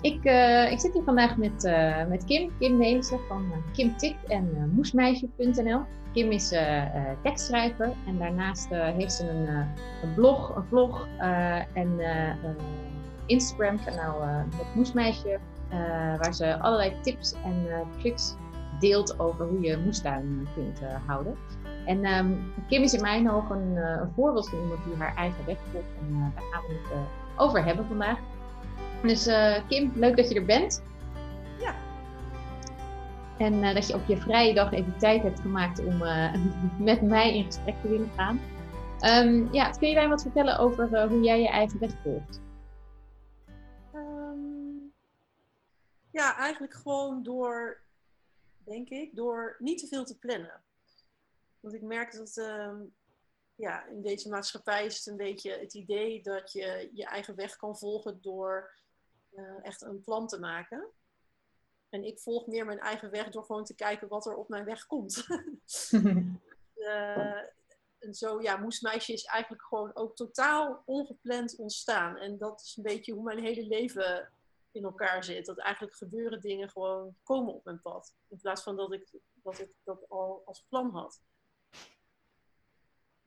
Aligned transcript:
Ik, 0.00 0.24
uh, 0.24 0.70
ik 0.70 0.80
zit 0.80 0.92
hier 0.92 1.02
vandaag 1.02 1.36
met, 1.36 1.64
uh, 1.64 2.06
met 2.06 2.24
Kim, 2.24 2.50
Kim 2.58 2.76
Nelissen 2.76 3.18
van 3.28 3.44
uh, 3.44 3.72
Kim 3.72 3.96
Tik 3.96 4.16
en 4.26 4.72
moesmeisje.nl. 4.74 5.80
Kim 6.12 6.30
is 6.30 6.54
tekstschrijver 7.22 7.92
en 8.06 8.18
daarnaast 8.18 8.68
heeft 8.70 9.12
ze 9.12 9.28
een, 9.28 9.48
een, 10.02 10.14
blog, 10.14 10.56
een 10.56 10.64
vlog 10.64 11.08
en 11.72 12.00
Instagram 13.26 13.84
kanaal 13.84 14.44
met 14.46 14.74
Moesmeisje, 14.74 15.38
waar 16.18 16.34
ze 16.34 16.58
allerlei 16.58 16.92
tips 17.02 17.34
en 17.44 17.66
tricks 17.98 18.34
deelt 18.80 19.20
over 19.20 19.46
hoe 19.46 19.60
je 19.60 19.76
moestuin 19.84 20.48
kunt 20.54 20.80
houden. 21.06 21.36
En 21.86 22.06
um, 22.06 22.52
Kim 22.68 22.82
is 22.82 22.92
in 22.92 23.00
mijn 23.00 23.30
ogen 23.30 23.56
een, 23.56 23.76
een 23.76 24.12
voorbeeld 24.14 24.48
van 24.48 24.60
iemand 24.60 24.84
die 24.84 24.96
haar 24.96 25.16
eigen 25.16 25.44
weg 25.46 25.58
volgt 25.72 25.86
en 26.00 26.32
daar 26.34 26.44
gaan 26.50 26.62
we 26.68 26.72
het 26.72 26.98
over 27.36 27.64
hebben 27.64 27.86
vandaag. 27.86 28.18
Dus 29.02 29.26
uh, 29.26 29.68
Kim, 29.68 29.92
leuk 29.94 30.16
dat 30.16 30.28
je 30.28 30.34
er 30.34 30.44
bent. 30.44 30.82
Ja. 31.58 31.74
En 33.38 33.54
uh, 33.54 33.74
dat 33.74 33.86
je 33.86 33.94
op 33.94 34.06
je 34.06 34.16
vrije 34.16 34.54
dag 34.54 34.72
even 34.72 34.98
tijd 34.98 35.22
hebt 35.22 35.40
gemaakt 35.40 35.84
om 35.84 36.02
uh, 36.02 36.34
met 36.78 37.02
mij 37.02 37.36
in 37.36 37.44
gesprek 37.44 37.74
te 37.82 37.88
willen 37.88 38.10
gaan. 38.16 38.40
Um, 39.00 39.52
ja, 39.52 39.70
kun 39.70 39.88
je 39.88 39.94
mij 39.94 40.08
wat 40.08 40.22
vertellen 40.22 40.58
over 40.58 41.08
hoe 41.08 41.22
jij 41.22 41.40
je 41.40 41.48
eigen 41.48 41.78
weg 41.78 41.90
volgt? 42.02 42.40
Um, 43.94 44.92
ja, 46.10 46.36
eigenlijk 46.36 46.74
gewoon 46.74 47.22
door, 47.22 47.80
denk 48.64 48.88
ik, 48.88 49.16
door 49.16 49.56
niet 49.58 49.78
te 49.78 49.86
veel 49.86 50.04
te 50.04 50.18
plannen. 50.18 50.62
Want 51.60 51.74
ik 51.74 51.82
merk 51.82 52.16
dat 52.16 52.36
um, 52.36 52.92
ja, 53.54 53.86
in 53.86 54.02
deze 54.02 54.28
maatschappij 54.28 54.84
is 54.84 54.96
het 54.96 55.06
een 55.06 55.16
beetje 55.16 55.58
het 55.58 55.74
idee 55.74 56.22
dat 56.22 56.52
je 56.52 56.90
je 56.92 57.04
eigen 57.04 57.34
weg 57.34 57.56
kan 57.56 57.78
volgen 57.78 58.18
door 58.22 58.70
uh, 59.38 59.64
echt 59.64 59.82
een 59.82 60.02
plan 60.02 60.26
te 60.26 60.38
maken. 60.38 60.88
En 61.88 62.04
ik 62.04 62.20
volg 62.20 62.46
meer 62.46 62.64
mijn 62.64 62.78
eigen 62.78 63.10
weg 63.10 63.28
door 63.28 63.44
gewoon 63.44 63.64
te 63.64 63.74
kijken 63.74 64.08
wat 64.08 64.26
er 64.26 64.34
op 64.34 64.48
mijn 64.48 64.64
weg 64.64 64.86
komt. 64.86 65.26
uh, 65.90 67.42
en 68.04 68.14
zo, 68.14 68.42
ja, 68.42 68.56
Moesmeisje 68.56 69.12
is 69.12 69.24
eigenlijk 69.24 69.62
gewoon 69.62 69.90
ook 69.94 70.16
totaal 70.16 70.82
ongepland 70.84 71.56
ontstaan. 71.56 72.16
En 72.16 72.38
dat 72.38 72.60
is 72.60 72.76
een 72.76 72.82
beetje 72.82 73.12
hoe 73.12 73.22
mijn 73.22 73.38
hele 73.38 73.66
leven 73.66 74.32
in 74.70 74.84
elkaar 74.84 75.24
zit. 75.24 75.46
Dat 75.46 75.58
eigenlijk 75.58 75.96
gebeuren 75.96 76.40
dingen 76.40 76.70
gewoon 76.70 77.16
komen 77.22 77.54
op 77.54 77.64
mijn 77.64 77.82
pad. 77.82 78.14
In 78.28 78.38
plaats 78.38 78.62
van 78.62 78.76
dat 78.76 78.92
ik 78.92 79.10
dat, 79.42 79.58
ik 79.58 79.70
dat 79.84 80.08
al 80.08 80.42
als 80.44 80.64
plan 80.68 80.90
had. 80.90 81.20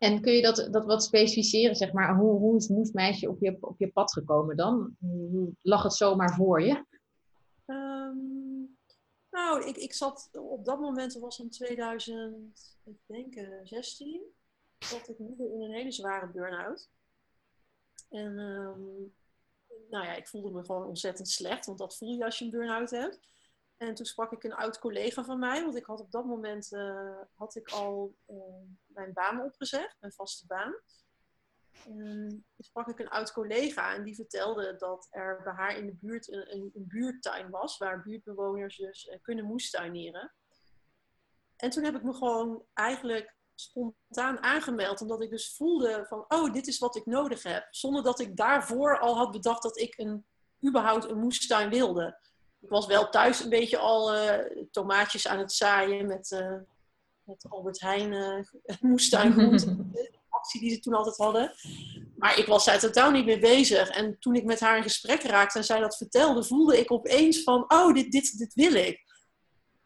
En 0.02 0.22
kun 0.22 0.34
je 0.34 0.42
dat, 0.42 0.68
dat 0.72 0.86
wat 0.86 1.04
specificeren, 1.04 1.76
zeg 1.76 1.94
maar? 1.94 2.16
Hoe, 2.16 2.40
hoe 2.40 2.58
is 2.58 2.68
Moesmeisje 2.68 3.30
op 3.30 3.42
je, 3.42 3.58
op 3.60 3.80
je 3.80 3.92
pad 3.92 4.14
gekomen 4.14 4.58
dan? 4.58 4.96
Hoe 5.00 5.54
lag 5.62 5.84
het 5.84 5.94
zomaar 5.94 6.36
voor 6.36 6.62
je? 6.62 6.86
Um, 7.66 8.78
nou, 9.32 9.66
ik, 9.66 9.78
ik 9.78 9.94
zat 9.94 10.30
op 10.34 10.66
dat 10.66 10.80
moment, 10.80 11.14
dat 11.14 11.22
was 11.22 11.40
in 11.40 11.50
2016, 11.50 14.22
zat 14.80 15.09
ik 15.09 15.20
midden 15.20 15.53
in 15.53 15.62
een 15.62 15.72
hele 15.72 15.92
zware 15.92 16.28
burn-out. 16.28 16.90
En 18.09 18.40
um, 18.40 19.14
nou 19.90 20.06
ja, 20.06 20.16
ik 20.16 20.28
voelde 20.28 20.52
me 20.52 20.66
gewoon 20.66 20.88
ontzettend 20.88 21.30
slecht, 21.30 21.66
want 21.66 21.78
dat 21.78 21.98
voel 21.98 22.14
je 22.14 22.25
als 22.25 22.40
je 22.40 22.46
een 22.46 22.52
burn-out 22.52 22.90
hebt. 22.90 23.20
En 23.81 23.94
toen 23.94 24.06
sprak 24.06 24.31
ik 24.31 24.44
een 24.44 24.53
oud 24.53 24.80
collega 24.80 25.24
van 25.24 25.40
mij, 25.40 25.62
want 25.64 25.75
ik 25.75 25.86
had 25.86 26.00
op 26.00 26.12
dat 26.12 26.25
moment 26.25 26.72
uh, 26.72 27.18
had 27.34 27.56
ik 27.56 27.69
al 27.69 28.16
uh, 28.28 28.36
mijn 28.86 29.14
baan 29.14 29.42
opgezegd, 29.42 29.97
mijn 30.00 30.14
vaste 30.14 30.46
baan. 30.47 30.74
En 31.86 32.30
toen 32.56 32.66
sprak 32.66 32.88
ik 32.88 33.00
een 33.00 33.09
oud 33.09 33.31
collega 33.34 33.94
en 33.96 34.03
die 34.03 34.16
vertelde 34.16 34.75
dat 34.75 35.08
er 35.09 35.42
bij 35.44 35.53
haar 35.53 35.78
in 35.78 35.86
de 35.86 35.94
buurt 35.94 36.31
een, 36.31 36.53
een, 36.53 36.72
een 36.74 36.88
buurtuin 36.88 37.50
was, 37.50 37.78
waar 37.78 38.02
buurtbewoners 38.02 38.78
dus 38.78 39.08
uh, 39.08 39.16
kunnen 39.22 39.46
moestuinieren. 39.46 40.34
En 41.56 41.69
toen 41.69 41.84
heb 41.84 41.96
ik 41.96 42.03
me 42.03 42.13
gewoon 42.13 42.66
eigenlijk 42.74 43.36
spontaan 43.56 44.44
aangemeld, 44.44 45.02
omdat 45.02 45.22
ik 45.22 45.30
dus 45.30 45.56
voelde 45.56 46.06
van, 46.08 46.25
oh, 46.28 46.53
dit 46.53 46.68
is 46.68 46.80
wat 46.80 46.96
ik 46.96 47.06
nodig 47.06 47.44
heb. 47.44 47.68
Zonder 47.69 48.03
dat 48.03 48.19
ik 48.19 48.36
daarvoor 48.36 49.00
al 49.00 49.16
had 49.16 49.31
bedacht 49.31 49.63
dat 49.63 49.78
ik 49.78 49.98
een, 49.98 50.25
überhaupt 50.68 51.09
een 51.09 51.19
moestuin 51.19 51.69
wilde 51.69 52.19
ik 52.62 52.70
was 52.70 52.86
wel 52.86 53.10
thuis 53.10 53.44
een 53.44 53.50
beetje 53.50 53.78
al 53.78 54.16
uh, 54.16 54.34
tomaatjes 54.72 55.28
aan 55.28 55.40
het 55.40 55.54
zaaien 55.54 56.08
met, 56.08 56.32
uh, 56.32 56.58
met 57.24 57.46
Albert 57.50 57.82
Heijn 57.82 58.12
uh, 58.66 58.76
moestuingroenten. 58.82 59.90
de 59.94 60.20
actie 60.30 60.60
die 60.60 60.70
ze 60.70 60.80
toen 60.80 60.94
altijd 60.94 61.18
hadden. 61.18 61.54
Maar 62.18 62.38
ik 62.38 62.46
was 62.46 62.66
daar 62.66 62.80
totaal 62.80 63.12
niet 63.12 63.26
mee 63.26 63.40
bezig. 63.40 63.90
En 63.90 64.20
toen 64.20 64.36
ik 64.36 64.46
met 64.46 64.60
haar 64.60 64.78
in 64.78 64.84
gesprek 64.84 65.24
raakte 65.24 65.58
en 65.58 65.64
zij 65.64 65.80
dat 65.80 65.98
vertelde, 65.98 66.44
voelde 66.44 66.80
ik 66.80 66.92
opeens 66.92 67.44
van, 67.44 67.64
oh, 67.68 67.94
dit, 67.94 68.12
dit, 68.12 68.38
dit 68.38 68.54
wil 68.54 68.74
ik. 68.74 69.10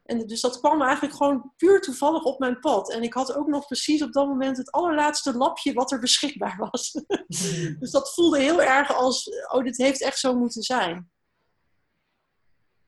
En 0.06 0.28
dus 0.28 0.42
dat 0.42 0.59
kwam 0.59 0.81
eigenlijk 0.81 1.16
gewoon 1.16 1.53
puur 1.57 1.81
toevallig 1.81 2.24
op 2.24 2.40
mijn 2.40 2.59
pad. 2.59 2.92
En 2.92 3.03
ik 3.03 3.13
had 3.13 3.36
ook 3.36 3.47
nog 3.47 3.66
precies 3.68 4.02
op 4.02 4.13
dat 4.13 4.28
moment 4.28 4.57
het 4.57 4.72
allerlaatste 4.72 5.38
lapje 5.38 5.74
wat 5.74 5.92
er 5.92 6.00
beschikbaar 6.00 6.69
was. 6.72 6.92
dus 7.80 7.92
dat 7.92 8.13
voelde 8.13 8.40
heel 8.40 8.62
erg 8.62 8.96
als, 8.96 9.30
oh, 9.52 9.63
dit 9.63 9.78
heeft 9.78 10.02
echt 10.02 10.19
zo 10.19 10.36
moeten 10.36 10.62
zijn. 10.62 11.12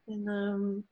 En, 0.07 0.27
um, 0.27 0.87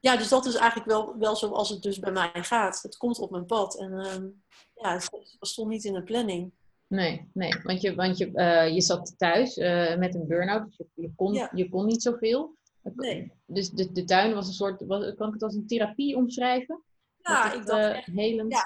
ja, 0.00 0.16
dus 0.16 0.28
dat 0.28 0.46
is 0.46 0.54
eigenlijk 0.54 0.90
wel, 0.90 1.18
wel 1.18 1.36
zoals 1.36 1.68
het 1.68 1.82
dus 1.82 1.98
bij 1.98 2.12
mij 2.12 2.30
gaat. 2.34 2.82
Het 2.82 2.96
komt 2.96 3.18
op 3.18 3.30
mijn 3.30 3.46
pad. 3.46 3.78
En 3.78 3.92
um, 3.92 4.42
ja, 4.74 4.92
het 4.92 5.10
stond 5.40 5.68
niet 5.68 5.84
in 5.84 5.92
de 5.92 6.02
planning. 6.02 6.52
Nee, 6.86 7.30
nee, 7.32 7.60
want 7.62 7.80
je, 7.80 7.94
want 7.94 8.18
je, 8.18 8.30
uh, 8.34 8.74
je 8.74 8.80
zat 8.80 9.14
thuis 9.18 9.56
uh, 9.56 9.96
met 9.96 10.14
een 10.14 10.26
burn-out, 10.26 10.64
dus 10.66 10.76
je, 10.76 11.02
je, 11.02 11.12
kon, 11.16 11.32
ja. 11.32 11.50
je 11.54 11.68
kon 11.68 11.86
niet 11.86 12.02
zoveel. 12.02 12.56
Nee. 12.82 13.32
Dus 13.46 13.70
de, 13.70 13.92
de 13.92 14.04
tuin 14.04 14.34
was 14.34 14.46
een 14.46 14.52
soort, 14.52 14.86
was, 14.86 15.14
kan 15.14 15.26
ik 15.26 15.32
het 15.32 15.42
als 15.42 15.54
een 15.54 15.66
therapie 15.66 16.16
omschrijven? 16.16 16.82
Ja, 17.22 17.44
het, 17.44 17.54
ik 17.54 17.66
dacht 17.66 17.80
uh, 17.80 17.96
echt, 17.96 18.06
helend. 18.06 18.52
Ja, 18.52 18.64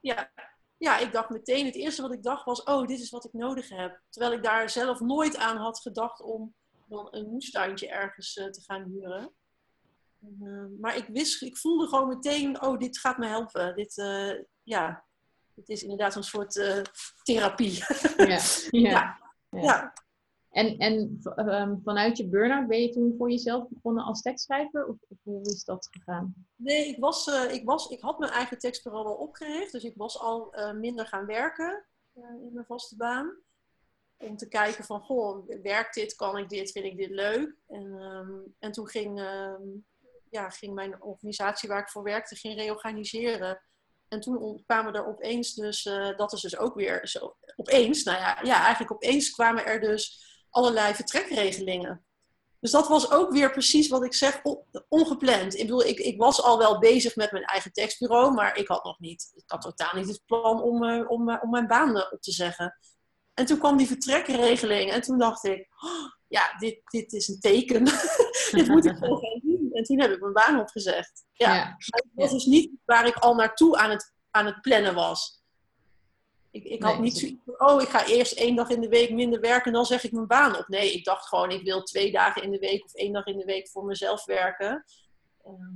ja, 0.00 0.32
ja, 0.76 0.98
ik 0.98 1.12
dacht 1.12 1.30
meteen, 1.30 1.66
het 1.66 1.74
eerste 1.74 2.02
wat 2.02 2.12
ik 2.12 2.22
dacht 2.22 2.44
was, 2.44 2.62
oh, 2.62 2.86
dit 2.86 3.00
is 3.00 3.10
wat 3.10 3.24
ik 3.24 3.32
nodig 3.32 3.68
heb. 3.68 4.02
Terwijl 4.10 4.32
ik 4.32 4.42
daar 4.42 4.70
zelf 4.70 5.00
nooit 5.00 5.36
aan 5.36 5.56
had 5.56 5.80
gedacht 5.80 6.22
om 6.22 6.54
dan 6.86 7.08
een 7.10 7.30
moestuintje 7.30 7.88
ergens 7.88 8.36
uh, 8.36 8.50
te 8.50 8.60
gaan 8.60 8.82
huren. 8.82 9.32
Uh, 10.40 10.64
maar 10.80 10.96
ik 10.96 11.06
wist, 11.06 11.42
ik 11.42 11.56
voelde 11.56 11.86
gewoon 11.86 12.08
meteen, 12.08 12.62
oh, 12.62 12.78
dit 12.78 12.98
gaat 12.98 13.18
me 13.18 13.26
helpen. 13.26 13.74
Dit, 13.76 13.96
uh, 13.96 14.32
ja, 14.62 15.04
het 15.54 15.68
is 15.68 15.82
inderdaad 15.82 16.14
een 16.14 16.22
soort 16.22 16.52
therapie. 17.22 17.84
Ja. 18.16 18.26
ja. 18.70 19.18
ja. 19.50 19.60
ja. 19.60 19.92
En, 20.50 20.78
en 20.78 21.20
um, 21.36 21.80
vanuit 21.84 22.16
je 22.16 22.28
burn-out 22.28 22.68
ben 22.68 22.80
je 22.80 22.88
toen 22.88 23.14
voor 23.18 23.30
jezelf 23.30 23.68
begonnen 23.68 24.04
als 24.04 24.22
tekstschrijver? 24.22 24.86
Of, 24.86 24.96
of 25.08 25.18
hoe 25.22 25.40
is 25.40 25.64
dat 25.64 25.88
gegaan? 25.90 26.34
Nee, 26.56 26.88
ik, 26.88 26.98
was, 26.98 27.26
ik, 27.26 27.64
was, 27.64 27.88
ik 27.88 28.00
had 28.00 28.18
mijn 28.18 28.32
eigen 28.32 28.58
tekstbureau 28.58 29.06
al 29.06 29.14
opgericht. 29.14 29.72
Dus 29.72 29.84
ik 29.84 29.96
was 29.96 30.18
al 30.18 30.54
minder 30.74 31.06
gaan 31.06 31.26
werken 31.26 31.86
in 32.14 32.50
mijn 32.52 32.66
vaste 32.66 32.96
baan 32.96 33.43
om 34.18 34.36
te 34.36 34.48
kijken 34.48 34.84
van, 34.84 35.00
goh, 35.00 35.48
werkt 35.62 35.94
dit, 35.94 36.14
kan 36.14 36.38
ik 36.38 36.48
dit, 36.48 36.70
vind 36.70 36.84
ik 36.84 36.96
dit 36.96 37.10
leuk? 37.10 37.56
En, 37.66 37.84
um, 37.84 38.54
en 38.58 38.72
toen 38.72 38.88
ging, 38.88 39.20
um, 39.20 39.86
ja, 40.30 40.50
ging 40.50 40.74
mijn 40.74 41.02
organisatie 41.02 41.68
waar 41.68 41.80
ik 41.80 41.88
voor 41.88 42.02
werkte, 42.02 42.36
ging 42.36 42.54
reorganiseren. 42.54 43.62
En 44.08 44.20
toen 44.20 44.62
kwamen 44.66 44.94
er 44.94 45.06
opeens 45.06 45.54
dus, 45.54 45.84
uh, 45.84 46.16
dat 46.16 46.32
is 46.32 46.40
dus 46.40 46.58
ook 46.58 46.74
weer 46.74 47.06
zo, 47.06 47.36
opeens, 47.56 48.02
nou 48.02 48.18
ja, 48.18 48.38
ja, 48.42 48.60
eigenlijk 48.60 48.92
opeens 48.92 49.30
kwamen 49.30 49.66
er 49.66 49.80
dus 49.80 50.24
allerlei 50.50 50.94
vertrekregelingen. 50.94 52.04
Dus 52.64 52.72
dat 52.72 52.88
was 52.88 53.10
ook 53.10 53.32
weer 53.32 53.50
precies 53.50 53.88
wat 53.88 54.04
ik 54.04 54.14
zeg, 54.14 54.42
ongepland. 54.88 55.54
Ik 55.54 55.60
bedoel, 55.60 55.84
ik, 55.84 55.98
ik 55.98 56.18
was 56.18 56.42
al 56.42 56.58
wel 56.58 56.78
bezig 56.78 57.16
met 57.16 57.32
mijn 57.32 57.44
eigen 57.44 57.72
tekstbureau, 57.72 58.34
maar 58.34 58.56
ik 58.56 58.68
had 58.68 58.84
nog 58.84 58.98
niet, 58.98 59.32
ik 59.34 59.42
had 59.46 59.60
totaal 59.60 59.90
niet 59.94 60.08
het 60.08 60.22
plan 60.26 60.62
om, 60.62 60.82
uh, 60.84 61.10
om, 61.10 61.28
uh, 61.28 61.42
om 61.42 61.50
mijn 61.50 61.66
baan 61.66 61.96
op 62.12 62.20
te 62.20 62.32
zeggen. 62.32 62.78
En 63.34 63.46
toen 63.46 63.58
kwam 63.58 63.76
die 63.76 63.86
vertrekregeling 63.86 64.90
en 64.90 65.00
toen 65.00 65.18
dacht 65.18 65.44
ik, 65.44 65.68
oh, 65.80 66.10
ja, 66.28 66.54
dit, 66.58 66.80
dit 66.84 67.12
is 67.12 67.28
een 67.28 67.40
teken. 67.40 67.84
dit 68.56 68.68
moet 68.68 68.84
ik 68.84 68.96
gewoon 68.96 69.18
gaan 69.18 69.40
doen. 69.42 69.70
En 69.72 69.82
toen 69.82 70.00
heb 70.00 70.10
ik 70.10 70.20
mijn 70.20 70.32
baan 70.32 70.60
opgezegd. 70.60 71.24
Ja, 71.32 71.54
ja. 71.54 71.76
dat 71.76 72.04
was 72.14 72.30
dus 72.30 72.44
niet 72.44 72.70
waar 72.84 73.06
ik 73.06 73.16
al 73.16 73.34
naartoe 73.34 73.76
aan 73.76 73.90
het, 73.90 74.14
aan 74.30 74.46
het 74.46 74.60
plannen 74.60 74.94
was. 74.94 75.42
Ik, 76.50 76.64
ik 76.64 76.82
had 76.82 76.98
niet 76.98 77.18
zo, 77.18 77.26
oh, 77.56 77.82
ik 77.82 77.88
ga 77.88 78.06
eerst 78.06 78.32
één 78.32 78.56
dag 78.56 78.68
in 78.68 78.80
de 78.80 78.88
week 78.88 79.10
minder 79.10 79.40
werken 79.40 79.66
en 79.66 79.72
dan 79.72 79.86
zeg 79.86 80.04
ik 80.04 80.12
mijn 80.12 80.26
baan 80.26 80.56
op. 80.56 80.68
Nee, 80.68 80.92
ik 80.92 81.04
dacht 81.04 81.28
gewoon, 81.28 81.50
ik 81.50 81.62
wil 81.62 81.82
twee 81.82 82.12
dagen 82.12 82.42
in 82.42 82.50
de 82.50 82.58
week 82.58 82.84
of 82.84 82.94
één 82.94 83.12
dag 83.12 83.26
in 83.26 83.38
de 83.38 83.44
week 83.44 83.68
voor 83.68 83.84
mezelf 83.84 84.24
werken. 84.24 84.84
Ehm, 85.44 85.74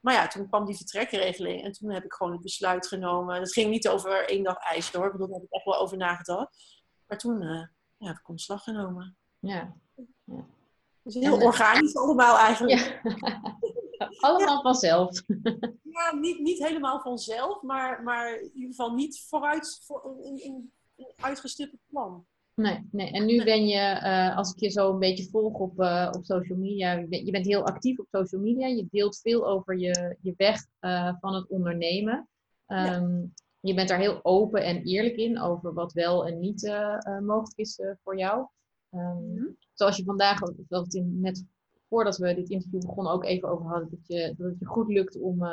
maar 0.00 0.14
ja, 0.14 0.26
toen 0.26 0.48
kwam 0.48 0.64
die 0.64 0.76
vertrekregeling 0.76 1.64
en 1.64 1.72
toen 1.72 1.90
heb 1.90 2.04
ik 2.04 2.12
gewoon 2.12 2.32
het 2.32 2.42
besluit 2.42 2.86
genomen. 2.86 3.40
Het 3.40 3.52
ging 3.52 3.70
niet 3.70 3.88
over 3.88 4.28
één 4.28 4.42
dag 4.42 4.56
ijs 4.56 4.92
hoor, 4.92 5.06
ik 5.06 5.12
bedoel, 5.12 5.26
daar 5.26 5.36
heb 5.36 5.46
ik 5.46 5.54
echt 5.54 5.64
wel 5.64 5.78
over 5.78 5.96
nagedacht. 5.96 6.79
Maar 7.10 7.18
toen 7.18 7.42
uh, 7.42 7.66
ja, 7.96 8.06
heb 8.06 8.16
ik 8.16 8.28
ontslag 8.28 8.62
genomen. 8.62 9.16
Ja. 9.38 9.76
ja. 10.24 10.46
Dus 11.02 11.14
heel 11.14 11.38
en, 11.38 11.42
organisch 11.42 11.96
allemaal 11.96 12.38
eigenlijk. 12.38 13.00
Ja. 13.02 13.56
allemaal 14.28 14.62
vanzelf. 14.62 15.22
ja, 15.82 16.14
niet, 16.14 16.38
niet 16.38 16.66
helemaal 16.66 17.00
vanzelf, 17.00 17.62
maar, 17.62 18.02
maar 18.02 18.40
in 18.40 18.50
ieder 18.54 18.70
geval 18.70 18.94
niet 18.94 19.24
vooruit 19.28 19.82
voor 19.86 20.04
een, 20.04 20.40
een, 20.44 20.72
een 20.96 21.12
uitgestippeld 21.16 21.80
plan. 21.86 22.26
Nee, 22.54 22.88
nee. 22.90 23.10
En 23.10 23.26
nu 23.26 23.44
ben 23.44 23.66
je, 23.66 24.00
uh, 24.02 24.36
als 24.36 24.52
ik 24.52 24.60
je 24.60 24.68
zo 24.68 24.92
een 24.92 24.98
beetje 24.98 25.28
volg 25.30 25.58
op, 25.58 25.80
uh, 25.80 26.08
op 26.12 26.24
social 26.24 26.58
media, 26.58 26.92
je 26.92 27.06
bent, 27.06 27.26
je 27.26 27.32
bent, 27.32 27.46
heel 27.46 27.66
actief 27.66 27.98
op 27.98 28.06
social 28.10 28.40
media. 28.40 28.66
Je 28.66 28.86
deelt 28.90 29.20
veel 29.20 29.48
over 29.48 29.78
je, 29.78 30.16
je 30.20 30.34
weg 30.36 30.66
uh, 30.80 31.14
van 31.20 31.34
het 31.34 31.48
ondernemen. 31.48 32.28
Um, 32.66 32.76
ja. 32.76 33.28
Ehm, 33.60 33.68
je 33.68 33.74
bent 33.74 33.88
daar 33.88 33.98
heel 33.98 34.20
open 34.24 34.64
en 34.64 34.82
eerlijk 34.82 35.16
in 35.16 35.40
over 35.40 35.72
wat 35.72 35.92
wel 35.92 36.26
en 36.26 36.38
niet 36.38 36.72
mogelijk 37.20 37.58
is 37.58 37.80
voor 38.02 38.18
jou. 38.18 38.46
Um, 38.90 39.00
mm 39.00 39.36
-hmm. 39.36 39.56
Zoals 39.72 39.96
je 39.96 40.04
vandaag, 40.04 40.40
het 40.68 40.94
in, 40.94 41.20
net 41.20 41.44
voordat 41.88 42.16
we 42.16 42.34
dit 42.34 42.50
interview 42.50 42.80
begonnen 42.80 43.12
ook 43.12 43.24
even 43.24 43.48
over 43.48 43.66
hadden, 43.66 43.90
dat, 43.90 44.06
je, 44.06 44.34
dat 44.36 44.50
het 44.50 44.58
je 44.58 44.66
goed 44.66 44.88
lukt 44.88 45.20
om 45.20 45.44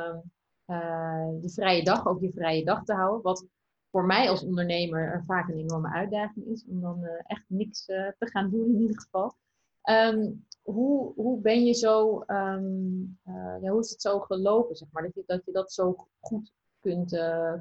je 1.42 1.50
vrije 1.54 1.84
dag, 1.84 2.08
ook 2.08 2.22
je 2.22 2.32
vrije 2.32 2.64
dag 2.64 2.84
te 2.84 2.94
houden. 2.94 3.22
Wat 3.22 3.46
voor 3.92 4.06
mij 4.06 4.30
als 4.30 4.44
ondernemer 4.44 5.24
vaak 5.26 5.50
een 5.50 5.58
enorme 5.58 5.90
uitdaging 5.90 6.46
is. 6.46 6.66
Om 6.70 6.82
dan 6.82 7.04
uh, 7.04 7.10
echt 7.24 7.44
niks 7.48 7.88
uh, 7.88 8.08
te 8.18 8.30
gaan 8.30 8.50
doen 8.50 8.66
in 8.66 8.82
ieder 8.82 9.02
geval. 9.02 9.36
Um, 9.84 10.46
hoe, 10.62 11.14
hoe 11.16 11.42
ben 11.42 11.66
je 11.66 11.74
zo, 11.74 12.24
um, 12.28 13.20
uh, 13.26 13.56
ja, 13.62 13.70
hoe 13.70 13.80
is 13.80 13.90
het 13.90 14.02
zo 14.02 14.20
gelopen, 14.20 14.76
zeg 14.76 14.88
maar? 14.92 15.04
Dat 15.04 15.14
je 15.14 15.24
dat, 15.26 15.46
je 15.46 15.52
dat 15.52 15.74
zo 15.74 16.08
goed 16.20 16.52
kunt, 16.80 17.10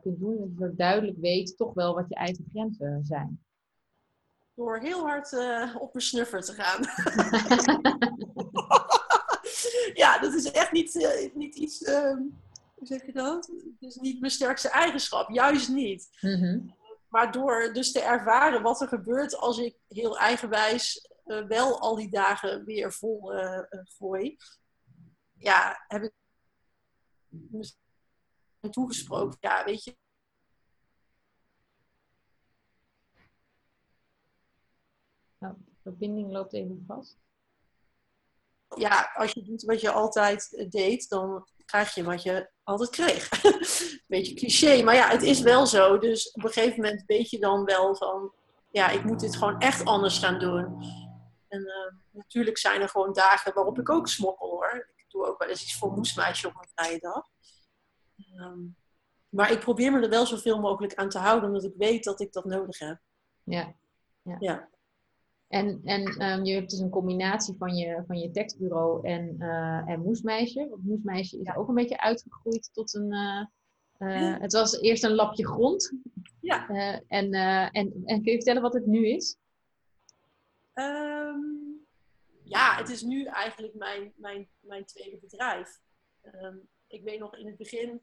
kunt 0.02 0.18
doen. 0.18 0.38
Dat 0.38 0.48
je 0.48 0.54
zo 0.58 0.74
duidelijk 0.74 1.18
weet 1.18 1.56
toch 1.56 1.74
wel 1.74 1.94
wat 1.94 2.08
je 2.08 2.14
eigen 2.14 2.46
grenzen 2.50 3.04
zijn. 3.04 3.44
Door 4.54 4.78
heel 4.78 5.06
hard 5.06 5.32
op 5.78 5.92
mijn 5.92 6.04
snuffer 6.04 6.40
te 6.40 6.52
gaan. 6.52 6.80
ja, 10.02 10.18
dat 10.18 10.34
is 10.34 10.50
echt 10.50 10.72
niet, 10.72 11.08
niet 11.34 11.56
iets 11.56 11.82
ehm, 11.82 12.18
hoe 12.74 12.86
zeg 12.86 13.06
je 13.06 13.12
dat? 13.12 13.46
Het 13.46 13.90
is 13.90 13.96
niet 13.96 14.20
mijn 14.20 14.32
sterkste 14.32 14.68
eigenschap, 14.68 15.30
juist 15.30 15.68
niet. 15.68 16.08
Mm-hmm. 16.20 16.74
Maar 17.08 17.32
door 17.32 17.70
dus 17.72 17.92
te 17.92 18.00
ervaren 18.00 18.62
wat 18.62 18.80
er 18.80 18.88
gebeurt 18.88 19.36
als 19.36 19.58
ik 19.58 19.76
heel 19.88 20.18
eigenwijs 20.18 21.10
wel 21.48 21.80
al 21.80 21.96
die 21.96 22.10
dagen 22.10 22.64
weer 22.64 22.92
vol 22.92 23.32
gooi, 23.98 24.36
ja, 25.38 25.84
heb 25.88 26.02
ik 26.02 26.12
toegesproken. 28.70 29.36
Ja, 29.40 29.64
weet 29.64 29.84
je. 29.84 29.96
Nou, 35.38 35.54
de 35.58 35.72
verbinding 35.82 36.32
loopt 36.32 36.52
even 36.52 36.84
vast. 36.86 37.18
Ja, 38.76 39.10
als 39.14 39.32
je 39.32 39.42
doet 39.42 39.62
wat 39.62 39.80
je 39.80 39.90
altijd 39.90 40.66
deed, 40.70 41.08
dan 41.08 41.46
krijg 41.64 41.94
je 41.94 42.04
wat 42.04 42.22
je 42.22 42.50
altijd 42.62 42.90
kreeg. 42.90 43.28
Beetje 44.06 44.34
cliché, 44.34 44.82
maar 44.82 44.94
ja, 44.94 45.08
het 45.08 45.22
is 45.22 45.40
wel 45.40 45.66
zo. 45.66 45.98
Dus 45.98 46.30
op 46.30 46.44
een 46.44 46.52
gegeven 46.52 46.80
moment 46.80 47.02
weet 47.06 47.30
je 47.30 47.38
dan 47.38 47.64
wel 47.64 47.96
van, 47.96 48.32
ja, 48.70 48.88
ik 48.88 49.04
moet 49.04 49.20
dit 49.20 49.36
gewoon 49.36 49.58
echt 49.58 49.84
anders 49.84 50.18
gaan 50.18 50.38
doen. 50.38 50.82
En 51.48 51.60
uh, 51.60 51.92
natuurlijk 52.10 52.58
zijn 52.58 52.80
er 52.80 52.88
gewoon 52.88 53.12
dagen 53.12 53.54
waarop 53.54 53.78
ik 53.78 53.90
ook 53.90 54.08
smokkel 54.08 54.48
hoor. 54.48 54.88
Ik 54.96 55.04
doe 55.08 55.26
ook 55.26 55.38
wel 55.38 55.48
eens 55.48 55.62
iets 55.62 55.78
voor 55.78 55.92
moesmeisje 55.92 56.46
op 56.46 56.54
een 56.54 56.68
vrije 56.74 56.98
dag. 56.98 57.28
Um, 58.36 58.76
maar 59.28 59.52
ik 59.52 59.60
probeer 59.60 59.92
me 59.92 60.00
er 60.00 60.08
wel 60.08 60.26
zoveel 60.26 60.60
mogelijk 60.60 60.94
aan 60.94 61.08
te 61.08 61.18
houden, 61.18 61.48
omdat 61.48 61.64
ik 61.64 61.74
weet 61.76 62.04
dat 62.04 62.20
ik 62.20 62.32
dat 62.32 62.44
nodig 62.44 62.78
heb. 62.78 62.98
Ja. 63.44 63.74
ja. 64.22 64.36
ja. 64.40 64.68
En, 65.48 65.80
en 65.84 66.22
um, 66.22 66.44
je 66.44 66.54
hebt 66.54 66.70
dus 66.70 66.78
een 66.78 66.90
combinatie 66.90 67.54
van 67.58 67.76
je, 67.76 68.04
van 68.06 68.18
je 68.18 68.30
tekstbureau 68.30 69.08
en, 69.08 69.36
uh, 69.38 69.88
en 69.88 70.00
Moesmeisje. 70.00 70.68
Want 70.68 70.84
Moesmeisje 70.84 71.40
is 71.40 71.56
ook 71.56 71.68
een 71.68 71.74
beetje 71.74 72.00
uitgegroeid 72.00 72.70
tot 72.72 72.94
een... 72.94 73.12
Uh, 73.12 73.44
uh, 73.98 74.40
het 74.40 74.52
was 74.52 74.80
eerst 74.80 75.04
een 75.04 75.14
lapje 75.14 75.46
grond. 75.46 75.92
Ja. 76.40 76.68
en, 77.08 77.32
en, 77.72 78.02
en 78.04 78.22
kun 78.22 78.32
je 78.32 78.36
vertellen 78.36 78.62
wat 78.62 78.74
het 78.74 78.86
nu 78.86 79.08
is? 79.08 79.36
Um, 80.74 81.86
ja, 82.42 82.76
het 82.76 82.88
is 82.88 83.02
nu 83.02 83.24
eigenlijk 83.24 83.74
mijn, 83.74 84.12
mijn, 84.16 84.48
mijn 84.60 84.84
tweede 84.84 85.16
bedrijf. 85.16 85.80
Um, 86.42 86.68
ik 86.86 87.02
weet 87.02 87.18
nog 87.18 87.36
in 87.36 87.46
het 87.46 87.56
begin 87.56 88.00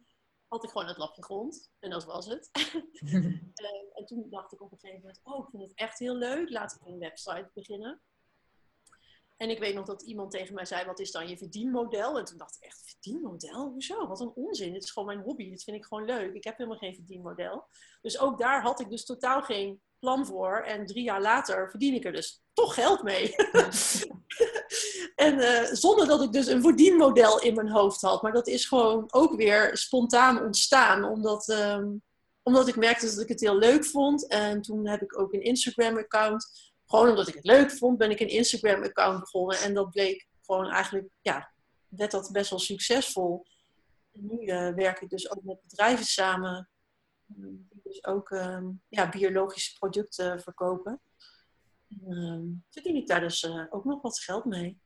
had 0.54 0.64
ik 0.64 0.70
gewoon 0.70 0.88
het 0.88 0.98
lapje 0.98 1.24
grond. 1.24 1.72
En 1.80 1.90
dat 1.90 2.06
was 2.06 2.26
het. 2.26 2.50
en, 3.12 3.92
en, 3.94 4.06
toen 4.06 4.30
dacht 4.30 4.54
ik 4.54 4.62
op 4.62 4.72
een 4.72 4.80
gegeven 4.80 5.02
moment, 5.02 5.20
oh, 5.24 5.44
ik 5.44 5.50
vind 5.50 5.64
het 5.64 5.74
echt 5.76 6.00
heel 6.00 6.16
leuk. 6.16 6.50
Laat 6.50 6.78
ik 6.80 6.88
een 6.88 7.00
website 7.00 7.50
beginnen. 7.54 8.02
En 9.38 9.50
ik 9.50 9.60
weet 9.60 9.76
nog 9.76 9.86
dat 9.86 10.02
iemand 10.02 10.32
tegen 10.32 10.54
mij 10.54 10.66
zei, 10.66 10.86
wat 10.86 11.00
is 11.00 11.12
dan 11.12 11.28
je 11.28 11.38
verdienmodel? 11.38 12.18
En 12.18 12.26
toen 12.26 12.38
dacht 12.38 12.56
ik 12.56 12.62
echt, 12.62 12.82
verdienmodel? 12.86 13.70
Hoezo? 13.70 14.08
Wat 14.08 14.20
een 14.20 14.32
onzin. 14.36 14.74
Dit 14.74 14.84
is 14.84 14.92
gewoon 14.92 15.08
mijn 15.08 15.26
hobby. 15.26 15.50
Dit 15.50 15.64
vind 15.64 15.78
ik 15.78 15.86
gewoon 15.86 16.06
leuk. 16.06 16.34
Ik 16.34 16.44
heb 16.44 16.58
helemaal 16.58 16.78
geen 16.78 16.96
verdienmodel. 16.96 17.68
Dus 18.02 18.20
ook 18.20 18.38
daar 18.38 18.62
had 18.62 18.80
ik 18.80 18.90
dus 18.90 19.06
totaal 19.06 19.42
geen 19.42 19.82
plan 20.00 20.26
voor. 20.26 20.62
En 20.62 20.86
drie 20.86 21.04
jaar 21.04 21.22
later 21.22 21.70
verdien 21.70 21.94
ik 21.94 22.06
er 22.06 22.12
dus 22.12 22.44
toch 22.54 22.74
geld 22.74 23.04
mee. 23.04 23.36
en 25.16 25.40
uh, 25.40 25.64
zonder 25.64 26.08
dat 26.08 26.22
ik 26.22 26.32
dus 26.32 26.48
een 26.48 26.62
verdienmodel 26.62 27.42
in 27.42 27.56
mijn 27.56 27.70
hoofd 27.70 28.02
had. 28.02 28.22
Maar 28.22 28.32
dat 28.32 28.48
is 28.48 28.66
gewoon 28.66 29.08
ook 29.14 29.36
weer 29.36 29.78
spontaan 29.78 30.42
ontstaan. 30.42 31.04
Omdat, 31.04 31.48
um, 31.48 32.02
omdat 32.44 32.68
ik 32.68 32.76
merkte 32.76 33.06
dat 33.06 33.20
ik 33.20 33.28
het 33.28 33.40
heel 33.40 33.58
leuk 33.58 33.86
vond. 33.86 34.28
En 34.28 34.62
toen 34.62 34.88
heb 34.88 35.02
ik 35.02 35.20
ook 35.20 35.34
een 35.34 35.44
Instagram-account. 35.44 36.72
Gewoon 36.86 37.10
omdat 37.10 37.28
ik 37.28 37.34
het 37.34 37.46
leuk 37.46 37.72
vond, 37.72 37.98
ben 37.98 38.12
ik 38.12 38.20
een 38.20 38.28
Instagram-account 38.28 39.20
begonnen. 39.20 39.58
En 39.58 39.74
dat 39.74 39.90
bleek 39.90 40.28
gewoon 40.42 40.70
eigenlijk, 40.70 41.08
ja, 41.22 41.54
werd 41.88 42.12
dat 42.12 42.32
best 42.32 42.50
wel 42.50 42.60
succesvol. 42.60 43.46
En 44.12 44.28
nu 44.28 44.46
uh, 44.46 44.74
werk 44.74 45.02
ik 45.02 45.10
dus 45.10 45.32
ook 45.32 45.44
met 45.44 45.62
bedrijven 45.62 46.06
samen. 46.06 46.70
Die 47.26 47.68
dus 47.84 48.06
ook 48.06 48.30
um, 48.30 48.82
ja, 48.88 49.10
biologische 49.10 49.78
producten 49.78 50.42
verkopen. 50.42 51.02
Um, 52.08 52.64
verdien 52.70 52.96
ik 52.96 53.08
daar 53.08 53.20
dus 53.20 53.44
uh, 53.44 53.66
ook 53.70 53.86
nog 53.86 54.02
wat 54.02 54.20
geld 54.20 54.46
mee. 54.46 54.78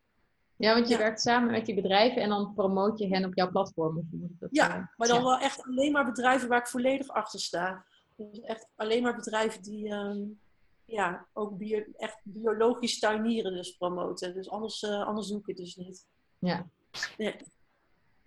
Ja, 0.56 0.74
want 0.74 0.88
je 0.88 0.94
ja. 0.94 1.00
werkt 1.00 1.22
samen 1.22 1.52
met 1.52 1.66
die 1.66 1.76
bedrijven 1.76 2.22
en 2.22 2.30
dan 2.30 2.54
promoot 2.54 3.00
je 3.00 3.08
hen 3.08 3.26
op 3.26 3.36
jouw 3.36 3.50
platform. 3.50 4.08
Dat, 4.12 4.50
ja, 4.52 4.78
uh, 4.78 4.86
maar 4.96 5.08
dan 5.08 5.18
ja. 5.18 5.24
wel 5.24 5.40
echt 5.40 5.64
alleen 5.64 5.92
maar 5.92 6.06
bedrijven 6.06 6.50
waar 6.50 6.60
ik 6.60 6.68
volledig 6.68 7.08
achter 7.08 7.40
sta. 7.40 7.86
Dus 8.16 8.40
echt 8.40 8.68
alleen 8.76 9.04
maar 9.04 9.16
bedrijven 9.16 9.62
die 9.62 9.90
um, 9.90 10.40
ja, 10.86 11.28
ook 11.34 11.58
bio, 11.58 11.84
echt 11.98 12.20
biologisch 12.24 13.00
tuinieren 13.00 13.54
dus 13.54 13.72
promoten. 13.72 14.34
Dus 14.34 14.50
anders, 14.50 14.82
uh, 14.84 15.08
anders 15.08 15.28
doe 15.28 15.40
ik 15.40 15.48
het 15.48 15.58
dus 15.58 15.76
niet. 15.76 16.06
Ja. 16.40 16.70
ja. 17.18 17.34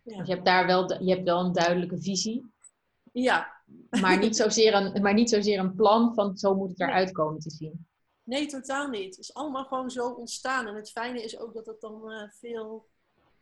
ja. 0.02 0.16
Dus 0.16 0.26
je 0.26 0.32
hebt 0.32 0.44
daar 0.44 0.66
wel, 0.66 1.02
je 1.02 1.10
hebt 1.10 1.24
wel 1.24 1.44
een 1.44 1.52
duidelijke 1.52 2.02
visie. 2.02 2.52
Ja. 3.12 3.58
Maar 4.00 4.18
niet 4.18 4.36
zozeer 4.36 4.74
een, 4.74 5.02
maar 5.02 5.14
niet 5.14 5.30
zozeer 5.30 5.58
een 5.58 5.74
plan 5.74 6.14
van 6.14 6.38
zo 6.38 6.54
moet 6.54 6.70
het 6.70 6.80
eruit 6.80 7.12
komen 7.12 7.40
te 7.40 7.50
zien. 7.50 7.86
Nee, 8.30 8.46
totaal 8.46 8.88
niet. 8.88 9.16
Het 9.16 9.24
is 9.24 9.34
allemaal 9.34 9.64
gewoon 9.64 9.90
zo 9.90 10.08
ontstaan. 10.08 10.66
En 10.66 10.74
het 10.74 10.90
fijne 10.90 11.22
is 11.22 11.38
ook 11.38 11.54
dat 11.54 11.66
het 11.66 11.80
dan 11.80 12.12
uh, 12.12 12.30
veel 12.30 12.88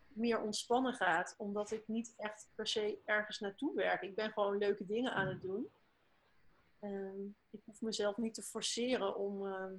meer 0.09 0.41
ontspannen 0.41 0.95
gaat. 0.95 1.35
Omdat 1.39 1.71
ik 1.71 1.89
niet 1.89 2.15
echt 2.17 2.49
per 2.55 2.67
se 2.67 2.99
ergens 3.05 3.39
naartoe 3.39 3.75
werk. 3.75 4.03
Ik 4.03 4.15
ben 4.15 4.33
gewoon 4.33 4.59
leuke 4.59 4.87
dingen 4.87 5.13
aan 5.13 5.27
het 5.27 5.43
doen. 5.43 5.69
En 6.79 7.37
ik 7.51 7.61
hoef 7.65 7.81
mezelf 7.81 8.17
niet 8.17 8.35
te 8.35 8.43
forceren 8.43 9.17
om, 9.17 9.47
uh, 9.47 9.73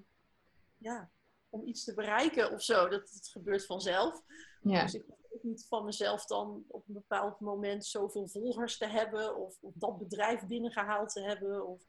ja, 0.78 1.10
om 1.50 1.68
iets 1.68 1.84
te 1.84 1.94
bereiken 1.94 2.52
of 2.52 2.64
zo. 2.64 2.88
Dat 2.88 3.10
het 3.10 3.28
gebeurt 3.28 3.66
vanzelf. 3.66 4.24
Ja. 4.62 4.82
Dus 4.84 4.94
ik 4.94 5.04
hoef 5.08 5.32
ook 5.32 5.44
niet 5.44 5.66
van 5.68 5.86
mezelf 5.86 6.26
dan 6.26 6.64
op 6.68 6.88
een 6.88 6.94
bepaald 6.94 7.40
moment 7.40 7.86
zoveel 7.86 8.28
volgers 8.28 8.78
te 8.78 8.88
hebben. 8.88 9.36
Of, 9.36 9.58
of 9.62 9.74
dat 9.76 9.98
bedrijf 9.98 10.48
binnengehaald 10.48 11.12
te 11.12 11.22
hebben. 11.22 11.68
Of 11.68 11.82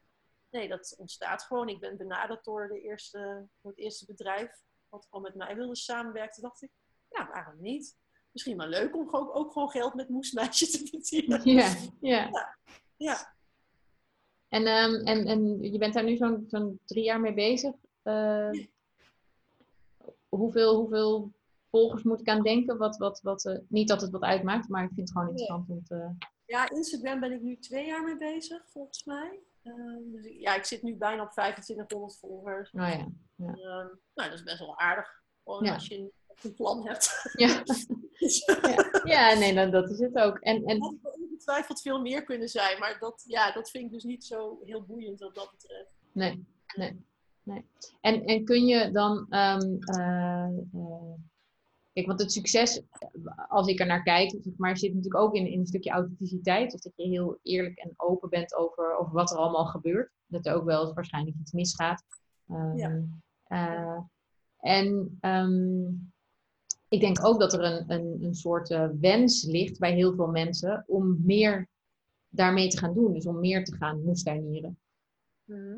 nee, 0.51 0.67
dat 0.67 0.95
ontstaat 0.97 1.43
gewoon. 1.43 1.69
Ik 1.69 1.79
ben 1.79 1.97
benaderd 1.97 2.43
door, 2.43 2.67
de 2.67 2.81
eerste, 2.81 3.47
door 3.61 3.71
het 3.71 3.81
eerste 3.81 4.05
bedrijf 4.05 4.63
wat 4.89 5.07
al 5.09 5.19
met 5.19 5.35
mij 5.35 5.55
wilde 5.55 5.75
samenwerken. 5.75 6.41
Dacht 6.41 6.61
ik, 6.61 6.69
ja, 7.09 7.29
waarom 7.33 7.61
niet? 7.61 7.97
Misschien 8.31 8.57
wel 8.57 8.67
leuk 8.67 8.95
om 8.95 9.07
ook, 9.11 9.35
ook 9.35 9.51
gewoon 9.51 9.69
geld 9.69 9.93
met 9.93 10.09
moesmeisje 10.09 10.67
te 10.67 10.87
verdienen. 10.87 11.41
Ja, 11.53 11.75
ja. 11.99 12.29
ja. 12.29 12.57
ja. 12.97 13.35
En, 14.47 14.67
um, 14.67 15.05
en, 15.05 15.25
en 15.25 15.61
je 15.71 15.77
bent 15.77 15.93
daar 15.93 16.03
nu 16.03 16.15
zo'n 16.15 16.43
zo'n 16.47 16.79
drie 16.85 17.03
jaar 17.03 17.19
mee 17.19 17.33
bezig. 17.33 17.73
Uh, 18.03 18.51
ja. 18.51 18.65
hoeveel, 20.29 20.75
hoeveel 20.75 21.31
volgers 21.69 22.03
moet 22.03 22.19
ik 22.19 22.27
aan 22.27 22.43
denken? 22.43 22.77
Wat, 22.77 22.97
wat, 22.97 23.21
wat, 23.21 23.45
uh, 23.45 23.57
niet 23.67 23.87
dat 23.87 24.01
het 24.01 24.11
wat 24.11 24.21
uitmaakt, 24.21 24.67
maar 24.67 24.83
ik 24.83 24.91
vind 24.93 25.09
het 25.09 25.17
gewoon 25.17 25.27
interessant 25.27 25.69
om 25.69 25.83
te... 25.83 26.09
Ja, 26.45 26.69
Instagram 26.69 27.19
ben 27.19 27.31
ik 27.31 27.41
nu 27.41 27.57
twee 27.57 27.85
jaar 27.85 28.03
mee 28.03 28.17
bezig, 28.17 28.69
volgens 28.69 29.03
mij. 29.03 29.39
Ehm, 29.63 30.11
dus 30.11 30.25
ja, 30.39 30.55
ik 30.55 30.65
zit 30.65 30.81
nu 30.81 30.95
bijna 30.95 31.23
op 31.23 31.31
2500 31.31 32.17
volgers. 32.19 32.71
Oh 32.71 32.79
ja. 32.81 33.07
ja. 33.35 33.47
Ehm, 33.53 33.87
nou, 34.13 34.29
dat 34.29 34.33
is 34.33 34.43
best 34.43 34.59
wel 34.59 34.77
aardig. 34.79 35.21
Gewoon 35.43 35.63
Ja. 35.63 35.73
als 35.73 35.87
je 35.87 36.11
een 36.43 36.53
plan 36.53 36.87
hebt. 36.87 37.29
Ja. 37.33 37.63
Ja. 38.21 39.01
ja, 39.03 39.33
nee, 39.33 39.53
dan, 39.53 39.71
dat 39.71 39.89
is 39.89 39.99
het 39.99 40.15
ook. 40.15 40.37
En, 40.39 40.55
Het 40.55 40.65
en 40.69 40.81
had 40.81 40.95
wel 41.01 41.11
ongetwijfeld 41.11 41.81
veel 41.81 42.01
meer 42.01 42.23
kunnen 42.23 42.47
zijn, 42.49 42.79
maar 42.79 42.99
dat, 42.99 43.23
ja, 43.27 43.51
dat 43.51 43.69
vind 43.69 43.85
ik 43.85 43.91
dus 43.91 44.03
niet 44.03 44.25
zo 44.25 44.59
heel 44.63 44.83
boeiend 44.85 45.19
wat 45.19 45.35
dat 45.35 45.51
betreft. 45.51 45.95
Nee, 46.11 46.45
nee, 46.75 47.05
nee. 47.43 47.65
En, 48.01 48.25
en 48.25 48.45
kun 48.45 48.65
je 48.65 48.91
dan, 48.91 49.25
ehm, 49.29 49.75
eh, 49.79 50.57
eh, 50.73 51.13
kijk, 51.93 52.07
want 52.07 52.19
het 52.19 52.31
succes, 52.31 52.81
als 53.47 53.67
ik 53.67 53.79
er 53.79 53.85
naar 53.85 54.03
kijk, 54.03 54.29
zeg 54.41 54.53
maar, 54.57 54.77
zit 54.77 54.93
natuurlijk 54.93 55.23
ook 55.23 55.35
in, 55.35 55.47
in 55.47 55.59
een 55.59 55.67
stukje 55.67 55.91
authenticiteit. 55.91 56.71
Dus 56.71 56.81
dat 56.81 56.93
je 56.95 57.07
heel 57.07 57.39
eerlijk 57.43 57.77
en 57.77 57.93
open 57.95 58.29
bent 58.29 58.55
over, 58.55 58.95
over 58.97 59.13
wat 59.13 59.31
er 59.31 59.37
allemaal 59.37 59.65
gebeurt. 59.65 60.11
Dat 60.25 60.45
er 60.45 60.53
ook 60.53 60.65
wel 60.65 60.81
eens 60.85 60.93
waarschijnlijk 60.93 61.37
iets 61.39 61.51
misgaat. 61.51 62.03
Ehm, 62.47 62.77
Ja. 62.77 63.03
eh, 63.43 63.99
en 64.59 65.17
ehm, 65.19 65.83
ik 66.87 66.99
denk 66.99 67.25
ook 67.25 67.39
dat 67.39 67.53
er 67.53 67.63
een, 67.63 67.91
een, 67.91 68.23
een 68.23 68.35
soort 68.35 68.69
eh, 68.69 68.89
wens 68.99 69.43
ligt 69.45 69.79
bij 69.79 69.93
heel 69.93 70.15
veel 70.15 70.27
mensen 70.27 70.83
om 70.87 71.21
meer 71.25 71.69
daarmee 72.29 72.69
te 72.69 72.77
gaan 72.77 72.93
doen. 72.93 73.13
Dus 73.13 73.25
om 73.25 73.39
meer 73.39 73.63
te 73.63 73.75
gaan 73.75 74.03
moestuinieren. 74.03 74.79
Mhm. 75.43 75.77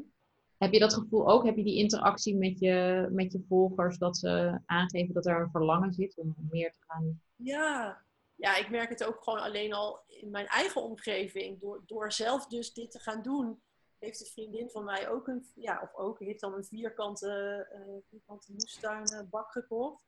Heb 0.64 0.74
je 0.74 0.80
dat 0.80 0.94
gevoel 0.94 1.30
ook? 1.30 1.46
Heb 1.46 1.56
je 1.56 1.64
die 1.64 1.78
interactie 1.78 2.36
met 2.36 2.60
je, 2.60 3.08
met 3.12 3.32
je 3.32 3.44
volgers 3.48 3.98
dat 3.98 4.18
ze 4.18 4.60
aangeven 4.66 5.14
dat 5.14 5.26
er 5.26 5.42
een 5.42 5.52
verlangen 5.52 5.94
zit 5.94 6.18
om 6.18 6.36
meer 6.50 6.72
te 6.72 6.80
gaan? 6.88 7.22
Ja. 7.36 8.04
ja, 8.36 8.56
ik 8.58 8.70
merk 8.70 8.90
het 8.90 9.04
ook 9.04 9.24
gewoon 9.24 9.40
alleen 9.40 9.74
al 9.74 10.04
in 10.08 10.30
mijn 10.30 10.48
eigen 10.48 10.82
omgeving. 10.82 11.60
Door, 11.60 11.84
door 11.86 12.12
zelf 12.12 12.48
dus 12.48 12.74
dit 12.74 12.92
te 12.92 13.00
gaan 13.00 13.22
doen, 13.22 13.62
heeft 14.00 14.20
een 14.20 14.32
vriendin 14.32 14.70
van 14.70 14.84
mij 14.84 15.10
ook 15.10 15.28
een, 15.28 15.46
ja, 15.56 15.80
of 15.84 15.96
ook, 15.96 16.20
heeft 16.20 16.42
dan 16.42 16.54
een 16.54 16.66
vierkante, 16.66 17.66
eh 17.72 18.10
vierkante 18.10 18.52
moestuinbak 18.52 19.52
gekocht. 19.52 20.04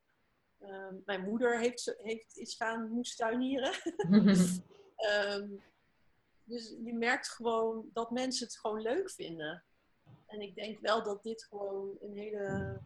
Ehm, 0.59 0.95
mijn 1.05 1.21
moeder 1.21 1.59
heeft, 1.59 1.95
heeft, 1.97 2.38
is 2.38 2.55
gaan 2.55 2.89
moestuinieren. 2.89 3.71
Ehm, 4.95 5.47
dus 6.43 6.75
je 6.83 6.93
merkt 6.93 7.29
gewoon 7.29 7.89
dat 7.93 8.12
mensen 8.12 8.45
het 8.45 8.57
gewoon 8.57 8.81
leuk 8.81 9.12
vinden. 9.12 9.63
En 10.25 10.41
ik 10.41 10.55
denk 10.55 10.79
wel 10.79 11.03
dat 11.03 11.24
dit 11.24 11.44
gewoon 11.44 11.98
een 12.01 12.17
hele, 12.17 12.79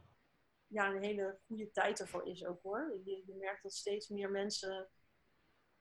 ja, 0.68 0.94
een 0.94 1.04
hele 1.04 1.40
goede 1.48 1.72
tijd 1.72 2.00
ervoor 2.00 2.28
is 2.28 2.46
ook 2.46 2.62
hoor. 2.62 3.00
Je, 3.04 3.24
je 3.26 3.36
merkt 3.36 3.64
dat 3.64 3.74
steeds 3.74 4.08
meer 4.08 4.32
mensen. 4.32 4.90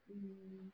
mm, 0.02 0.72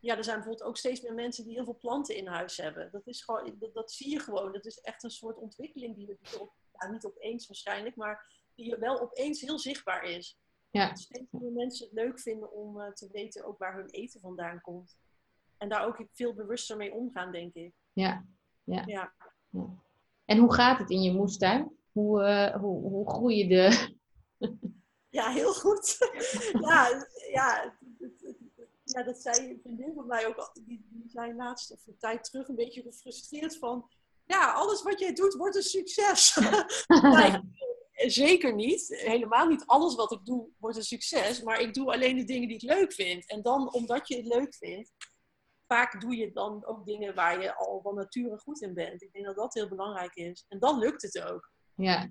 ja, 0.00 0.16
er 0.16 0.24
zijn 0.24 0.36
bijvoorbeeld 0.36 0.68
ook 0.68 0.76
steeds 0.76 1.00
meer 1.00 1.14
mensen 1.14 1.44
die 1.44 1.54
heel 1.54 1.64
veel 1.64 1.78
planten 1.78 2.16
in 2.16 2.26
huis 2.26 2.56
hebben. 2.56 2.90
Dat, 2.90 3.06
is 3.06 3.24
gewoon, 3.24 3.56
dat, 3.58 3.74
dat 3.74 3.92
zie 3.92 4.10
je 4.10 4.20
gewoon. 4.20 4.52
Dat 4.52 4.66
is 4.66 4.78
echt 4.78 5.02
een 5.02 5.10
soort 5.10 5.36
ontwikkeling 5.36 5.96
die, 5.96 6.06
die 6.06 6.40
op, 6.40 6.52
ja, 6.72 6.90
niet 6.90 7.04
opeens 7.04 7.46
waarschijnlijk, 7.46 7.96
maar 7.96 8.42
die 8.54 8.76
wel 8.76 9.00
opeens 9.00 9.40
heel 9.40 9.58
zichtbaar 9.58 10.02
is. 10.02 10.38
Ja. 10.70 10.88
Dat 10.88 10.98
steeds 10.98 11.30
meer 11.30 11.52
mensen 11.52 11.84
het 11.86 11.94
leuk 11.94 12.20
vinden 12.20 12.52
om 12.52 12.80
eh, 12.80 12.92
te 12.92 13.08
weten 13.10 13.44
ook 13.44 13.58
waar 13.58 13.76
hun 13.76 13.90
eten 13.90 14.20
vandaan 14.20 14.60
komt. 14.60 14.98
En 15.56 15.68
daar 15.68 15.86
ook 15.86 16.06
veel 16.12 16.34
bewuster 16.34 16.76
mee 16.76 16.92
omgaan, 16.92 17.32
denk 17.32 17.54
ik. 17.54 17.74
Ja. 17.92 18.26
Ja. 18.64 19.14
En 20.28 20.38
hoe 20.38 20.54
gaat 20.54 20.78
het 20.78 20.90
in 20.90 21.02
je 21.02 21.12
moestuin? 21.12 21.76
Hoe, 21.92 22.22
eh, 22.22 22.60
hoe, 22.60 22.80
hoe 22.80 23.10
groeien 23.10 23.48
de. 23.48 23.96
Ja, 25.10 25.30
heel 25.30 25.54
goed. 25.54 25.96
ja, 26.68 27.06
ja, 27.32 27.78
ja, 28.84 29.02
dat 29.02 29.22
zei 29.22 29.50
een 29.50 29.58
vriendin 29.62 29.92
van 29.94 30.06
mij 30.06 30.26
ook 30.26 30.36
al. 30.36 30.50
Die, 30.52 30.86
die 30.90 31.10
zei 31.10 31.34
laatst 31.34 31.72
of 31.72 31.86
een 31.86 31.98
tijd 31.98 32.24
terug 32.24 32.48
een 32.48 32.54
beetje 32.54 32.82
gefrustreerd 32.82 33.58
van... 33.58 33.88
Ja, 34.24 34.52
alles 34.52 34.82
wat 34.82 35.00
jij 35.00 35.12
doet 35.12 35.34
wordt 35.34 35.56
een 35.56 35.62
succes. 35.62 36.38
Zeker 38.22 38.54
niet. 38.54 38.86
Helemaal 38.88 39.46
niet 39.46 39.66
alles 39.66 39.94
wat 39.94 40.12
ik 40.12 40.24
doe 40.24 40.48
wordt 40.58 40.76
een 40.76 40.82
succes. 40.82 41.42
Maar 41.42 41.60
ik 41.60 41.74
doe 41.74 41.92
alleen 41.92 42.16
de 42.16 42.24
dingen 42.24 42.48
die 42.48 42.56
ik 42.56 42.70
leuk 42.70 42.92
vind. 42.92 43.30
En 43.30 43.42
dan, 43.42 43.72
omdat 43.72 44.08
je 44.08 44.16
het 44.16 44.26
leuk 44.26 44.54
vindt, 44.54 44.92
vaak 45.68 46.00
doe 46.00 46.16
je 46.16 46.32
dan 46.32 46.66
ook 46.66 46.86
dingen 46.86 47.14
waar 47.14 47.42
je 47.42 47.54
al 47.54 47.80
van 47.82 47.94
nature 47.94 48.38
goed 48.38 48.60
in 48.62 48.74
bent. 48.74 49.02
Ik 49.02 49.12
denk 49.12 49.24
dat 49.26 49.36
dat 49.36 49.54
heel 49.54 49.68
belangrijk 49.68 50.14
is. 50.14 50.44
En 50.48 50.58
dan 50.58 50.78
lukt 50.78 51.02
het 51.02 51.22
ook. 51.30 51.50
ja. 51.74 52.08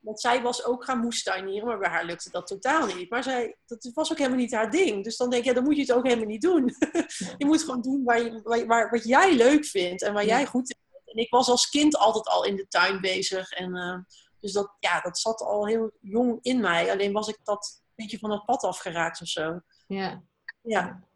Want 0.00 0.20
zij 0.20 0.42
was 0.42 0.64
ook 0.64 0.84
gaan 0.84 0.98
moestuinieren, 0.98 1.68
maar 1.68 1.78
bij 1.78 1.88
haar 1.88 2.04
lukte 2.04 2.30
dat 2.30 2.46
totaal 2.46 2.86
niet. 2.86 3.10
Maar 3.10 3.22
zij, 3.22 3.56
dat 3.66 3.90
was 3.94 4.10
ook 4.12 4.18
helemaal 4.18 4.38
niet 4.38 4.52
haar 4.54 4.70
ding. 4.70 5.04
Dus 5.04 5.16
dan 5.16 5.30
denk 5.30 5.42
je, 5.42 5.48
ja, 5.48 5.54
dan 5.54 5.64
moet 5.64 5.74
je 5.76 5.80
het 5.80 5.92
ook 5.92 6.04
helemaal 6.06 6.26
niet 6.26 6.42
doen. 6.42 6.64
je 7.38 7.46
moet 7.46 7.62
gewoon 7.62 7.80
doen 7.80 8.04
waar 8.04 8.20
je, 8.22 8.40
waar, 8.42 8.66
waar- 8.66 8.90
wat 8.90 9.04
jij 9.04 9.34
leuk 9.36 9.64
vindt 9.64 10.02
en 10.02 10.12
waar 10.12 10.24
Ja. 10.26 10.36
jij 10.36 10.46
goed 10.46 10.70
in 10.70 10.76
bent. 10.90 11.10
En 11.16 11.22
ik 11.22 11.30
was 11.30 11.48
als 11.48 11.68
kind 11.68 11.96
altijd 11.96 12.26
al 12.28 12.44
in 12.44 12.56
de 12.56 12.68
tuin 12.68 13.00
bezig. 13.00 13.50
En, 13.50 13.74
eh, 13.76 13.98
dus 14.40 14.52
dat, 14.52 14.76
ja, 14.78 15.00
dat 15.00 15.18
zat 15.18 15.40
al 15.40 15.66
heel 15.66 15.90
jong 16.00 16.38
in 16.42 16.60
mij. 16.60 16.90
Alleen 16.92 17.12
was 17.12 17.28
ik 17.28 17.38
dat 17.42 17.80
een 17.86 17.92
beetje 18.04 18.18
van 18.18 18.30
het 18.30 18.44
pad 18.44 18.62
afgeraakt 18.62 19.20
of 19.20 19.28
zo. 19.28 19.60
ja. 19.86 20.22
Ja, 20.62 21.06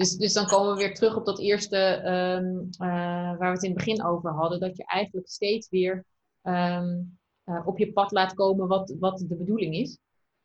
Dus, 0.00 0.16
dus 0.16 0.32
dan 0.32 0.46
komen 0.46 0.72
we 0.72 0.78
weer 0.78 0.94
terug 0.94 1.16
op 1.16 1.24
dat 1.26 1.38
eerste 1.38 1.76
ehm, 1.76 2.58
eh, 2.70 3.38
waar 3.38 3.38
we 3.38 3.46
het 3.46 3.62
in 3.62 3.70
het 3.70 3.78
begin 3.84 4.04
over 4.04 4.30
hadden. 4.32 4.60
Dat 4.60 4.76
je 4.76 4.84
eigenlijk 4.84 5.28
steeds 5.28 5.68
weer 5.68 6.04
ehm, 6.42 7.00
eh, 7.44 7.66
op 7.66 7.78
je 7.78 7.92
pad 7.92 8.10
laat 8.12 8.34
komen 8.34 8.68
wat, 8.68 8.94
wat 8.98 9.18
de 9.18 9.36
bedoeling 9.36 9.74
is. 9.74 9.98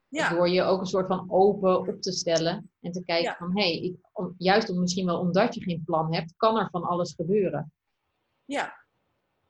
ja, 0.07 0.29
Door 0.29 0.49
je 0.49 0.63
ook 0.63 0.79
een 0.79 0.85
soort 0.85 1.07
van 1.07 1.25
open 1.31 1.77
op 1.79 2.01
te 2.01 2.11
stellen. 2.11 2.71
En 2.81 2.91
te 2.91 3.03
kijken 3.03 3.29
Ja. 3.31 3.35
van, 3.37 3.57
hé, 3.57 3.61
hey, 3.63 3.79
ik- 3.79 4.09
om- 4.13 4.35
juist 4.37 4.69
om, 4.69 4.79
misschien 4.79 5.05
wel 5.05 5.19
omdat 5.19 5.55
je 5.55 5.61
geen 5.63 5.83
plan 5.85 6.13
hebt, 6.13 6.33
kan 6.37 6.57
er 6.57 6.69
van 6.71 6.83
alles 6.83 7.13
gebeuren. 7.13 7.71
ja. 8.45 8.83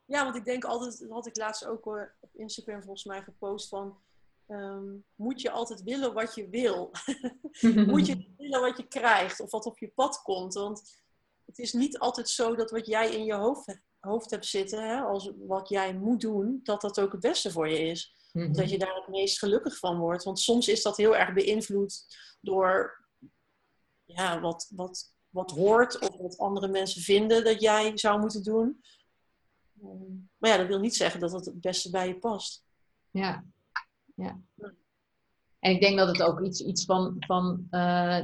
Ja, 0.08 0.24
want 0.24 0.36
ik 0.36 0.46
denk 0.46 0.64
altijd, 0.66 1.00
dat 1.00 1.10
had 1.10 1.28
ik 1.28 1.38
laatst 1.38 1.66
ook 1.68 1.86
eh, 1.88 2.04
op 2.20 2.30
Instagram 2.34 2.82
volgens 2.82 3.04
mij 3.06 3.22
gepost 3.22 3.70
van... 3.70 3.98
ehm, 4.48 4.96
moet 5.16 5.42
je 5.42 5.52
altijd 5.52 5.84
willen 5.84 6.14
wat 6.14 6.36
je 6.36 6.50
wil? 6.50 6.92
moet 7.92 8.06
je 8.06 8.34
willen 8.38 8.62
wat 8.62 8.78
je 8.78 8.88
krijgt 8.88 9.40
of 9.40 9.52
wat 9.52 9.66
op 9.66 9.78
je 9.78 9.92
pad 9.96 10.22
komt. 10.22 10.54
Want 10.54 11.04
het 11.46 11.58
is 11.58 11.74
niet 11.74 12.00
altijd 12.00 12.30
zo 12.30 12.56
dat 12.56 12.72
wat 12.72 12.88
jij 12.88 13.16
in 13.16 13.26
je 13.26 13.34
hoofd, 13.34 13.80
hoofd 14.00 14.30
hebt 14.30 14.46
zitten, 14.46 14.88
hè, 14.88 15.02
als 15.02 15.32
wat 15.38 15.70
jij 15.70 15.94
moet 15.94 16.22
doen, 16.22 16.60
dat 16.64 16.82
dat 16.82 17.00
ook 17.00 17.12
het 17.12 17.22
beste 17.22 17.52
voor 17.52 17.70
je 17.70 17.80
is. 17.80 18.14
Mhm. 18.32 18.54
Dat 18.54 18.70
je 18.70 18.78
daar 18.78 18.96
het 18.96 19.08
meest 19.08 19.40
gelukkig 19.40 19.78
van 19.78 19.98
wordt. 19.98 20.24
Want 20.24 20.40
soms 20.40 20.68
is 20.68 20.82
dat 20.82 20.98
heel 20.98 21.16
erg 21.16 21.34
beïnvloed 21.34 22.06
door 22.42 23.06
ja, 24.06 24.40
wat, 24.40 24.72
wat, 24.76 25.14
wat 25.30 25.52
hoort 25.52 26.00
of 26.00 26.18
wat 26.18 26.38
andere 26.38 26.68
mensen 26.68 27.02
vinden 27.02 27.44
dat 27.44 27.62
jij 27.62 27.98
zou 27.98 28.20
moeten 28.20 28.44
doen. 28.44 28.82
Ehm, 29.82 30.14
Maar 30.38 30.50
ja, 30.50 30.58
dat 30.58 30.68
wil 30.68 30.80
niet 30.80 30.96
zeggen 30.96 31.20
dat 31.20 31.32
het 31.32 31.46
het 31.46 31.62
beste 31.62 31.90
bij 31.90 32.08
je 32.08 32.20
past. 32.20 32.64
Ja. 33.12 33.46
Ja. 34.16 34.40
En 35.60 35.72
ik 35.72 35.82
denk 35.82 35.98
dat 35.98 36.08
het 36.08 36.22
ook 36.24 36.42
iets, 36.42 36.62
iets 36.62 36.86
van, 36.86 37.16
van 37.20 37.68
eh, 37.70 38.24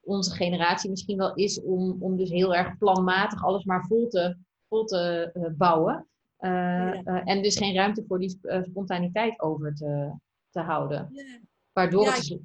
onze 0.00 0.30
generatie 0.30 0.90
misschien 0.90 1.16
wel 1.16 1.34
is 1.34 1.60
om, 1.62 1.96
om 2.02 2.16
dus 2.16 2.30
heel 2.30 2.54
erg 2.54 2.78
planmatig 2.78 3.44
alles 3.44 3.64
maar 3.64 3.86
vol 3.86 4.08
te, 4.08 4.36
vol 4.68 4.84
te 4.84 5.30
eh, 5.32 5.50
bouwen. 5.56 6.08
Eh, 6.36 6.50
Ja. 6.50 7.24
en 7.24 7.42
dus 7.42 7.56
geen 7.56 7.74
ruimte 7.74 8.04
voor 8.08 8.18
die 8.18 8.28
sp- 8.28 8.64
spontaniteit 8.68 9.40
over 9.40 9.74
te, 9.74 10.12
te 10.50 10.60
houden. 10.60 11.08
Ja, 11.12 11.38
Waardoor, 11.72 12.04
Ja, 12.04 12.12
het, 12.12 12.38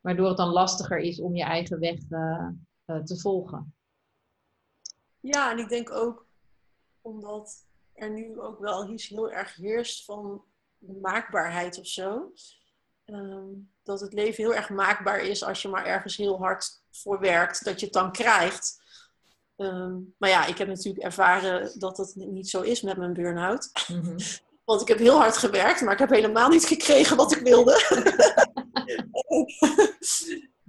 waardoor 0.00 0.28
het 0.28 0.36
dan 0.36 0.48
lastiger 0.48 0.98
is 0.98 1.20
om 1.20 1.34
je 1.36 1.42
eigen 1.44 1.78
weg 1.78 1.98
te 3.04 3.18
volgen. 3.20 3.74
Ja, 5.20 5.50
en 5.50 5.58
ik 5.58 5.68
denk 5.68 5.90
ook 5.90 6.26
omdat 7.00 7.66
er 7.92 8.10
nu 8.10 8.40
ook 8.40 8.58
wel 8.58 8.92
iets 8.92 9.08
heel 9.08 9.30
erg 9.32 9.54
heerst 9.56 10.04
van 10.04 10.44
maakbaarheid 10.92 11.78
of 11.78 11.86
zo. 11.86 12.32
Ehm, 13.04 13.48
dat 13.82 14.00
het 14.00 14.12
leven 14.12 14.44
heel 14.44 14.54
erg 14.54 14.68
maakbaar 14.68 15.20
is 15.20 15.44
als 15.44 15.62
je 15.62 15.68
maar 15.68 15.84
ergens 15.84 16.16
heel 16.16 16.38
hard 16.38 16.82
voor 16.90 17.20
werkt, 17.20 17.64
dat 17.64 17.80
je 17.80 17.84
het 17.84 17.94
dan 17.94 18.12
krijgt. 18.12 18.84
Ehm, 19.56 19.94
maar 20.18 20.30
ja, 20.30 20.46
ik 20.46 20.58
heb 20.58 20.68
natuurlijk 20.68 21.04
ervaren 21.04 21.78
dat 21.78 21.96
dat 21.96 22.12
niet 22.14 22.48
zo 22.48 22.60
is 22.60 22.82
met 22.82 22.96
mijn 22.96 23.12
burn-out. 23.12 23.70
Mhm. 23.88 24.18
Want 24.64 24.80
ik 24.80 24.88
heb 24.88 24.98
heel 24.98 25.18
hard 25.18 25.36
gewerkt, 25.36 25.80
maar 25.80 25.92
ik 25.92 25.98
heb 25.98 26.10
helemaal 26.10 26.48
niet 26.48 26.64
gekregen 26.64 27.16
wat 27.16 27.32
ik 27.32 27.42
wilde. 27.42 27.82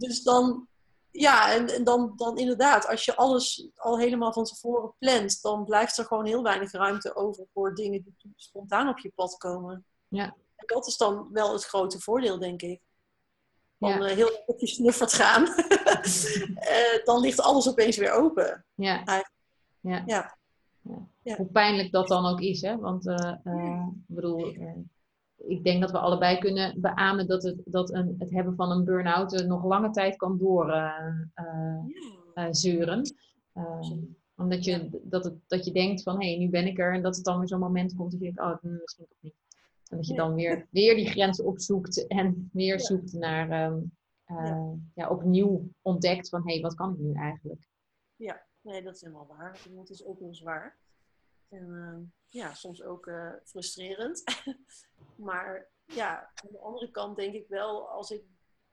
dus 0.03 0.23
dan, 0.23 0.67
ja, 1.11 1.53
en, 1.53 1.67
en 1.67 1.83
dan, 1.83 2.13
dan 2.15 2.37
inderdaad, 2.37 2.87
als 2.87 3.05
je 3.05 3.15
alles 3.15 3.69
al 3.75 3.99
helemaal 3.99 4.33
van 4.33 4.43
tevoren 4.43 4.93
plant, 4.99 5.41
dan 5.41 5.65
blijft 5.65 5.97
er 5.97 6.05
gewoon 6.05 6.25
heel 6.25 6.43
weinig 6.43 6.71
ruimte 6.71 7.15
over 7.15 7.45
voor 7.53 7.75
dingen 7.75 8.03
die 8.03 8.33
spontaan 8.35 8.89
op 8.89 8.99
je 8.99 9.11
pad 9.15 9.37
komen. 9.37 9.85
Ja. 10.07 10.25
En 10.55 10.65
dat 10.67 10.87
is 10.87 10.97
dan 10.97 11.29
wel 11.31 11.53
het 11.53 11.63
grote 11.65 11.99
voordeel, 11.99 12.39
denk 12.39 12.61
ik. 12.61 12.81
Van 13.79 13.89
Ja. 13.89 13.99
eh, 13.99 14.15
heel 14.15 14.43
op 14.45 14.59
je 14.59 14.67
snuffert 14.67 15.13
gaan. 15.13 15.45
Eh, 16.55 17.03
dan 17.05 17.19
ligt 17.21 17.41
alles 17.41 17.69
opeens 17.69 17.97
weer 17.97 18.11
open. 18.11 18.65
Ja. 18.75 19.01
Ja. 19.81 20.03
Ja. 20.05 20.37
Ja. 21.23 21.35
Hoe 21.35 21.45
pijnlijk 21.45 21.91
dat 21.91 22.07
dan 22.07 22.25
ook 22.25 22.39
is, 22.41 22.61
hè? 22.61 22.77
Want 22.77 23.07
eh, 23.07 23.33
ik 23.43 24.15
bedoel, 24.15 24.55
ik 25.37 25.63
denk 25.63 25.81
dat 25.81 25.91
we 25.91 25.97
allebei 25.99 26.37
kunnen 26.37 26.81
beamen 26.81 27.27
dat, 27.27 27.43
het, 27.43 27.61
dat 27.65 27.93
een, 27.93 28.15
het 28.19 28.31
hebben 28.31 28.55
van 28.55 28.71
een 28.71 28.83
burn-out 28.83 29.43
nog 29.45 29.63
lange 29.65 29.89
tijd 29.89 30.15
kan 30.15 30.37
doorzeuren. 30.37 31.31
Ja. 32.35 32.53
zeuren. 32.53 33.01
Eh, 33.53 33.91
Omdat 34.35 34.63
je, 34.65 34.99
dat, 35.03 35.23
het, 35.23 35.33
dat 35.47 35.65
je 35.65 35.71
denkt 35.71 36.03
van, 36.03 36.21
hé, 36.21 36.27
hey, 36.29 36.37
nu 36.37 36.49
ben 36.49 36.67
ik 36.67 36.79
er. 36.79 36.93
En 36.93 37.01
dat 37.01 37.15
het 37.15 37.25
dan 37.25 37.37
weer 37.39 37.47
zo'n 37.47 37.59
moment 37.59 37.95
komt 37.95 38.11
dat 38.11 38.19
je 38.19 38.25
denkt, 38.25 38.39
oh, 38.41 38.57
hm, 38.61 38.77
misschien 38.81 39.05
toch 39.07 39.17
niet. 39.21 39.33
En 39.89 39.97
dat 39.97 40.07
je 40.07 40.15
dan 40.15 40.33
weer, 40.33 40.67
weer 40.71 40.95
die 40.95 41.09
grenzen 41.09 41.45
opzoekt 41.45 42.07
en 42.07 42.49
weer 42.53 42.79
zoekt 42.79 43.13
naar, 43.13 43.49
ehm, 43.49 43.81
uh, 44.27 44.73
ja. 44.93 45.09
opnieuw 45.09 45.69
ontdekt 45.81 46.29
van, 46.29 46.47
hé, 46.47 46.53
hey, 46.53 46.61
wat 46.61 46.75
kan 46.75 46.93
ik 46.93 46.97
nu 46.97 47.13
eigenlijk? 47.13 47.61
Ja, 48.15 48.45
nee, 48.61 48.83
dat 48.83 48.95
is 48.95 49.01
helemaal 49.01 49.27
waar. 49.27 49.59
Het 49.75 49.89
is 49.89 50.05
ook 50.05 50.19
heel 50.19 50.35
zwaar. 50.35 50.77
En 51.49 51.67
uh, 51.67 51.97
ja, 52.25 52.53
soms 52.53 52.83
ook 52.83 53.05
uh, 53.05 53.33
frustrerend. 53.43 54.23
maar 55.27 55.69
ja, 55.85 56.19
aan 56.19 56.51
de 56.51 56.59
andere 56.59 56.91
kant 56.91 57.15
denk 57.15 57.33
ik 57.33 57.47
wel, 57.47 57.89
als 57.89 58.11
ik 58.11 58.23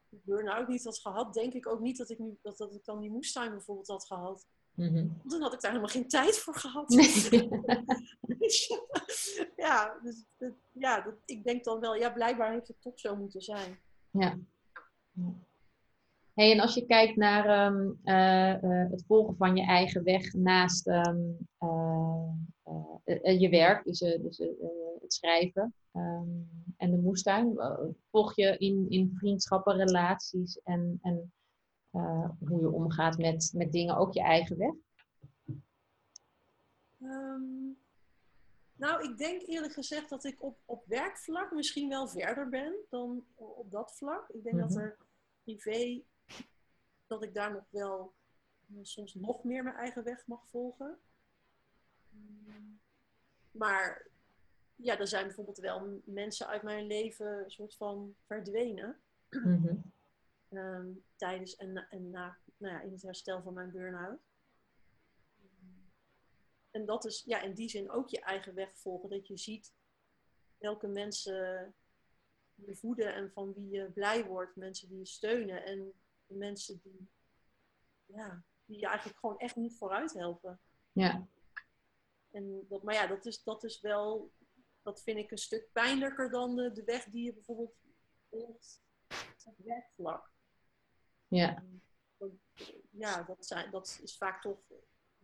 burn-out 0.09 0.69
niet 0.69 0.85
had 0.85 0.99
gehad, 0.99 1.35
denk 1.35 1.53
ik 1.53 1.67
ook 1.67 1.81
niet 1.81 1.97
dat 1.97 2.11
ik, 2.11 2.19
nu, 2.19 2.39
dat, 2.43 2.57
dat 2.57 2.75
ik 2.75 2.85
dan 2.85 3.01
die 3.01 3.11
moestuin 3.11 3.51
bijvoorbeeld 3.51 3.89
had 3.89 4.07
gehad. 4.07 4.47
Mm 4.75 4.89
-hmm. 4.89 5.21
Dan 5.25 5.43
had 5.43 5.53
ik 5.53 5.61
daar 5.61 5.71
helemaal 5.71 5.93
geen 5.93 6.09
tijd 6.09 6.39
voor 6.39 6.55
gehad. 6.55 6.93
ja, 9.57 9.99
dus 10.03 10.25
dat, 10.39 10.53
ja 10.73 11.01
dat, 11.01 11.15
ik 11.25 11.45
denk 11.45 11.65
dan 11.65 11.81
wel, 11.81 11.95
ja, 11.95 12.11
blijkbaar 12.11 12.53
heeft 12.53 12.69
het 12.69 12.81
toch 12.81 13.01
zo 13.01 13.17
moeten 13.17 13.41
zijn. 13.41 13.79
Ja. 14.11 14.39
Hey, 16.35 16.53
en 16.53 16.61
als 16.61 16.75
je 16.75 16.87
kijkt 16.87 17.17
naar 17.17 17.67
um, 17.67 18.01
uh, 18.05 18.63
uh, 18.63 18.91
het 18.91 19.05
volgen 19.07 19.37
van 19.37 19.57
je 19.57 19.65
eigen 19.65 20.05
weg 20.05 20.33
naast 20.33 20.87
um, 20.87 21.49
uh, 21.61 23.41
je 23.41 23.49
werk, 23.49 23.85
dus, 23.85 23.99
dus 23.99 24.39
het 25.01 25.13
schrijven 25.13 25.75
um, 25.93 26.49
en 26.77 26.91
de 26.91 26.97
moestuin, 26.97 27.59
volg 28.11 28.37
je 28.37 28.59
in, 28.59 28.87
in 28.89 29.13
vriendschappen, 29.15 29.77
relaties 29.77 30.61
en, 30.63 30.99
en 31.03 31.33
hoe 32.39 32.61
je 32.61 32.71
omgaat 32.71 33.19
met, 33.19 33.51
met 33.55 33.73
dingen 33.73 33.97
ook 33.97 34.13
je 34.13 34.23
eigen 34.23 34.59
weg? 34.59 34.75
nou, 38.77 39.11
ik 39.11 39.19
denk 39.19 39.43
eerlijk 39.43 39.73
gezegd 39.73 40.09
dat 40.09 40.25
ik 40.25 40.43
op, 40.43 40.59
op 40.65 40.85
werkvlak 40.87 41.53
misschien 41.53 41.89
wel 41.89 42.09
verder 42.09 42.49
ben 42.49 42.75
dan 42.91 43.25
op 43.35 43.71
dat 43.71 43.97
vlak. 43.97 44.29
Ik 44.29 44.43
denk 44.43 44.55
mm 44.55 44.61
-hmm. 44.61 44.69
dat 44.69 44.79
mhm. 44.79 44.87
er 44.87 44.97
privé 45.43 46.03
dat 47.07 47.23
ik 47.23 47.35
daar 47.35 47.53
nog 47.53 47.65
wel 47.71 48.13
eh, 48.69 48.79
soms 48.83 49.15
nog 49.15 49.45
meer 49.45 49.63
mijn 49.63 49.77
eigen 49.77 50.05
weg 50.05 50.27
mag 50.27 50.47
volgen. 50.51 50.99
Mm. 52.11 52.81
Maar 53.51 54.07
ja, 54.77 54.99
er 54.99 55.09
zijn 55.09 55.27
bijvoorbeeld 55.27 55.59
wel 55.59 56.01
mensen 56.05 56.47
uit 56.47 56.63
mijn 56.63 56.87
leven 56.87 57.45
een 57.45 57.51
soort 57.51 57.77
van 57.77 58.15
verdwenen. 58.27 59.01
Mhm. 59.31 59.77
Ehm, 60.49 60.87
tijdens 61.25 61.57
en, 61.57 61.87
en 61.91 62.11
na, 62.11 62.39
nou 62.57 62.75
ja, 62.75 62.81
in 62.81 62.93
het 62.93 63.03
herstel 63.03 63.43
van 63.43 63.55
mijn 63.55 63.71
burn-out. 63.71 64.21
En 66.71 66.87
dat 66.87 67.05
is 67.05 67.23
ja, 67.27 67.41
in 67.41 67.55
die 67.55 67.69
zin 67.69 67.91
ook 67.91 68.09
je 68.09 68.21
eigen 68.21 68.55
weg 68.55 68.77
volgen. 68.77 69.11
Dat 69.11 69.27
je 69.27 69.37
ziet 69.37 69.75
welke 70.59 70.87
mensen 70.87 71.75
je 72.55 72.77
voeden 72.77 73.15
en 73.15 73.31
van 73.33 73.53
wie 73.53 73.71
je 73.71 73.91
blij 73.91 74.25
wordt. 74.25 74.57
Mensen 74.57 74.89
die 74.89 74.99
je 74.99 75.07
steunen. 75.07 75.65
En 75.65 75.93
mensen 76.27 76.81
die, 76.83 77.09
ja, 78.07 78.45
die 78.65 78.79
je 78.79 78.87
eigenlijk 78.87 79.19
gewoon 79.19 79.39
echt 79.39 79.57
niet 79.57 79.77
vooruit 79.77 80.13
helpen. 80.13 80.61
Ja. 80.93 81.29
En 82.31 82.67
dat, 82.69 82.83
maar 82.83 82.95
ja, 82.95 83.07
dat 83.07 83.27
is, 83.27 83.43
dat 83.43 83.65
is 83.65 83.81
wel, 83.81 84.33
dat 84.83 85.03
vind 85.03 85.19
ik 85.19 85.31
een 85.31 85.39
stuk 85.39 85.73
pijnlijker 85.73 86.31
dan 86.31 86.57
de, 86.57 86.73
de 86.73 86.85
weg 86.85 87.05
die 87.05 87.25
je 87.25 87.33
bijvoorbeeld 87.33 87.75
volgt 88.31 88.83
op 89.45 89.55
werkvlak. 89.57 90.34
Ja. 91.35 91.63
Ja, 92.91 93.23
dat, 93.23 93.47
zijn, 93.47 93.71
dat 93.71 94.01
is 94.03 94.17
vaak 94.17 94.43
toch 94.43 94.59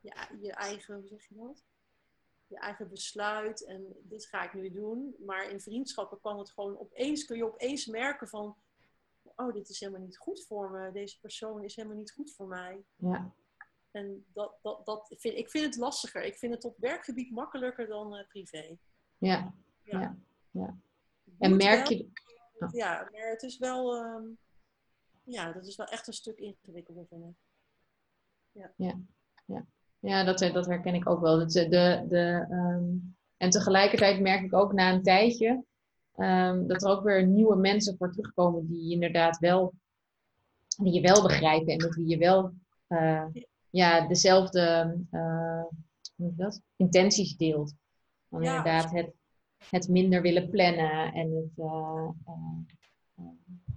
je, 0.00 0.14
je 0.40 0.52
eigen, 0.52 0.95
hoe 0.95 1.07
zeg 1.07 1.29
je 1.29 1.35
dat? 1.35 1.64
Je 2.47 2.59
eigen 2.59 2.88
besluit 2.88 3.64
en 3.64 3.97
dit 4.02 4.26
ga 4.26 4.43
ik 4.43 4.55
nu 4.55 4.71
doen. 4.71 5.14
Maar 5.19 5.50
in 5.50 5.61
vriendschappen 5.61 6.21
kan 6.21 6.38
het 6.38 6.50
gewoon 6.50 6.79
opeens, 6.79 7.25
kun 7.25 7.37
je 7.37 7.45
opeens 7.45 7.87
merken 7.87 8.29
van, 8.29 8.57
oh, 9.37 9.52
dit 9.52 9.69
is 9.69 9.80
helemaal 9.80 10.00
niet 10.00 10.19
goed 10.19 10.47
voor 10.47 10.71
me. 10.71 10.93
Deze 10.93 11.21
persoon 11.21 11.65
is 11.65 11.76
helemaal 11.76 11.97
niet 11.97 12.13
goed 12.13 12.35
voor 12.35 12.47
mij. 12.47 12.85
Ja. 12.97 13.35
En 13.91 14.26
dat, 14.32 14.58
dat, 14.63 14.87
dat 14.87 15.15
vind, 15.19 15.37
ik 15.37 15.50
vind 15.50 15.65
het 15.65 15.76
lastiger. 15.76 16.23
Ik 16.23 16.37
vind 16.37 16.54
het 16.54 16.65
op 16.65 16.76
werkgebied 16.78 17.30
makkelijker 17.30 17.87
dan 17.87 18.17
uh, 18.17 18.26
privé. 18.26 18.78
Ja. 19.19 19.54
ja. 19.82 20.17
ja. 20.50 20.78
En 21.39 21.56
merk 21.56 21.87
je... 21.87 22.11
Oh. 22.58 22.69
Ja, 22.73 23.08
maar 23.13 23.28
het 23.28 23.43
is 23.43 23.58
wel... 23.58 23.97
Um, 23.97 24.39
ja, 25.32 25.52
dat 25.52 25.66
is 25.66 25.76
wel 25.76 25.86
echt 25.86 26.06
een 26.06 26.12
stuk 26.12 26.38
ingewikkelder, 26.38 27.06
vind 27.08 27.25
ik. 27.25 27.34
Ja. 28.52 28.73
Ja, 28.76 29.00
ja. 29.45 29.66
ja 29.99 30.25
dat, 30.25 30.38
dat 30.38 30.66
herken 30.66 30.95
ik 30.95 31.08
ook 31.08 31.21
wel. 31.21 31.38
Dat, 31.38 31.52
de, 31.52 32.04
de, 32.08 32.47
um, 32.50 33.16
en 33.36 33.50
tegelijkertijd 33.50 34.21
merk 34.21 34.43
ik 34.43 34.54
ook 34.54 34.73
na 34.73 34.93
een 34.93 35.02
tijdje 35.02 35.64
Um, 36.16 36.66
dat 36.66 36.82
er 36.82 36.90
ook 36.90 37.04
weer 37.04 37.26
nieuwe 37.26 37.56
mensen 37.56 37.97
voor 37.97 38.12
terugkomen 38.12 38.66
die 38.66 38.93
inderdaad 38.93 39.38
wel, 39.38 39.75
die 40.66 40.93
je 40.93 41.00
wel 41.00 41.23
begrijpen 41.23 41.73
en 41.73 41.82
met 41.82 41.95
wie 41.95 42.06
je 42.06 42.19
wel 42.19 42.52
uh, 42.88 43.26
ja, 43.71 44.06
dezelfde 44.06 44.97
uh, 45.10 45.64
hoe 46.16 46.34
dat? 46.34 46.60
intenties 46.76 47.36
deelt. 47.36 47.75
Dan 48.28 48.43
ja, 48.43 48.56
inderdaad 48.56 48.90
het, 48.90 49.12
het 49.69 49.88
minder 49.88 50.23
willen 50.23 50.50
plannen 50.50 51.12
en 51.12 51.30
het, 51.30 51.56
uh, 51.56 52.08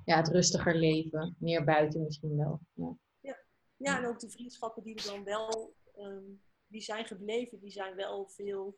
ja, 0.06 0.18
het 0.18 0.28
rustiger 0.28 0.76
leven. 0.76 1.36
Meer 1.40 1.64
buiten 1.64 2.04
misschien 2.04 2.38
wel. 2.38 2.60
Ja. 2.74 2.98
Ja. 3.20 3.38
ja, 3.78 3.98
en 3.98 4.06
ook 4.06 4.20
de 4.20 4.30
vriendschappen 4.30 4.84
die 4.84 4.96
er 4.96 5.06
dan 5.06 5.24
wel 5.24 5.76
um, 5.98 6.42
die 6.74 6.82
zijn 6.82 7.06
gebleven, 7.06 7.60
die 7.60 7.72
zijn 7.72 7.96
wel 7.96 8.28
veel, 8.28 8.78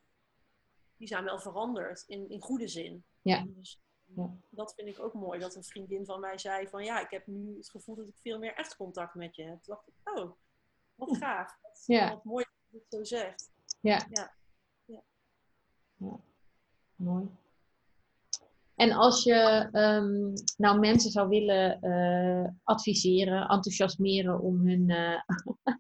die 0.98 1.08
zijn 1.08 1.24
wel 1.24 1.40
veranderd 1.40 2.04
in, 2.08 2.30
in 2.30 2.42
goede 2.42 2.68
zin. 2.68 3.04
Ja. 3.22 3.46
Dus 3.48 3.80
ja. 4.16 4.36
dat 4.50 4.74
vind 4.76 4.88
ik 4.88 5.00
ook 5.00 5.14
mooi. 5.14 5.40
Dat 5.40 5.56
een 5.56 5.64
vriendin 5.64 6.06
van 6.06 6.20
mij 6.20 6.38
zei 6.38 6.68
van 6.68 6.84
ja, 6.84 7.02
ik 7.02 7.10
heb 7.10 7.28
nu 7.28 7.58
het 7.58 7.70
gevoel 7.70 7.96
dat 7.96 8.08
ik 8.08 8.18
veel 8.18 8.40
meer 8.40 8.54
echt 8.54 8.76
contact 8.76 9.16
met 9.16 9.36
je 9.36 9.44
heb. 9.44 9.64
Toen 9.64 9.76
dacht 9.76 9.88
ik, 9.88 9.94
oh, 10.04 10.32
wat 10.96 11.18
gaaf. 11.18 11.58
Wat, 11.62 11.84
ja. 11.86 12.10
wat 12.10 12.24
mooi 12.24 12.46
dat 12.46 12.64
je 12.70 12.78
het 12.78 12.86
zo 12.90 13.04
zegt. 13.18 13.52
Ja. 13.80 14.06
ja. 14.10 14.36
ja. 14.86 15.04
ja. 15.96 16.20
Mooi. 16.96 17.28
En 18.76 18.92
als 18.92 19.24
je 19.24 19.70
um, 19.72 20.34
nou 20.58 20.80
mensen 20.80 21.12
zou 21.12 21.30
willen 21.30 21.80
uh, 21.82 22.50
adviseren, 22.64 23.42
enthousiasmeren 23.42 24.40
om, 24.40 24.68
hun, 24.68 24.90
uh, 24.90 25.22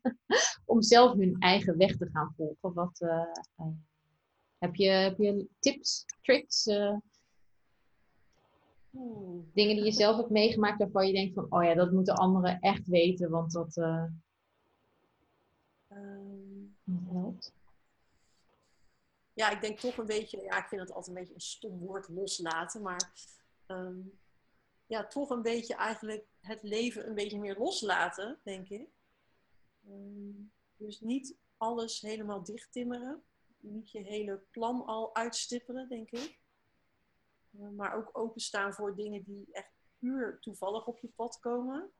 om 0.65 0.81
zelf 0.81 1.13
hun 1.13 1.35
eigen 1.39 1.77
weg 1.77 1.97
te 1.97 2.09
gaan 2.11 2.33
volgen, 2.37 2.73
wat, 2.73 3.01
uh, 3.01 3.67
heb, 4.57 4.75
je, 4.75 4.89
heb 4.89 5.17
je 5.17 5.47
tips, 5.59 6.05
tricks? 6.21 6.63
Dingen 9.53 9.75
die 9.75 9.83
je 9.83 9.91
zelf 9.91 10.17
hebt 10.17 10.29
meegemaakt 10.29 10.77
waarvan 10.79 11.07
je 11.07 11.13
denkt 11.13 11.33
van, 11.33 11.45
oh 11.49 11.63
ja, 11.63 11.73
dat 11.73 11.91
moeten 11.91 12.15
anderen 12.15 12.59
echt 12.59 12.87
weten, 12.87 13.29
want 13.29 13.51
dat, 13.51 13.77
uh, 13.77 14.03
um, 15.91 16.75
helpt. 17.09 17.53
Ja, 19.35 19.49
ik 19.49 19.61
denk 19.61 19.79
toch 19.79 19.97
een 19.97 20.05
beetje, 20.05 20.41
ja, 20.41 20.57
ik 20.57 20.67
vind 20.67 20.81
het 20.81 20.91
altijd 20.91 21.07
een 21.07 21.21
beetje 21.21 21.33
een 21.33 21.41
stom 21.41 21.79
woord 21.79 22.09
loslaten, 22.09 22.81
maar 22.81 23.11
um, 23.67 24.19
ja, 24.85 25.07
toch 25.07 25.29
een 25.29 25.41
beetje 25.41 25.75
eigenlijk 25.75 26.25
het 26.39 26.63
leven 26.63 27.07
een 27.07 27.15
beetje 27.15 27.39
meer 27.39 27.57
loslaten, 27.57 28.39
denk 28.43 28.69
ik. 28.69 28.89
Um, 29.87 30.51
dus 30.75 30.99
niet 30.99 31.37
alles 31.57 32.01
helemaal 32.01 32.43
dichttimmeren, 32.43 33.23
niet 33.59 33.91
je 33.91 33.99
hele 33.99 34.43
plan 34.51 34.85
al 34.85 35.15
uitstippelen, 35.15 35.89
denk 35.89 36.11
ik. 36.11 36.39
Eh, 37.51 37.69
maar 37.69 37.95
ook 37.95 38.09
openstaan 38.17 38.73
voor 38.73 38.95
dingen 38.95 39.23
die 39.23 39.47
echt 39.51 39.71
puur 39.99 40.39
toevallig 40.39 40.85
op 40.85 40.99
je 40.99 41.07
pad 41.07 41.39
komen. 41.39 41.91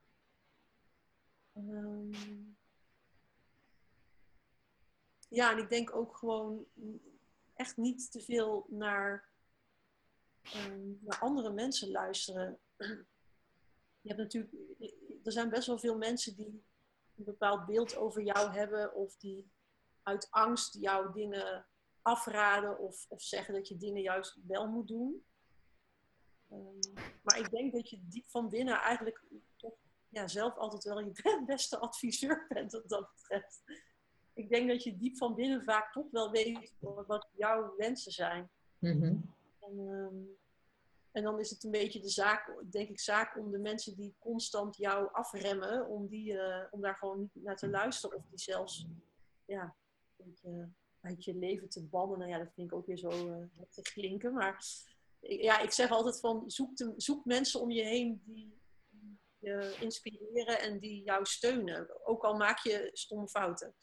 Ja, 5.30 5.52
en 5.52 5.58
ik 5.58 5.70
denk 5.70 5.96
ook 5.96 6.18
gewoon 6.18 6.66
echt 7.56 7.78
niet 7.78 8.12
te 8.12 8.22
veel 8.22 8.66
naar, 8.70 9.30
um, 10.56 11.00
naar 11.02 11.20
andere 11.20 11.54
mensen 11.54 11.92
luisteren. 11.92 12.60
Je 14.02 14.14
hebt 14.14 14.20
natuurlijk, 14.20 14.54
er 15.24 15.32
zijn 15.32 15.50
best 15.50 15.68
wel 15.68 15.80
veel 15.80 15.98
mensen 15.98 16.36
die 16.36 16.64
een 17.18 17.24
bepaald 17.24 17.66
beeld 17.66 17.96
over 17.96 18.24
jou 18.24 18.52
hebben 18.52 18.94
of 18.94 19.18
die 19.18 19.52
uit 20.04 20.28
angst 20.30 20.74
jouw 20.74 21.12
dingen 21.12 21.68
afraden 22.02 22.80
of, 22.80 23.06
of 23.10 23.22
zeggen 23.22 23.54
dat 23.54 23.68
je 23.68 23.78
dingen 23.78 24.02
juist 24.02 24.40
wel 24.48 24.68
moet 24.68 24.88
doen. 24.88 25.26
Um, 26.52 26.80
maar 27.22 27.40
ik 27.40 27.50
denk 27.50 27.74
dat 27.74 27.90
je 27.90 28.00
diep 28.02 28.30
van 28.30 28.50
binnen 28.50 28.80
eigenlijk 28.80 29.24
ja, 30.10 30.28
zelf 30.28 30.56
altijd 30.56 30.84
wel 30.84 31.00
je 31.00 31.44
beste 31.46 31.78
adviseur 31.78 32.46
bent 32.48 32.72
wat 32.72 32.90
dat 32.90 33.10
betreft. 33.16 33.64
Ik 34.36 34.50
denk 34.50 34.70
dat 34.70 34.84
je 34.84 34.98
diep 34.98 35.18
van 35.18 35.36
binnen 35.36 35.64
vaak 35.64 35.92
toch 35.92 36.12
wel 36.12 36.32
weet 36.32 36.74
wat 37.08 37.30
jouw 37.36 37.74
wensen 37.78 38.12
zijn. 38.12 38.50
Mm 38.80 39.02
-hmm. 39.02 39.34
en, 39.60 39.80
um, 39.80 40.38
en, 41.12 41.24
dan 41.24 41.40
is 41.40 41.50
het 41.50 41.64
een 41.64 41.72
beetje 41.72 42.00
de 42.00 42.10
zaak, 42.10 42.64
denk 42.72 42.90
ik, 42.90 43.00
zaak 43.00 43.38
om 43.38 43.52
de 43.52 43.60
mensen 43.60 43.96
die 43.96 44.16
constant 44.20 44.78
jou 44.78 45.10
afremmen, 45.12 45.88
om, 45.88 46.08
die, 46.08 46.34
uh, 46.34 46.64
om 46.72 46.82
daar 46.82 46.96
gewoon 46.96 47.20
niet 47.20 47.44
naar 47.44 47.56
te 47.56 47.70
luisteren. 47.70 48.18
Of 48.18 48.26
die 48.30 48.40
zelfs 48.40 48.88
ja, 49.46 49.76
beetje 50.18 50.70
uit 51.02 51.24
je 51.24 51.36
leven 51.36 51.70
te 51.70 51.84
bannen. 51.84 52.20
Nou 52.20 52.32
ja, 52.32 52.38
dat 52.38 52.54
vind 52.54 52.72
ik 52.72 52.78
ook 52.78 52.86
weer 52.86 52.98
zo 52.98 53.10
uh, 53.10 53.46
te 53.70 53.82
klinken. 53.82 54.34
Maar 54.34 54.66
ja, 55.20 55.60
ik 55.60 55.72
zeg 55.72 55.92
altijd 55.92 56.20
van 56.20 56.50
zoek, 56.50 56.72
zoek 56.96 57.26
mensen 57.26 57.62
om 57.62 57.72
je 57.72 57.84
heen 57.84 58.22
die 58.26 58.64
je 59.40 59.78
inspireren 59.80 60.60
en 60.60 60.80
die 60.80 61.04
jou 61.04 61.26
steunen. 61.26 62.06
Ook 62.08 62.24
al 62.24 62.36
maak 62.36 62.60
je 62.60 62.90
stomme 62.94 63.28
fouten. 63.28 63.76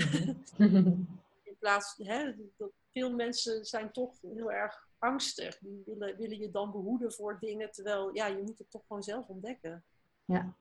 In 1.42 1.56
plaats, 1.58 1.96
hè, 1.96 2.34
dat 2.56 2.70
veel 2.92 3.14
mensen 3.14 3.64
zijn 3.64 3.92
toch 3.92 4.20
heel 4.20 4.52
erg 4.52 4.88
angstig. 4.98 5.58
Die 5.58 5.82
willen, 5.86 6.16
willen 6.16 6.38
je 6.38 6.50
dan 6.50 6.70
behoeden 6.70 7.12
voor 7.12 7.38
dingen, 7.38 7.72
terwijl 7.72 8.14
ja, 8.14 8.26
je 8.26 8.42
moet 8.42 8.58
het 8.58 8.70
toch 8.70 8.82
gewoon 8.86 9.02
zelf 9.02 9.28
ontdekken. 9.28 9.84
Ja. 10.24 10.54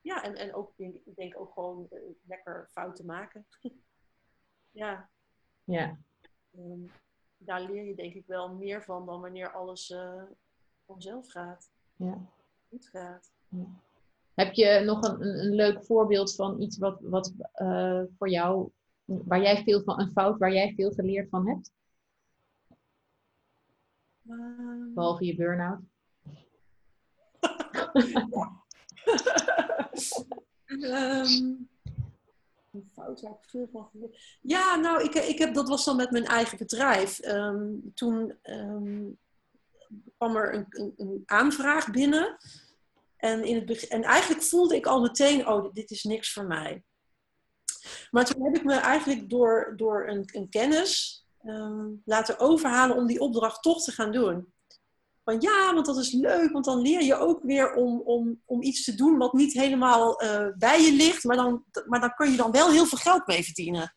Ja, 0.00 0.22
en, 0.22 0.34
en 0.34 0.54
ook, 0.54 0.72
ik 0.76 1.16
denk 1.16 1.40
ook 1.40 1.52
gewoon 1.52 1.88
uh, 1.90 2.00
lekker 2.26 2.68
fouten 2.70 3.06
maken. 3.06 3.46
ja. 4.70 5.10
Ja. 5.64 5.98
Um, 6.50 6.90
daar 7.36 7.60
leer 7.60 7.84
je 7.84 7.94
denk 7.94 8.14
ik 8.14 8.26
wel 8.26 8.54
meer 8.54 8.84
van 8.84 9.06
dan 9.06 9.20
wanneer 9.20 9.52
alles 9.52 9.90
uh, 9.90 10.22
vanzelf 10.86 11.30
gaat. 11.30 11.70
Ja. 11.96 12.18
Goed 12.68 12.88
gaat. 12.88 13.32
Ja. 13.48 13.66
Heb 14.34 14.52
je 14.52 14.82
nog 14.84 15.02
een, 15.02 15.22
een, 15.22 15.54
leuk 15.54 15.84
voorbeeld 15.84 16.34
van 16.34 16.60
iets 16.60 16.78
wat, 16.78 16.98
wat 17.00 17.32
uh, 17.56 18.02
voor 18.18 18.28
jou, 18.28 18.70
waar 19.04 19.42
jij 19.42 19.62
veel 19.62 19.82
van, 19.82 20.00
een 20.00 20.10
fout 20.10 20.38
waar 20.38 20.52
jij 20.52 20.72
veel 20.76 20.90
geleerd 20.90 21.28
van 21.28 21.48
hebt? 21.48 21.72
Um... 24.28 24.94
Behalve 24.94 25.24
je 25.24 25.34
burn-out. 25.34 25.80
um, 30.68 31.68
een 32.72 32.90
fout 32.92 33.20
waar 33.20 33.32
ik 33.32 33.48
veel 33.48 33.68
van 33.72 33.88
geleerd. 33.90 34.38
Ja, 34.40 34.76
nou, 34.76 35.02
ik, 35.02 35.14
ik 35.14 35.38
heb, 35.38 35.54
dat 35.54 35.68
was 35.68 35.84
dan 35.84 35.96
met 35.96 36.10
mijn 36.10 36.24
eigen 36.24 36.58
bedrijf. 36.58 37.24
Um, 37.24 37.92
toen 37.94 38.38
kwam 40.16 40.36
er 40.36 40.54
een, 40.54 40.66
een, 40.68 40.92
een, 40.96 41.22
aanvraag 41.26 41.90
binnen. 41.90 42.36
En, 43.24 43.44
in 43.44 43.68
het 43.68 43.86
en 43.86 44.02
eigenlijk 44.02 44.42
voelde 44.42 44.76
ik 44.76 44.86
al 44.86 45.00
meteen, 45.00 45.48
oh, 45.48 45.72
dit, 45.72 45.90
is 45.90 46.02
niks 46.02 46.32
voor 46.32 46.44
mij. 46.44 46.84
Maar 48.10 48.24
toen 48.24 48.44
heb 48.44 48.56
ik 48.56 48.64
me 48.64 48.74
eigenlijk 48.74 49.30
door, 49.30 49.72
door 49.76 50.08
een, 50.08 50.24
een 50.32 50.48
kennis 50.48 51.24
um, 51.44 52.02
laten 52.04 52.38
overhalen 52.38 52.96
om 52.96 53.06
die 53.06 53.20
opdracht 53.20 53.62
toch 53.62 53.84
te 53.84 53.92
gaan 53.92 54.12
doen 54.12 54.52
van 55.24 55.40
ja, 55.40 55.74
want 55.74 55.86
dat 55.86 55.96
is 55.96 56.12
leuk, 56.12 56.52
want 56.52 56.64
dan 56.64 56.80
leer 56.80 57.02
je 57.02 57.14
ook 57.14 57.42
weer 57.42 57.74
om, 57.74 58.00
om, 58.00 58.40
om 58.44 58.62
iets 58.62 58.84
te 58.84 58.94
doen 58.94 59.18
wat 59.18 59.32
niet 59.32 59.52
helemaal 59.52 60.22
uh, 60.22 60.46
bij 60.58 60.82
je 60.82 60.92
ligt, 60.92 61.24
maar 61.24 61.36
dan, 61.36 61.64
maar 61.86 62.00
dan 62.00 62.14
kun 62.14 62.30
je 62.30 62.36
dan 62.36 62.50
wel 62.50 62.70
heel 62.70 62.86
veel 62.86 62.98
geld 62.98 63.26
mee 63.26 63.44
verdienen. 63.44 63.92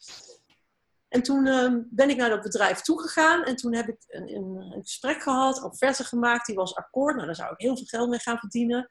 En 1.07 1.23
toen 1.23 1.45
uh, 1.45 1.73
ben 1.89 2.09
ik 2.09 2.17
naar 2.17 2.29
dat 2.29 2.41
bedrijf 2.41 2.81
toegegaan 2.81 3.43
en 3.43 3.55
toen 3.55 3.73
heb 3.73 3.87
ik 3.87 4.03
een, 4.07 4.35
een, 4.35 4.71
een 4.75 4.81
gesprek 4.81 5.21
gehad, 5.21 5.63
offerte 5.63 6.03
gemaakt, 6.03 6.45
die 6.45 6.55
was 6.55 6.75
akkoord. 6.75 7.15
Nou, 7.15 7.25
daar 7.25 7.35
zou 7.35 7.51
ik 7.51 7.59
heel 7.59 7.77
veel 7.77 7.85
geld 7.85 8.09
mee 8.09 8.19
gaan 8.19 8.39
verdienen. 8.39 8.89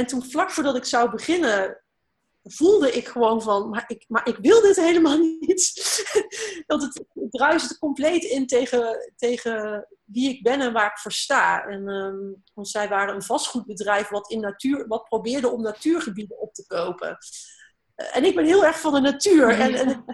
En 0.00 0.06
toen 0.06 0.24
vlak 0.24 0.50
voordat 0.50 0.76
ik 0.76 0.84
zou 0.84 1.10
beginnen, 1.10 1.82
voelde 2.42 2.92
ik 2.92 3.08
gewoon 3.08 3.42
van, 3.42 3.68
maar 3.68 3.84
ik, 3.86 4.04
maar 4.08 4.28
ik 4.28 4.36
wil 4.36 4.60
dit 4.60 4.76
helemaal 4.76 5.18
niet. 5.40 5.74
dat 6.66 6.82
het, 6.82 7.04
het 7.14 7.78
compleet 7.78 8.24
in 8.24 8.46
tegen, 8.46 9.12
tegen 9.16 9.86
wie 10.04 10.28
ik 10.28 10.42
ben 10.42 10.60
en 10.60 10.72
waar 10.72 10.86
ik 10.86 10.98
voor 10.98 11.12
sta. 11.12 11.64
En, 11.64 11.88
um, 11.88 12.42
want 12.54 12.68
zij 12.68 12.88
waren 12.88 13.14
een 13.14 13.22
vastgoedbedrijf 13.22 14.08
wat, 14.08 14.30
in 14.30 14.40
natuur, 14.40 14.86
wat 14.86 15.04
probeerde 15.04 15.48
om 15.48 15.62
natuurgebieden 15.62 16.40
op 16.40 16.54
te 16.54 16.66
kopen. 16.66 17.18
En 18.12 18.24
ik 18.24 18.34
ben 18.34 18.44
heel 18.44 18.64
erg 18.64 18.80
van 18.80 18.92
de 18.92 19.00
natuur. 19.00 19.48
En, 19.48 19.74
en, 19.74 20.04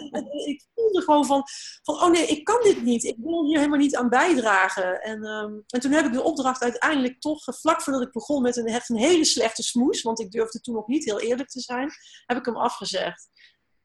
ik 0.47 0.65
voelde 0.75 1.03
gewoon 1.03 1.27
van, 1.27 1.45
van, 1.83 1.95
oh 1.95 2.11
nee, 2.11 2.27
ik 2.27 2.45
kan 2.45 2.63
dit 2.63 2.83
niet. 2.83 3.05
Ik 3.05 3.17
wil 3.19 3.45
hier 3.45 3.59
helemaal 3.59 3.79
niet 3.79 3.97
aan 3.97 4.09
bijdragen. 4.09 5.03
En, 5.03 5.25
um, 5.27 5.65
en 5.67 5.81
toen 5.81 5.93
heb 5.93 6.05
ik 6.05 6.13
de 6.13 6.23
opdracht 6.23 6.63
uiteindelijk 6.63 7.21
toch, 7.21 7.45
vlak 7.45 7.83
voordat 7.83 8.03
ik 8.03 8.13
begon 8.13 8.43
met 8.43 8.57
een, 8.57 8.67
echt 8.67 8.89
een 8.89 8.97
hele 8.97 9.25
slechte 9.25 9.63
smoes, 9.63 10.03
want 10.03 10.21
ik 10.21 10.31
durfde 10.31 10.61
toen 10.61 10.75
nog 10.75 10.87
niet 10.87 11.05
heel 11.05 11.21
eerlijk 11.21 11.49
te 11.49 11.61
zijn, 11.61 11.91
heb 12.27 12.39
ik 12.39 12.45
hem 12.45 12.57
afgezegd. 12.57 13.29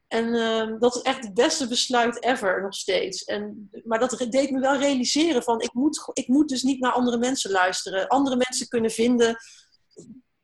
En 0.08 0.28
uh, 0.28 0.80
dat 0.80 0.96
is 0.96 1.02
echt 1.02 1.24
het 1.24 1.34
beste 1.34 1.68
besluit 1.68 2.24
ever 2.24 2.62
nog 2.62 2.74
steeds. 2.74 3.24
En, 3.24 3.70
maar 3.84 4.00
dat 4.00 4.26
deed 4.30 4.52
me 4.52 4.60
wel 4.60 4.78
realiseren 4.78 5.44
van 5.44 5.62
ik 5.62 5.74
moet, 5.74 6.10
ik 6.14 6.28
moet 6.28 6.50
dus 6.50 6.64
niet 6.64 6.80
naar 6.80 6.92
andere 6.92 7.18
mensen 7.18 7.52
luisteren. 7.52 8.08
Andere 8.08 8.36
mensen 8.36 8.68
kunnen 8.68 8.92
vinden 8.92 9.38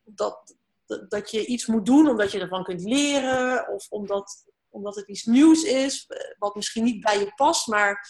dat, 0.04 0.56
dat 1.08 1.32
je 1.32 1.46
iets 1.46 1.66
moet 1.66 1.86
doen 1.86 2.10
omdat 2.10 2.32
je 2.32 2.40
ervan 2.40 2.64
kunt 2.64 2.82
leren. 2.82 3.70
Of 3.70 3.90
omdat, 3.90 4.46
omdat 4.70 4.96
het 4.96 5.08
iets 5.08 5.24
nieuws 5.24 5.64
is 5.64 6.06
eh, 6.08 6.36
wat 6.38 6.56
misschien 6.56 6.84
niet 6.84 7.04
bij 7.04 7.20
je 7.20 7.32
past. 7.36 7.68
Maar 7.68 8.10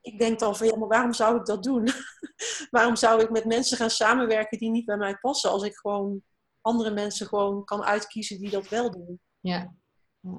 ik 0.00 0.18
denk 0.18 0.38
dan 0.38 0.56
van 0.56 0.66
ja, 0.66 0.76
maar 0.76 0.88
waarom 0.88 1.12
zou 1.12 1.36
ik 1.36 1.44
dat 1.44 1.62
doen? 1.62 1.88
waarom 2.70 2.96
zou 2.96 3.22
ik 3.22 3.30
met 3.30 3.44
mensen 3.44 3.76
gaan 3.76 3.90
samenwerken 3.90 4.58
die 4.58 4.70
niet 4.70 4.84
bij 4.84 4.96
mij 4.96 5.16
passen? 5.16 5.50
Als 5.50 5.62
ik 5.62 5.76
gewoon 5.76 6.22
andere 6.60 6.90
mensen 6.90 7.26
gewoon 7.26 7.64
kan 7.64 7.84
uitkiezen 7.84 8.38
die 8.38 8.50
dat 8.50 8.68
wel 8.68 8.90
doen. 8.90 9.20
Ja, 9.40 9.74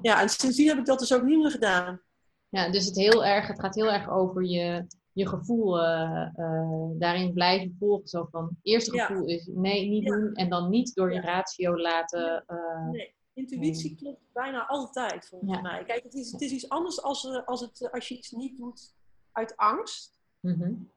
ja, 0.02 0.20
en 0.20 0.28
sindsdien 0.28 0.68
heb 0.68 0.78
ik 0.78 0.84
dat 0.84 0.98
dus 0.98 1.12
ook 1.12 1.22
niet 1.22 1.38
meer 1.38 1.50
gedaan. 1.50 2.02
Ja, 2.48 2.70
dus 2.70 2.84
het, 2.84 2.96
heel 2.96 3.24
erg, 3.24 3.46
het 3.46 3.60
gaat 3.60 3.74
heel 3.74 3.92
erg 3.92 4.10
over 4.10 4.44
je, 4.44 4.86
je 5.18 5.28
gevoel 5.28 5.82
uh, 5.82 6.28
uh, 6.36 6.90
daarin 6.98 7.32
blijven 7.32 7.76
volgen. 7.78 8.08
Zo 8.08 8.28
van, 8.30 8.44
het 8.44 8.58
eerste 8.62 9.00
gevoel 9.00 9.26
is 9.26 9.46
nee, 9.46 9.88
niet 9.88 10.06
doen. 10.06 10.32
En 10.34 10.48
dan 10.48 10.70
niet 10.70 10.94
door 10.94 11.12
je 11.12 11.20
ratio 11.20 11.76
laten... 11.76 12.44
Uh, 12.48 12.90
nee, 12.90 13.14
intuïtie 13.32 13.94
klopt 13.94 14.20
bijna 14.32 14.66
altijd 14.66 15.28
volgens 15.28 15.60
mij. 15.60 15.84
Kijk, 15.84 16.02
het 16.02 16.14
is, 16.14 16.32
het 16.32 16.40
is 16.40 16.50
iets 16.50 16.68
anders 16.68 17.02
als, 17.02 17.44
als, 17.44 17.60
het, 17.60 17.88
als 17.92 18.08
je 18.08 18.16
iets 18.16 18.30
niet 18.30 18.56
doet 18.56 18.94
uit 19.32 19.56
angst. 19.56 20.20
Mm 20.40 20.90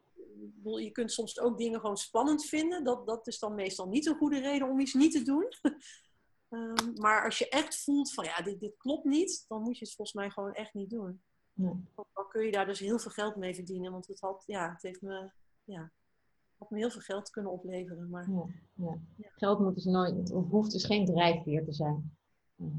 Je 0.64 0.92
kunt 0.92 1.12
soms 1.12 1.40
ook 1.40 1.58
dingen 1.58 1.80
gewoon 1.80 1.98
spannend 1.98 2.46
vinden. 2.46 2.84
Dat, 2.84 3.08
dat 3.08 3.28
is 3.28 3.40
dan 3.40 3.56
meestal 3.56 3.88
niet 3.88 4.06
een 4.06 4.18
goede 4.18 4.40
reden 4.40 4.70
om 4.70 4.80
iets 4.80 4.94
niet 4.94 5.12
te 5.12 5.24
doen. 5.24 5.48
Ehm, 6.50 6.94
maar 6.96 7.26
als 7.26 7.38
je 7.38 7.50
echt 7.50 7.84
voelt 7.84 8.14
van 8.14 8.24
ja, 8.24 8.42
dit, 8.42 8.60
dit 8.60 8.78
klopt 8.78 9.06
niet, 9.06 9.46
dan 9.48 9.62
moet 9.62 9.78
je 9.78 9.86
het 9.86 9.96
volgens 9.96 10.18
mij 10.18 10.30
gewoon 10.30 10.54
echt 10.54 10.74
niet 10.74 10.90
doen. 10.90 11.22
Ja. 11.62 12.04
Dan 12.14 12.28
kun 12.30 12.46
je 12.46 12.52
daar 12.52 12.66
dus 12.66 12.80
heel 12.80 13.00
veel 13.00 13.12
geld 13.12 13.36
mee 13.36 13.56
verdienen. 13.56 13.92
Want 13.92 14.08
het, 14.08 14.20
had, 14.20 14.44
ja, 14.46 14.72
het 14.72 14.82
heeft 14.82 15.02
me, 15.02 15.32
ja, 15.64 15.92
had 16.58 16.70
me 16.70 16.78
heel 16.78 16.90
veel 16.90 17.02
geld 17.02 17.30
kunnen 17.30 17.52
opleveren. 17.52 18.10
Maar, 18.10 18.30
ja, 18.30 18.98
ja. 19.16 19.30
Geld 19.36 19.60
moet 19.60 19.76
dus 19.76 19.86
nooit, 19.86 20.32
of 20.32 20.50
hoeft 20.50 20.72
dus 20.72 20.86
geen 20.86 21.06
drijfveer 21.06 21.66
te 21.66 21.74
zijn. 21.74 22.16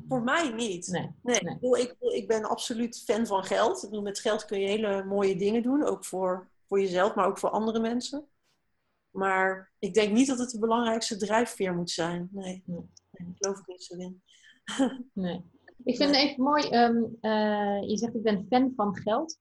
Voor 0.09 0.23
mij 0.23 0.53
niet. 0.53 0.87
Nee, 0.87 1.11
nee, 1.23 1.41
nee. 1.43 1.81
Ik, 1.81 1.97
ik, 1.99 2.27
ben 2.27 2.45
absoluut 2.45 3.03
fan 3.05 3.27
van 3.27 3.45
geld. 3.45 3.83
Ik 3.83 3.89
bedoel, 3.89 4.05
met 4.05 4.19
geld 4.19 4.45
kun 4.45 4.61
je 4.61 4.69
hele 4.69 5.05
mooie 5.05 5.37
dingen 5.37 5.63
doen. 5.63 5.85
Ook 5.85 6.05
voor, 6.05 6.51
voor 6.67 6.81
jezelf, 6.81 7.15
maar 7.15 7.27
ook 7.27 7.39
voor 7.39 7.51
andere 7.51 7.81
mensen. 7.81 8.29
Maar 9.11 9.73
ik 9.79 9.95
denk 9.95 10.13
niet 10.13 10.27
dat 10.27 10.39
het 10.39 10.51
de 10.51 10.59
belangrijkste 10.59 11.17
drijfveer 11.17 11.75
moet 11.75 11.91
zijn. 11.91 12.29
Nee. 12.33 12.63
nee 12.67 12.91
ik 13.11 13.27
geloof 13.39 13.59
ik 13.59 13.67
niet 13.67 13.83
zo 13.83 13.97
in. 13.97 14.23
nee. 15.13 15.51
Ik 15.85 15.97
vind 15.97 16.11
het 16.11 16.19
even 16.19 16.43
mooi, 16.43 16.75
um, 16.75 17.19
uh, 17.21 17.89
je 17.89 17.99
zegt 17.99 18.15
ik 18.15 18.23
ben 18.23 18.47
fan 18.49 18.73
van 18.77 18.97
geld. 18.97 19.39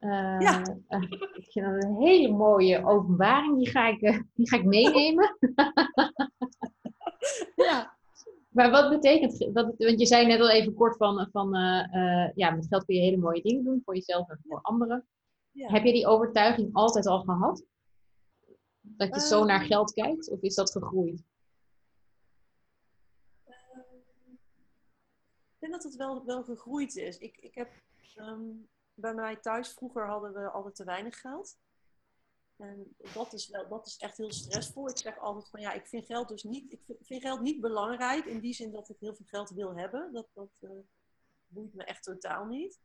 Uh, 0.00 0.36
ja. 0.38 0.62
Uh, 0.88 1.02
ik 1.32 1.48
vind 1.50 1.66
dat 1.66 1.84
een 1.84 1.96
hele 1.96 2.28
mooie 2.28 2.84
openbaring, 2.84 3.58
die 3.58 3.68
ga 3.68 3.88
ik, 3.88 4.24
die 4.34 4.48
ga 4.48 4.56
ik 4.56 4.64
meenemen. 4.64 5.38
ja. 7.66 7.96
Maar 8.48 8.70
wat 8.70 8.90
betekent, 8.90 9.48
wat, 9.52 9.74
want 9.76 10.00
je 10.00 10.06
zei 10.06 10.26
net 10.26 10.40
al 10.40 10.50
even 10.50 10.74
kort 10.74 10.96
van, 10.96 11.28
van 11.32 11.52
ja, 12.34 12.50
met 12.50 12.66
geld 12.68 12.84
kun 12.84 12.94
je 12.94 13.00
hele 13.00 13.16
mooie 13.16 13.42
dingen 13.42 13.64
doen 13.64 13.82
voor 13.84 13.94
jezelf 13.94 14.28
en 14.28 14.40
voor 14.48 14.60
anderen. 14.62 15.06
Ja. 15.50 15.68
Heb 15.68 15.84
je 15.84 15.92
die 15.92 16.06
overtuiging 16.06 16.68
altijd 16.72 17.06
al 17.06 17.20
gehad? 17.20 17.64
Dat 18.80 19.14
je 19.14 19.20
zo 19.20 19.44
naar 19.44 19.60
geld 19.60 19.92
kijkt, 19.92 20.30
of 20.30 20.40
is 20.40 20.54
dat 20.54 20.70
gegroeid? 20.70 21.22
Ik 25.51 25.51
denk 25.62 25.72
dat 25.72 25.82
het 25.82 25.96
wel, 25.96 26.24
wel 26.24 26.44
gegroeid 26.44 26.96
is. 26.96 27.18
Ik, 27.18 27.36
ik 27.36 27.54
heb, 27.54 27.72
ehm, 28.14 28.42
bij 28.94 29.14
mij 29.14 29.36
thuis 29.36 29.72
vroeger 29.72 30.06
hadden 30.06 30.32
we 30.32 30.50
altijd 30.50 30.74
te 30.74 30.84
weinig 30.84 31.20
geld. 31.20 31.58
En 32.56 32.96
dat 33.14 33.32
is, 33.32 33.48
wel, 33.48 33.68
dat 33.68 33.86
is 33.86 33.96
echt 33.96 34.16
heel 34.16 34.32
stressvol. 34.32 34.88
Ik 34.88 34.98
zeg 34.98 35.18
altijd 35.18 35.48
van 35.48 35.60
ja, 35.60 35.72
ik 35.72 35.86
vind 35.86 36.06
geld 36.06 36.28
dus 36.28 36.42
niet, 36.42 36.72
ik 36.72 36.80
vind 37.00 37.22
geld 37.22 37.40
niet 37.40 37.60
belangrijk 37.60 38.24
in 38.24 38.40
die 38.40 38.54
zin 38.54 38.72
dat 38.72 38.88
ik 38.88 38.96
heel 39.00 39.14
veel 39.14 39.26
geld 39.26 39.50
wil 39.50 39.76
hebben. 39.76 40.12
Dat, 40.12 40.28
dat 40.32 40.50
uh, 40.60 40.70
boeit 41.46 41.74
me 41.74 41.84
echt 41.84 42.02
totaal 42.02 42.46
niet. 42.46 42.80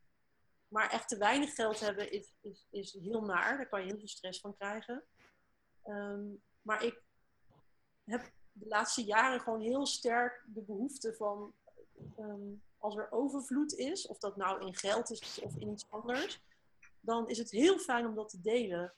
Maar 0.68 0.90
echt 0.90 1.08
te 1.08 1.18
weinig 1.18 1.54
geld 1.56 1.80
hebben 1.80 2.12
is, 2.12 2.34
is, 2.42 2.68
is 2.70 2.94
heel 2.94 3.22
naar. 3.22 3.58
Daar 3.58 3.70
kan 3.70 3.82
je 3.82 3.88
heel 3.88 3.98
veel 3.98 4.08
stress 4.08 4.40
van 4.40 4.56
krijgen. 4.56 5.04
Ehm, 5.84 6.26
maar 6.62 6.84
ik 6.84 7.04
heb 8.04 8.32
de 8.52 8.68
laatste 8.68 9.04
jaren 9.04 9.40
gewoon 9.40 9.62
heel 9.62 9.86
sterk 9.86 10.44
de 10.48 10.62
behoefte 10.62 11.13
van 11.13 11.54
ehm, 12.16 12.54
als 12.80 12.96
er 12.96 13.12
overvloed 13.12 13.74
is, 13.74 14.08
of 14.08 14.18
dat 14.18 14.36
nou 14.36 14.66
in 14.66 14.76
geld 14.76 15.12
is 15.12 15.40
of 15.42 15.56
in 15.56 15.72
iets 15.72 15.86
anders, 15.90 16.42
dan 17.00 17.30
is 17.30 17.38
het 17.38 17.52
heel 17.52 17.80
fijn 17.80 18.06
om 18.06 18.16
dat 18.16 18.30
te 18.30 18.42
delen. 18.42 18.94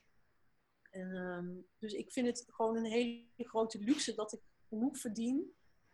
En, 0.89 1.15
um, 1.15 1.67
dus 1.77 1.93
ik 1.93 2.11
vind 2.11 2.27
het 2.27 2.45
gewoon 2.47 2.75
een 2.75 2.85
hele 2.85 3.25
grote 3.37 3.79
luxe 3.79 4.15
dat 4.15 4.33
ik 4.33 4.41
genoeg 4.69 4.97
verdien 4.97 5.53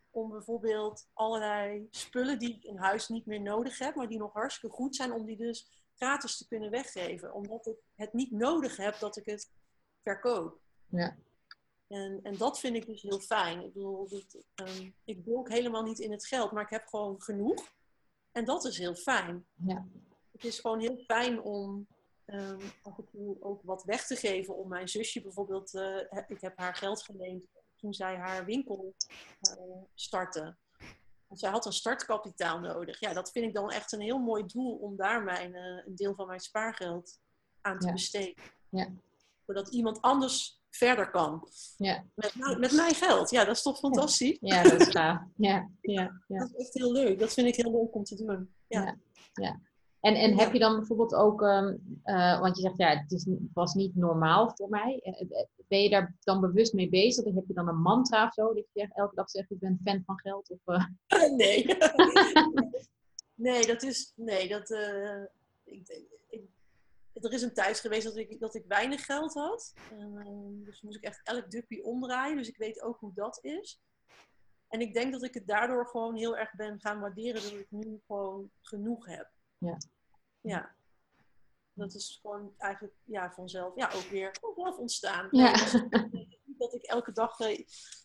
om 0.09 0.29
bijvoorbeeld 0.29 1.09
allerlei 1.13 1.87
spullen 1.89 2.39
die 2.39 2.55
ik 2.55 2.63
in 2.63 2.77
huis 2.77 3.07
niet 3.07 3.25
meer 3.25 3.41
nodig 3.41 3.77
heb, 3.77 3.95
maar 3.95 4.07
die 4.07 4.17
nog 4.17 4.33
hartstikke 4.33 4.75
goed 4.75 4.95
zijn, 4.95 5.11
om 5.11 5.25
die 5.25 5.37
dus 5.37 5.83
gratis 5.95 6.37
te 6.37 6.47
kunnen 6.47 6.71
weggeven. 6.71 7.33
Omdat 7.33 7.67
ik 7.67 7.77
het 7.95 8.13
niet 8.13 8.31
nodig 8.31 8.77
heb 8.77 8.99
dat 8.99 9.17
ik 9.17 9.25
het 9.25 9.51
verkoop. 10.01 10.59
Ja. 10.89 11.17
En, 11.87 12.19
en 12.23 12.37
dat 12.37 12.59
vind 12.59 12.75
ik 12.75 12.85
dus 12.85 13.01
heel 13.01 13.19
fijn. 13.19 13.61
Ik 13.61 13.73
bedoel, 13.73 14.09
dat, 14.09 14.43
um, 14.69 14.95
ik 15.03 15.19
ook 15.27 15.49
helemaal 15.49 15.83
niet 15.83 15.99
in 15.99 16.11
het 16.11 16.25
geld, 16.27 16.51
maar 16.51 16.63
ik 16.63 16.69
heb 16.69 16.87
gewoon 16.87 17.21
genoeg. 17.21 17.73
En 18.31 18.45
dat 18.45 18.65
is 18.65 18.77
heel 18.77 18.95
fijn. 18.95 19.45
Ja. 19.53 19.85
Het 20.31 20.43
is 20.43 20.59
gewoon 20.59 20.79
heel 20.79 20.97
fijn 20.97 21.41
om 21.41 21.87
um, 22.25 22.59
af 22.81 22.97
en 22.97 23.05
toe 23.11 23.37
ook 23.39 23.61
wat 23.63 23.83
weg 23.83 24.05
te 24.07 24.15
geven. 24.15 24.55
Om 24.55 24.67
mijn 24.67 24.87
zusje 24.89 25.21
bijvoorbeeld, 25.21 25.73
uh, 25.73 26.01
ik 26.27 26.41
heb 26.41 26.57
haar 26.57 26.75
geld 26.75 27.03
geleend 27.03 27.45
toen 27.75 27.93
zij 27.93 28.15
haar 28.15 28.45
winkel 28.45 28.93
uh, 29.57 29.81
startte. 29.93 30.55
Want 31.27 31.39
zij 31.39 31.49
had 31.49 31.65
een 31.65 31.73
startkapitaal 31.73 32.59
nodig. 32.59 32.99
Ja, 32.99 33.13
dat 33.13 33.31
vind 33.31 33.45
ik 33.45 33.53
dan 33.53 33.71
echt 33.71 33.91
een 33.91 34.01
heel 34.01 34.19
mooi 34.19 34.45
doel 34.45 34.75
om 34.75 34.95
daar 34.95 35.23
mijn, 35.23 35.53
uh, 35.55 35.85
een 35.85 35.95
deel 35.95 36.15
van 36.15 36.27
mijn 36.27 36.39
spaargeld 36.39 37.19
aan 37.61 37.79
te 37.79 37.85
Ja. 37.87 37.93
besteden. 37.93 38.43
Ja. 38.69 38.91
Zodat 39.45 39.69
iemand 39.69 40.01
anders 40.01 40.61
verder 40.75 41.09
kan. 41.09 41.47
Ja. 41.77 42.03
Met, 42.15 42.35
mijn- 42.35 42.59
met 42.59 42.71
mijn 42.71 42.95
geld. 42.95 43.29
Ja, 43.29 43.45
dat 43.45 43.55
is 43.55 43.61
toch 43.61 43.77
fantastisch? 43.79 44.37
ja, 44.41 44.63
dat 44.63 44.81
is 44.81 44.87
gaaf. 44.87 45.21
Ja, 45.35 45.69
ja, 45.81 46.11
ja. 46.27 46.37
Dat 46.39 46.49
is 46.49 46.55
echt 46.55 46.73
heel 46.73 46.91
leuk. 46.91 47.19
Dat 47.19 47.33
vind 47.33 47.47
ik 47.47 47.55
heel 47.55 47.71
leuk 47.71 47.95
om 47.95 48.03
te 48.03 48.15
doen. 48.25 48.49
Ja. 48.67 48.97
En, 50.01 50.15
en 50.15 50.29
Ja. 50.29 50.35
heb 50.43 50.53
je 50.53 50.59
dan 50.59 50.75
bijvoorbeeld 50.75 51.13
ook, 51.13 51.41
ehm, 51.41 51.75
eh, 52.03 52.39
want 52.39 52.55
je 52.55 52.61
zegt 52.61 52.77
ja, 52.77 52.87
het, 52.97 53.11
is, 53.11 53.25
het 53.25 53.39
was 53.53 53.73
niet 53.73 53.95
normaal 53.95 54.51
voor 54.55 54.69
mij. 54.69 54.99
Eh, 55.03 55.21
eh, 55.21 55.45
Ben 55.67 55.81
je 55.81 55.89
daar 55.89 56.15
dan 56.23 56.41
bewust 56.41 56.73
mee 56.73 56.89
bezig? 56.89 57.33
Heb 57.33 57.43
je 57.47 57.53
dan 57.53 57.67
een 57.67 57.81
mantra 57.81 58.25
of 58.27 58.33
zo? 58.33 58.53
Dat 58.53 58.65
je 58.73 58.87
elke 58.93 59.15
dag 59.15 59.29
zegt, 59.29 59.51
ik 59.51 59.59
ben 59.59 59.79
fan 59.83 60.03
van 60.05 60.19
geld? 60.19 60.49
Of, 60.65 60.77
Nee. 61.37 61.65
nee, 63.35 63.65
dat 63.67 63.83
is. 63.83 64.13
Nee, 64.15 64.47
dat. 64.47 64.69
ik, 65.63 66.01
er 67.23 67.33
is 67.33 67.41
een 67.41 67.53
tijd 67.53 67.79
geweest 67.79 68.03
dat 68.03 68.17
ik, 68.17 68.39
dat 68.39 68.55
ik 68.55 68.65
weinig 68.67 69.05
geld 69.05 69.33
had. 69.33 69.73
En, 69.91 70.17
eh, 70.17 70.65
dus 70.65 70.81
moest 70.81 70.97
ik 70.97 71.03
echt 71.03 71.21
elk 71.23 71.51
duppie 71.51 71.83
omdraaien. 71.83 72.37
Dus 72.37 72.47
ik 72.47 72.57
weet 72.57 72.81
ook 72.81 72.99
hoe 72.99 73.13
dat 73.13 73.39
is. 73.41 73.81
En 74.67 74.81
ik 74.81 74.93
denk 74.93 75.11
dat 75.11 75.23
ik 75.23 75.33
het 75.33 75.47
daardoor 75.47 75.87
gewoon 75.87 76.15
heel 76.15 76.37
erg 76.37 76.55
ben 76.55 76.79
gaan 76.79 76.99
waarderen 76.99 77.41
dat 77.41 77.51
ik 77.51 77.71
nu 77.71 78.01
gewoon 78.07 78.51
genoeg 78.61 79.05
heb. 79.05 79.31
Ja. 79.57 79.77
Ja. 80.41 80.75
Dat 81.73 81.93
is 81.93 82.19
gewoon 82.21 82.53
eigenlijk 82.57 82.95
ja, 83.03 83.31
vanzelf, 83.31 83.75
ja, 83.75 83.91
ook 83.93 84.09
weer 84.09 84.37
vanzelf 84.41 84.77
ontstaan. 84.77 85.27
Ja. 85.31 85.51
Dus 85.51 85.71
dat 86.57 86.73
ik 86.73 86.83
elke 86.83 87.11
dag 87.11 87.37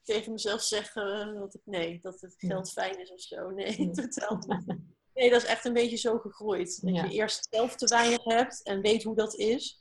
tegen 0.02 0.32
mezelf 0.32 0.62
zeg 0.62 0.94
eh, 0.94 1.34
dat 1.34 1.54
ik, 1.54 1.60
nee, 1.64 2.00
dat 2.00 2.20
het 2.20 2.34
geld 2.38 2.72
fijn 2.72 3.00
is 3.00 3.10
of 3.10 3.20
zo. 3.20 3.50
Nee, 3.50 3.78
Nee. 3.78 3.90
totaal 4.08 4.36
niet. 4.36 4.76
Nee, 5.20 5.30
dat 5.30 5.42
is 5.42 5.48
echt 5.48 5.64
een 5.64 5.72
beetje 5.72 5.96
zo 5.96 6.18
gegroeid. 6.18 6.82
Dat 6.82 6.94
Ja. 6.94 7.04
je 7.04 7.10
eerst 7.10 7.46
zelf 7.50 7.76
te 7.76 7.86
weinig 7.86 8.24
hebt 8.24 8.62
en 8.62 8.80
weet 8.80 9.02
hoe 9.02 9.14
dat 9.14 9.34
is. 9.34 9.80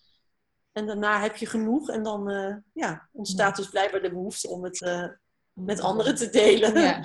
En 0.71 0.86
daarna 0.88 1.21
heb 1.21 1.36
je 1.36 1.45
genoeg 1.45 1.89
en 1.89 2.04
dan 2.04 2.30
eh, 2.30 2.56
ja, 2.73 3.10
ontstaat 3.12 3.56
dus 3.56 3.69
blijkbaar 3.69 4.02
de 4.02 4.10
behoefte 4.10 4.47
om 4.49 4.63
het 4.63 4.82
eh, 4.82 5.08
met 5.54 5.80
anderen 5.82 6.15
te 6.15 6.30
delen. 6.30 6.73
Ja. 6.82 7.02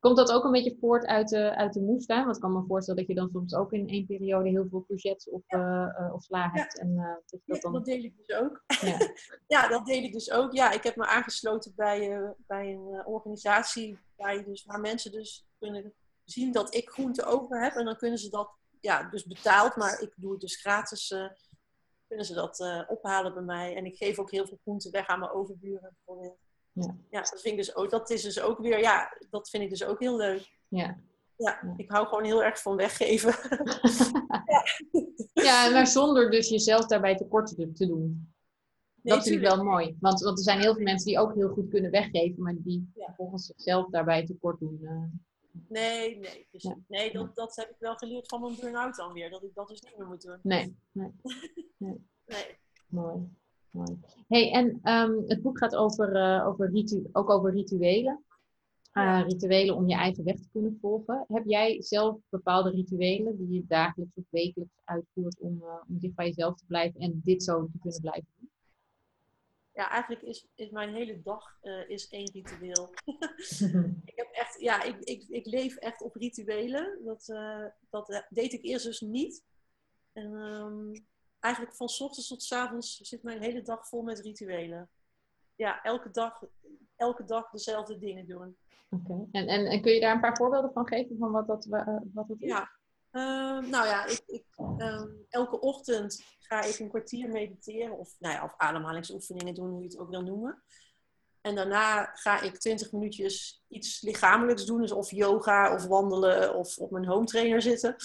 Komt 0.00 0.16
dat 0.16 0.32
ook 0.32 0.44
een 0.44 0.50
beetje 0.52 0.76
voort 0.80 1.06
uit 1.06 1.28
de, 1.28 1.54
uit 1.56 1.72
de 1.72 1.80
moestuin? 1.80 2.24
Want 2.24 2.36
ik 2.36 2.42
kan 2.42 2.52
me 2.52 2.64
voorstellen 2.66 3.00
dat 3.00 3.08
je 3.08 3.20
dan 3.20 3.30
soms 3.32 3.54
ook 3.54 3.72
in 3.72 3.88
één 3.88 4.06
periode 4.06 4.48
heel 4.48 4.66
veel 4.70 4.84
courgettes 4.86 5.28
of, 5.28 5.42
eh, 5.46 5.82
eh, 5.82 6.14
of 6.14 6.22
sla 6.22 6.50
hebt. 6.52 6.78
En 6.78 6.94
dat 6.94 7.40
Ja, 7.44 7.52
dat 7.54 7.62
dan... 7.62 7.72
dat 7.72 7.84
deel 7.84 8.02
ik 8.04 8.16
dus 8.16 8.36
ook. 8.36 8.62
Ja. 8.80 8.96
Ja, 9.46 9.68
dat 9.68 9.86
deel 9.86 10.02
ik 10.02 10.12
dus 10.12 10.30
ook. 10.30 10.52
Ja, 10.52 10.72
ik 10.72 10.82
heb 10.82 10.96
me 10.96 11.06
aangesloten 11.06 11.72
bij, 11.76 12.22
bij 12.46 12.72
een 12.72 13.06
organisatie 13.06 13.98
waar, 14.16 14.36
je 14.36 14.44
dus, 14.44 14.64
waar 14.64 14.80
mensen 14.80 15.12
dus 15.12 15.46
kunnen 15.58 15.92
zien 16.30 16.52
dat 16.52 16.74
ik 16.74 16.88
groente 16.88 17.24
over 17.24 17.62
heb. 17.62 17.74
En 17.74 17.84
dan 17.84 17.96
kunnen 17.96 18.18
ze 18.18 18.28
dat, 18.30 18.50
ja, 18.80 19.08
dus 19.10 19.24
betaald, 19.26 19.76
maar 19.76 20.00
ik 20.00 20.12
doe 20.16 20.30
het 20.32 20.40
dus 20.40 20.60
gratis. 20.60 21.10
eh, 21.10 21.26
kunnen 22.06 22.26
ze 22.26 22.34
dat 22.34 22.60
eh, 22.60 22.82
ophalen 22.88 23.34
bij 23.34 23.42
mij. 23.42 23.76
En 23.76 23.84
ik 23.84 23.96
geef 23.96 24.18
ook 24.18 24.30
heel 24.30 24.46
veel 24.46 24.58
groenten 24.62 24.90
weg 24.90 25.06
aan 25.06 25.18
mijn 25.18 25.30
overburen 25.32 25.96
bijvoorbeeld. 26.04 26.38
Ja. 26.72 26.96
ja, 27.10 27.20
dat 27.20 27.40
vind 27.40 27.44
ik 27.44 27.56
dus 27.56 27.76
ook, 27.76 27.90
dat 27.90 28.10
is 28.10 28.22
dus 28.22 28.40
ook 28.40 28.58
weer, 28.58 28.78
ja, 28.80 29.16
dat 29.30 29.50
vind 29.50 29.62
ik 29.62 29.70
dus 29.70 29.84
ook 29.84 30.00
heel 30.00 30.16
leuk. 30.16 30.50
Ja. 30.68 30.98
Ja, 31.36 31.58
Ja. 31.62 31.74
ik 31.76 31.90
hou 31.90 32.06
gewoon 32.06 32.24
heel 32.24 32.44
erg 32.44 32.62
van 32.62 32.76
weggeven. 32.76 33.32
ja, 35.32 35.70
maar 35.70 35.86
zonder 35.86 36.30
dus 36.30 36.48
jezelf 36.48 36.86
daarbij 36.86 37.16
tekort 37.16 37.46
te, 37.74 37.86
doen. 37.86 38.32
Nee, 39.02 39.14
dat 39.14 39.22
vind 39.22 39.34
ik 39.34 39.40
wel 39.48 39.64
mooi. 39.64 39.96
Want, 40.00 40.20
want 40.20 40.38
er 40.38 40.44
zijn 40.44 40.60
heel 40.60 40.74
veel 40.74 40.82
mensen 40.84 41.06
die 41.06 41.18
ook 41.18 41.34
heel 41.34 41.48
goed 41.48 41.68
kunnen 41.68 41.90
weggeven, 41.90 42.42
maar 42.42 42.54
die 42.58 42.90
Ja. 42.94 43.14
volgens 43.16 43.46
zichzelf 43.46 43.88
daarbij 43.90 44.24
tekort 44.26 44.60
doen. 44.60 44.80
Nee, 45.68 46.18
nee. 46.18 46.46
Dus, 46.50 46.62
Ja. 46.62 46.76
nee 46.88 47.12
dat, 47.12 47.36
dat 47.36 47.56
heb 47.56 47.70
ik 47.70 47.76
wel 47.78 47.94
geleerd 47.96 48.28
van 48.28 48.40
mijn 48.40 48.56
burn-out 48.60 48.96
dan 48.96 49.12
weer. 49.12 49.30
Dat 49.30 49.42
ik 49.42 49.54
dat 49.54 49.68
dus 49.68 49.80
niet 49.80 49.98
meer 49.98 50.06
moet 50.06 50.22
doen. 50.22 50.38
nee, 50.42 50.76
nee, 50.92 51.10
Nee. 51.76 52.06
mooi. 52.86 53.28
mooi. 53.70 53.98
Hey, 54.28 54.52
en 54.52 54.78
ehm, 54.82 55.12
het 55.26 55.42
boek 55.42 55.58
gaat 55.58 55.76
over, 55.76 56.16
eh, 56.16 56.46
over 56.46 56.70
ritu 56.70 57.08
ook 57.12 57.30
over 57.30 57.52
rituelen. 57.52 58.22
Eh. 58.92 59.22
Rituelen 59.26 59.74
om 59.76 59.88
je 59.88 59.94
eigen 59.94 60.24
weg 60.24 60.36
te 60.36 60.48
kunnen 60.52 60.78
volgen. 60.80 61.24
Heb 61.28 61.42
jij 61.46 61.82
zelf 61.82 62.16
bepaalde 62.28 62.70
rituelen 62.70 63.36
die 63.36 63.50
je 63.52 63.64
dagelijks 63.66 64.16
of 64.16 64.24
wekelijks 64.30 64.74
uitvoert 64.84 65.40
om, 65.40 65.62
eh, 65.62 65.82
om 65.88 65.98
dicht 65.98 66.14
bij 66.14 66.26
jezelf 66.26 66.56
te 66.56 66.64
blijven 66.66 67.00
en 67.00 67.20
dit 67.24 67.42
zo 67.42 67.68
te 67.72 67.78
kunnen 67.80 68.00
blijven 68.00 68.28
doen? 68.38 68.50
Ja, 69.78 69.90
eigenlijk 69.90 70.22
is, 70.22 70.46
is 70.54 70.70
mijn 70.70 70.94
hele 70.94 71.22
dag 71.22 71.58
eh, 71.60 71.88
is 71.88 72.08
één 72.08 72.30
ritueel. 72.32 72.90
ik 74.04 74.12
heb 74.14 74.28
echt, 74.32 74.60
ja, 74.60 74.82
ik, 74.82 74.98
ik, 75.00 75.24
ik 75.28 75.46
leef 75.46 75.76
echt 75.76 76.02
op 76.02 76.14
rituelen. 76.14 77.04
Dat, 77.04 77.28
eh, 77.28 77.64
dat 77.90 78.10
eh, 78.10 78.20
deed 78.28 78.52
ik 78.52 78.62
eerst 78.64 78.84
dus 78.84 79.00
niet. 79.00 79.44
En 80.12 80.34
ehm, 80.34 81.02
eigenlijk 81.40 81.76
van 81.76 81.88
's 81.88 82.00
ochtends 82.00 82.28
tot 82.28 82.42
's 82.42 82.52
avonds 82.52 82.96
zit 82.96 83.22
mijn 83.22 83.42
hele 83.42 83.62
dag 83.62 83.88
vol 83.88 84.02
met 84.02 84.18
rituelen. 84.20 84.88
Ja, 85.56 85.82
elke 85.82 86.10
dag, 86.10 86.42
elke 86.96 87.24
dag 87.24 87.50
dezelfde 87.50 87.98
dingen 87.98 88.26
doen. 88.26 88.56
Oké. 88.90 89.26
En, 89.32 89.48
en, 89.48 89.66
en 89.66 89.82
kun 89.82 89.92
je 89.92 90.00
daar 90.00 90.14
een 90.14 90.20
paar 90.20 90.36
voorbeelden 90.36 90.72
van 90.72 90.86
geven 90.86 91.16
van 91.18 91.30
wat 91.30 91.46
dat, 91.46 91.64
wa- 91.64 92.02
wat 92.12 92.28
dat 92.28 92.40
is? 92.40 92.48
Ja, 92.48 92.70
Ehm, 93.10 93.70
nou 93.70 93.86
ja, 93.86 94.06
ik, 94.06 94.22
ik, 94.26 94.44
ehm, 94.56 95.08
elke 95.28 95.60
ochtend 95.60 96.22
ga 96.38 96.62
ik 96.62 96.78
een 96.78 96.88
kwartier 96.88 97.28
mediteren 97.28 97.98
of, 97.98 98.14
nou 98.18 98.34
ja, 98.34 98.44
of 98.44 98.54
ademhalingsoefeningen 98.56 99.54
doen, 99.54 99.70
hoe 99.70 99.82
je 99.82 99.88
het 99.88 99.98
ook 99.98 100.10
wil 100.10 100.22
noemen. 100.22 100.62
En 101.40 101.54
daarna 101.54 102.04
ga 102.04 102.40
ik 102.40 102.58
20 102.58 102.92
minuutjes 102.92 103.64
iets 103.68 104.00
lichamelijks 104.00 104.66
doen, 104.66 104.80
dus 104.80 104.92
of 104.92 105.10
yoga 105.10 105.74
of 105.74 105.86
wandelen 105.86 106.54
of 106.54 106.78
op 106.78 106.90
mijn 106.90 107.06
home 107.06 107.26
trainer 107.26 107.62
zitten. 107.62 107.96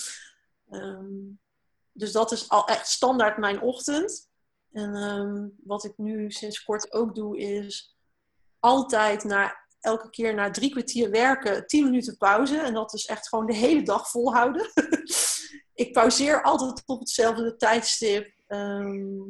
Ehm, 0.69 1.11
dus 1.91 2.11
dat 2.11 2.31
is 2.31 2.49
al 2.49 2.67
echt 2.67 2.87
standaard 2.87 3.37
mijn 3.37 3.61
ochtend. 3.61 4.31
En 4.71 5.59
wat 5.63 5.83
ik 5.83 5.97
nu 5.97 6.31
sinds 6.31 6.63
kort 6.63 6.93
ook 6.93 7.15
doe, 7.15 7.37
is 7.37 7.95
altijd 8.59 9.23
na, 9.23 9.62
elke 9.83 10.09
keer 10.09 10.33
na 10.33 10.49
drie 10.51 10.71
kwartier 10.71 11.09
werken, 11.09 11.67
10 11.67 11.83
minuten 11.83 12.17
pauze. 12.17 12.57
En 12.57 12.73
dat 12.73 12.93
is 12.93 13.05
echt 13.05 13.27
gewoon 13.27 13.45
de 13.45 13.55
hele 13.55 13.83
dag 13.83 14.09
volhouden. 14.09 14.71
ik 15.83 15.93
pauzeer 15.93 16.41
altijd 16.41 16.83
op 16.85 16.99
hetzelfde 16.99 17.55
tijdstip. 17.55 18.33
Ehm, 18.47 19.21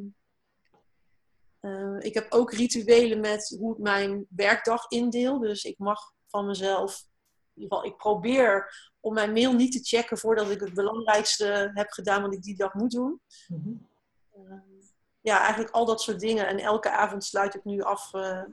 eh, 1.59 1.97
ik 1.99 2.13
heb 2.13 2.31
ook 2.31 2.53
rituelen 2.53 3.19
met 3.19 3.55
hoe 3.59 3.73
ik 3.73 3.81
mijn 3.81 4.25
werkdag 4.29 4.85
indeel. 4.89 5.39
Dus 5.39 5.63
ik 5.63 5.77
mag 5.77 5.99
van 6.27 6.45
mezelf, 6.45 7.05
in 7.53 7.61
ieder 7.61 7.77
geval, 7.77 7.91
ik 7.91 7.97
probeer 7.97 8.75
om 8.99 9.13
mijn 9.13 9.33
mail 9.33 9.53
niet 9.53 9.71
te 9.71 9.97
checken 9.97 10.17
voordat 10.17 10.49
ik 10.49 10.59
het 10.59 10.73
belangrijkste 10.73 11.71
heb 11.73 11.91
gedaan 11.91 12.21
wat 12.21 12.33
ik 12.33 12.41
die 12.41 12.55
dag 12.55 12.73
moet 12.73 12.91
doen. 12.91 13.21
Mhm. 13.47 13.69
Ehm, 14.33 14.61
ja, 15.21 15.39
eigenlijk 15.39 15.73
al 15.73 15.85
dat 15.85 16.01
soort 16.01 16.19
dingen. 16.19 16.47
En 16.47 16.59
elke 16.59 16.89
avond 16.89 17.23
sluit 17.23 17.55
ik 17.55 17.63
nu 17.63 17.81
af. 17.81 18.13
eh, 18.13 18.43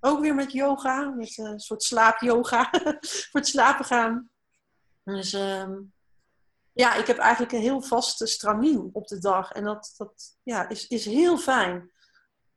ook 0.00 0.20
weer 0.20 0.34
met 0.34 0.52
yoga. 0.52 1.08
Met 1.08 1.38
eh, 1.38 1.44
een 1.44 1.60
soort 1.60 1.82
slaapyoga. 1.82 2.70
voor 3.30 3.40
het 3.40 3.46
slapen 3.46 3.84
gaan. 3.84 4.30
Dus 5.04 5.32
ehm, 5.32 5.74
ja, 6.72 6.94
ik 6.94 7.06
heb 7.06 7.18
eigenlijk 7.18 7.52
een 7.52 7.60
heel 7.60 7.82
vaste 7.82 8.26
stramien 8.26 8.90
op 8.92 9.06
de 9.06 9.18
dag. 9.18 9.50
En 9.52 9.64
dat, 9.64 9.94
dat 9.96 10.38
ja, 10.42 10.68
is, 10.68 10.86
is 10.86 11.04
heel 11.04 11.38
fijn. 11.38 11.92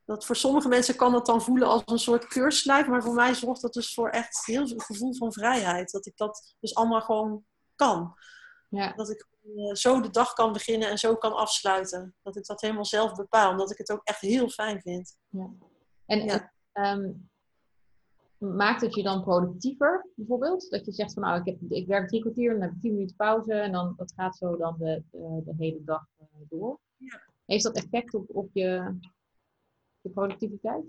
Dat 0.05 0.25
voor 0.25 0.35
sommige 0.35 0.67
mensen 0.67 0.95
kan 0.95 1.11
dat 1.11 1.25
dan 1.25 1.41
voelen 1.41 1.67
als 1.67 1.81
een 1.85 1.99
soort 1.99 2.27
keurslijf. 2.27 2.87
Maar 2.87 3.03
voor 3.03 3.13
mij 3.13 3.33
zorgt 3.33 3.61
dat 3.61 3.73
dus 3.73 3.93
voor 3.93 4.09
echt 4.09 4.45
heel 4.45 4.67
veel 4.67 4.79
gevoel 4.79 5.15
van 5.15 5.33
vrijheid. 5.33 5.91
Dat 5.91 6.05
ik 6.05 6.17
dat 6.17 6.55
dus 6.59 6.75
allemaal 6.75 7.01
gewoon 7.01 7.45
kan. 7.75 8.17
Ja. 8.69 8.93
Dat 8.93 9.09
ik 9.09 9.27
eh, 9.55 9.73
zo 9.73 10.01
de 10.01 10.09
dag 10.09 10.33
kan 10.33 10.53
beginnen 10.53 10.89
en 10.89 10.97
zo 10.97 11.15
kan 11.15 11.33
afsluiten. 11.35 12.15
Dat 12.21 12.35
ik 12.35 12.45
dat 12.45 12.61
helemaal 12.61 12.85
zelf 12.85 13.13
bepaal. 13.15 13.51
Omdat 13.51 13.71
ik 13.71 13.77
het 13.77 13.91
ook 13.91 14.01
echt 14.03 14.21
heel 14.21 14.49
fijn 14.49 14.81
vind. 14.81 15.17
En 16.05 16.23
Ja. 16.25 16.53
ehm, 16.71 17.11
maakt 18.41 18.81
het 18.81 18.95
je 18.95 19.03
dan 19.03 19.23
productiever, 19.23 20.07
bijvoorbeeld? 20.15 20.69
Dat 20.69 20.85
je 20.85 20.91
zegt 20.91 21.13
van 21.13 21.23
nou, 21.23 21.39
ik, 21.39 21.45
heb, 21.45 21.71
ik 21.71 21.87
werk 21.87 22.07
drie 22.07 22.21
kwartier, 22.21 22.51
dan 22.51 22.61
heb 22.61 22.71
ik 22.71 22.81
tien 22.81 22.93
minuten 22.93 23.15
pauze 23.15 23.53
en 23.53 23.71
dan 23.71 23.93
dat 23.97 24.13
gaat 24.13 24.37
zo 24.37 24.57
dan 24.57 24.75
de, 24.77 25.03
de, 25.11 25.41
de 25.45 25.53
hele 25.57 25.83
dag 25.83 26.07
eh, 26.17 26.25
door. 26.49 26.79
Ja. 26.97 27.21
Heeft 27.45 27.63
dat 27.63 27.75
effect 27.75 28.13
op, 28.13 28.35
op 28.35 28.49
je, 28.53 28.97
je 30.01 30.09
productiviteit? 30.09 30.85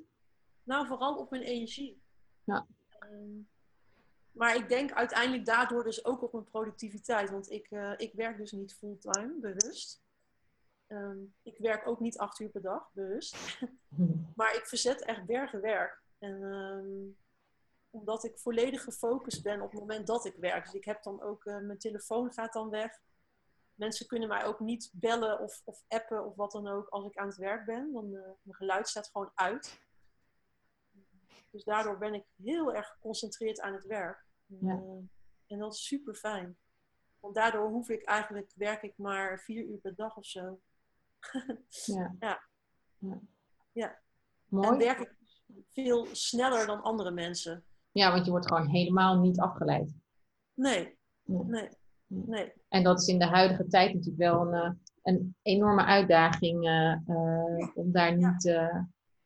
Nou, 0.62 0.86
vooral 0.86 1.16
op 1.16 1.30
mijn 1.30 1.42
energie. 1.42 2.02
Ja. 2.44 2.66
Ehm, 2.98 3.40
maar 4.32 4.56
ik 4.56 4.68
denk 4.68 4.92
uiteindelijk 4.92 5.44
daardoor 5.44 5.84
dus 5.84 6.04
ook 6.04 6.22
op 6.22 6.32
mijn 6.32 6.44
productiviteit. 6.44 7.30
Want 7.30 7.50
ik, 7.50 7.70
uh, 7.70 7.92
ik 7.96 8.12
werk 8.12 8.36
dus 8.36 8.52
niet 8.52 8.74
fulltime, 8.74 9.38
bewust. 9.40 10.02
Ehm, 10.86 11.18
ik 11.42 11.58
werk 11.58 11.86
ook 11.86 12.00
niet 12.00 12.18
acht 12.18 12.40
uur 12.40 12.48
per 12.48 12.62
dag, 12.62 12.90
bewust. 12.92 13.36
maar 14.36 14.54
ik 14.54 14.66
verzet 14.66 15.02
echt 15.02 15.26
bergen 15.26 15.60
werk. 15.60 16.02
En 16.18 16.42
um, 16.42 17.16
omdat 17.92 18.24
ik 18.24 18.38
volledig 18.38 18.83
gefocust 18.83 19.42
ben 19.42 19.61
op 19.61 19.70
het 19.70 19.81
moment 19.81 20.07
dat 20.07 20.24
ik 20.24 20.37
werk. 20.37 20.64
Dus 20.64 20.74
ik 20.74 20.85
heb 20.85 21.02
dan 21.02 21.22
ook, 21.22 21.44
uh, 21.44 21.59
mijn 21.59 21.78
telefoon 21.78 22.33
gaat 22.33 22.52
dan 22.52 22.70
weg. 22.70 23.00
Mensen 23.74 24.07
kunnen 24.07 24.28
mij 24.28 24.44
ook 24.44 24.61
niet 24.61 24.90
bellen 24.92 25.40
of, 25.40 25.62
of 25.64 25.85
appen 25.88 26.24
of 26.24 26.37
wat 26.37 26.52
dan 26.52 26.68
ook 26.68 26.88
als 26.88 27.05
ik 27.05 27.16
aan 27.16 27.26
het 27.26 27.37
werk 27.37 27.64
ben. 27.64 27.92
Dan 27.92 28.05
uh, 28.05 28.22
mijn 28.42 28.57
geluid 28.57 28.88
staat 28.88 29.11
gewoon 29.12 29.31
uit. 29.35 29.81
Dus 31.50 31.64
daardoor 31.64 31.98
ben 31.98 32.14
ik 32.14 32.24
heel 32.42 32.74
erg 32.74 32.88
geconcentreerd 32.88 33.61
aan 33.61 33.72
het 33.72 33.87
werk. 33.87 34.24
Ja. 34.46 34.74
Uh, 34.74 34.98
en 35.46 35.59
dat 35.59 35.74
is 35.74 35.87
super 35.87 36.14
fijn. 36.14 36.57
Want 37.20 37.35
daardoor 37.35 37.68
hoef 37.68 37.88
ik 37.88 38.02
eigenlijk, 38.02 38.52
werk 38.55 38.83
ik 38.83 38.96
maar 38.96 39.40
vier 39.40 39.64
uur 39.64 39.78
per 39.78 39.94
dag 39.94 40.16
of 40.16 40.26
zo. 40.26 40.61
ja. 41.85 42.16
ja. 42.20 42.42
ja. 42.98 43.20
ja. 43.72 44.00
Mooi. 44.48 44.68
En 44.68 44.78
werk 44.78 44.98
ik 44.98 45.14
veel 45.72 46.07
sneller 46.12 46.66
dan 46.66 46.83
andere 46.83 47.11
mensen. 47.11 47.64
Ja, 47.92 48.12
want 48.12 48.24
je 48.24 48.31
wordt 48.31 48.46
gewoon 48.46 48.68
helemaal 48.68 49.18
niet 49.18 49.40
afgeleid. 49.40 49.94
Nee. 50.55 50.96
Nee. 51.24 51.68
nee. 52.07 52.52
En 52.68 52.83
dat 52.83 53.00
is 53.00 53.07
in 53.07 53.18
de 53.18 53.26
huidige 53.26 53.66
tijd 53.66 53.94
natuurlijk 53.94 54.22
wel 54.22 54.40
een, 54.40 54.55
eh, 54.55 54.70
een 55.02 55.35
enorme 55.42 55.85
uitdaging 55.85 56.64
uh, 56.64 56.96
uh, 57.07 57.68
om 57.74 57.92
daar 57.92 58.16
niet 58.16 58.44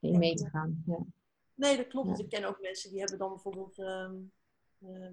in 0.01 0.19
mee 0.19 0.35
te 0.35 0.49
gaan. 0.49 0.83
Ja. 0.87 0.99
Nee, 1.55 1.77
dat 1.77 1.87
klopt. 1.87 2.19
Ik 2.19 2.29
ken 2.29 2.45
ook 2.45 2.61
mensen 2.61 2.91
die 2.91 2.99
hebben 2.99 3.19
dan 3.19 3.29
bijvoorbeeld 3.29 3.79
um, 3.79 4.33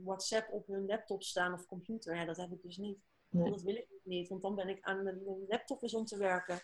WhatsApp 0.04 0.52
op 0.52 0.68
hun 0.68 0.86
laptop 0.86 1.24
staan 1.24 1.54
of 1.54 1.66
computer. 1.66 2.16
Ja, 2.16 2.26
dat 2.26 2.38
heb 2.38 2.52
ik 2.52 2.62
dus 2.62 2.78
niet. 2.78 2.98
Nee. 3.34 3.50
Dat 3.50 3.62
wil 3.62 3.76
ik 3.76 3.88
niet, 4.04 4.30
want 4.30 4.42
dan 4.42 4.56
ben 4.56 4.70
ik 4.70 4.78
aan 4.82 5.04
mijn 5.04 5.18
laptop 5.48 5.84
is 5.84 5.94
om 5.94 6.06
te 6.06 6.18
werken. 6.18 6.60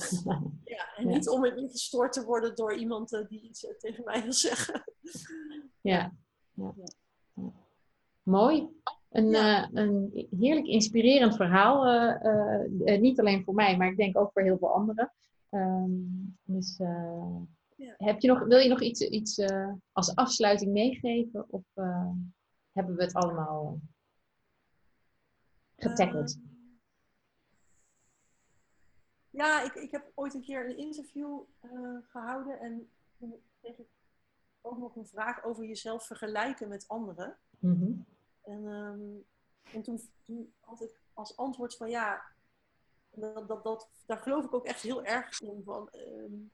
ja, 0.64 0.94
en 0.96 1.06
niet 1.06 1.28
om 1.28 1.44
ingestort 1.44 2.12
te 2.12 2.24
worden 2.24 2.54
door 2.54 2.74
iemand 2.74 3.12
uh, 3.12 3.28
die 3.28 3.40
iets 3.40 3.64
uh, 3.64 3.70
tegen 3.70 4.04
mij 4.04 4.22
wil 4.22 4.32
zeggen. 4.32 4.84
ja. 5.80 6.12
ja. 6.54 6.74
Mooi. 8.22 8.68
Een, 9.08 9.34
uh, 9.34 9.68
een 9.72 10.28
heerlijk 10.38 10.66
inspirerend 10.66 11.36
verhaal. 11.36 11.84
niet 12.82 13.20
alleen 13.20 13.44
voor 13.44 13.54
mij, 13.54 13.76
maar 13.76 13.88
ik 13.88 13.96
denk 13.96 14.18
ook 14.18 14.32
voor 14.32 14.42
heel 14.42 14.58
veel 14.58 14.74
anderen. 14.74 15.12
Um, 15.50 16.38
dus 16.44 16.78
heb 17.96 18.20
je 18.20 18.28
nog, 18.28 18.44
wil 18.44 18.58
je 18.58 18.68
nog 18.68 18.80
iets, 18.80 19.00
iets 19.00 19.44
als 19.92 20.14
afsluiting 20.14 20.72
meegeven? 20.72 21.46
Of 21.48 21.62
hebben 22.72 22.96
we 22.96 23.02
het 23.02 23.14
allemaal 23.14 23.80
getackled? 25.82 26.38
Uh, 26.40 26.48
ja, 29.30 29.62
ik, 29.62 29.74
ik 29.74 29.90
heb 29.90 30.10
ooit 30.14 30.34
een 30.34 30.42
keer 30.42 30.64
een 30.64 30.76
interview 30.76 31.40
uh, 31.62 31.98
gehouden 32.02 32.60
en 32.60 32.90
toen 33.18 33.42
kreeg 33.60 33.78
ik 33.78 33.88
ook 34.60 34.78
nog 34.78 34.96
een 34.96 35.06
vraag 35.06 35.44
over 35.44 35.64
jezelf 35.64 36.06
vergelijken 36.06 36.68
met 36.68 36.88
anderen. 36.88 37.38
Mm 37.58 37.78
-hmm. 37.78 38.06
En, 38.40 38.64
um, 38.64 39.24
en 39.72 39.82
toen, 39.82 40.00
toen, 40.24 40.52
had 40.60 40.82
ik 40.82 41.00
als 41.12 41.36
antwoord 41.36 41.76
van 41.76 41.90
ja, 41.90 42.22
dat, 43.10 43.48
dat, 43.48 43.64
dat, 43.64 43.88
daar 44.06 44.18
geloof 44.18 44.44
ik 44.44 44.54
ook 44.54 44.66
echt 44.66 44.82
heel 44.82 45.04
erg 45.04 45.40
in. 45.40 45.62
Van, 45.64 45.88
um, 45.92 46.50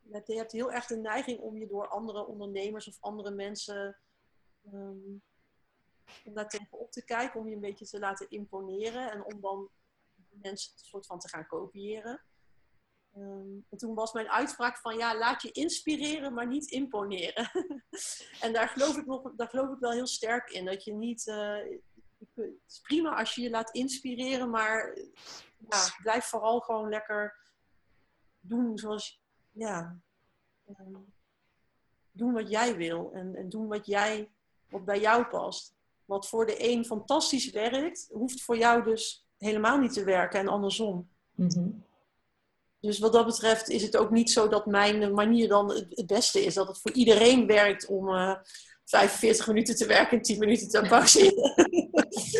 je 0.00 0.36
hebt 0.36 0.52
heel 0.52 0.72
erg 0.72 0.86
de 0.86 0.96
neiging 0.96 1.38
om 1.38 1.58
je 1.58 1.66
door 1.66 1.88
andere 1.88 2.26
ondernemers 2.26 2.88
of 2.88 2.96
andere 3.00 3.30
mensen 3.30 3.96
um, 4.72 5.22
om 6.24 6.34
daar 6.34 6.48
tegenop 6.48 6.90
te 6.90 7.04
kijken, 7.04 7.40
om 7.40 7.48
je 7.48 7.54
een 7.54 7.60
beetje 7.60 7.86
te 7.86 7.98
laten 7.98 8.30
imponeren 8.30 9.10
en 9.10 9.24
om 9.24 9.40
dan 9.40 9.70
mensen 10.28 10.72
een 10.72 10.84
soort 10.84 11.06
van 11.06 11.18
te 11.18 11.28
gaan 11.28 11.46
kopiëren. 11.46 12.22
Um, 13.16 13.66
en 13.70 13.78
toen 13.78 13.94
was 13.94 14.12
mijn 14.12 14.30
uitspraak 14.30 14.78
van 14.78 14.96
ja, 14.96 15.18
laat 15.18 15.42
je 15.42 15.50
inspireren, 15.50 16.34
maar 16.34 16.46
niet 16.46 16.70
imponeren. 16.70 17.50
en 18.44 18.52
daar 18.52 18.68
geloof, 18.68 18.96
ik 18.96 19.06
nog, 19.06 19.32
daar 19.36 19.48
geloof 19.48 19.72
ik 19.72 19.78
wel 19.78 19.92
heel 19.92 20.06
sterk 20.06 20.50
in. 20.50 20.64
Dat 20.64 20.84
je 20.84 20.92
niet. 20.92 21.26
Uh, 21.26 21.58
het 22.34 22.50
is 22.66 22.80
prima 22.80 23.16
als 23.18 23.34
je 23.34 23.42
je 23.42 23.50
laat 23.50 23.74
inspireren, 23.74 24.50
maar 24.50 24.98
ja, 25.68 25.96
blijf 26.02 26.24
vooral 26.24 26.60
gewoon 26.60 26.88
lekker 26.88 27.36
doen 28.40 28.78
zoals. 28.78 29.22
Ja, 29.50 30.00
um, 30.68 31.14
doen 32.14 32.32
wat 32.32 32.50
jij 32.50 32.76
wil 32.76 33.12
en, 33.12 33.34
en 33.34 33.48
doen 33.48 33.68
wat 33.68 33.86
jij, 33.86 34.30
wat 34.68 34.84
bij 34.84 35.00
jou 35.00 35.24
past. 35.24 35.73
Wat 36.04 36.28
voor 36.28 36.46
de 36.46 36.70
een 36.70 36.84
fantastisch 36.84 37.50
werkt, 37.50 38.08
hoeft 38.12 38.42
voor 38.42 38.56
jou 38.58 38.84
dus 38.84 39.26
helemaal 39.38 39.78
niet 39.78 39.92
te 39.92 40.04
werken 40.04 40.40
en 40.40 40.48
andersom. 40.48 41.08
Mm 41.34 41.84
Dus 42.80 42.98
wat 42.98 43.12
dat 43.12 43.26
betreft 43.26 43.68
is 43.68 43.82
het 43.82 43.96
ook 43.96 44.10
niet 44.10 44.30
zo 44.30 44.48
dat 44.48 44.66
mijn 44.66 45.14
manier 45.14 45.48
dan 45.48 45.72
het 45.72 46.06
beste 46.06 46.44
is. 46.44 46.54
Dat 46.54 46.68
het 46.68 46.80
voor 46.80 46.92
iedereen 46.92 47.46
werkt 47.46 47.86
om 47.86 48.08
uh, 48.08 48.30
eh, 48.30 48.38
45 48.84 49.46
minuten 49.46 49.76
te 49.76 49.86
werken 49.86 50.16
en 50.16 50.22
10 50.22 50.38
minuten 50.38 50.68
te 50.68 50.86
pauzeren. 50.88 51.54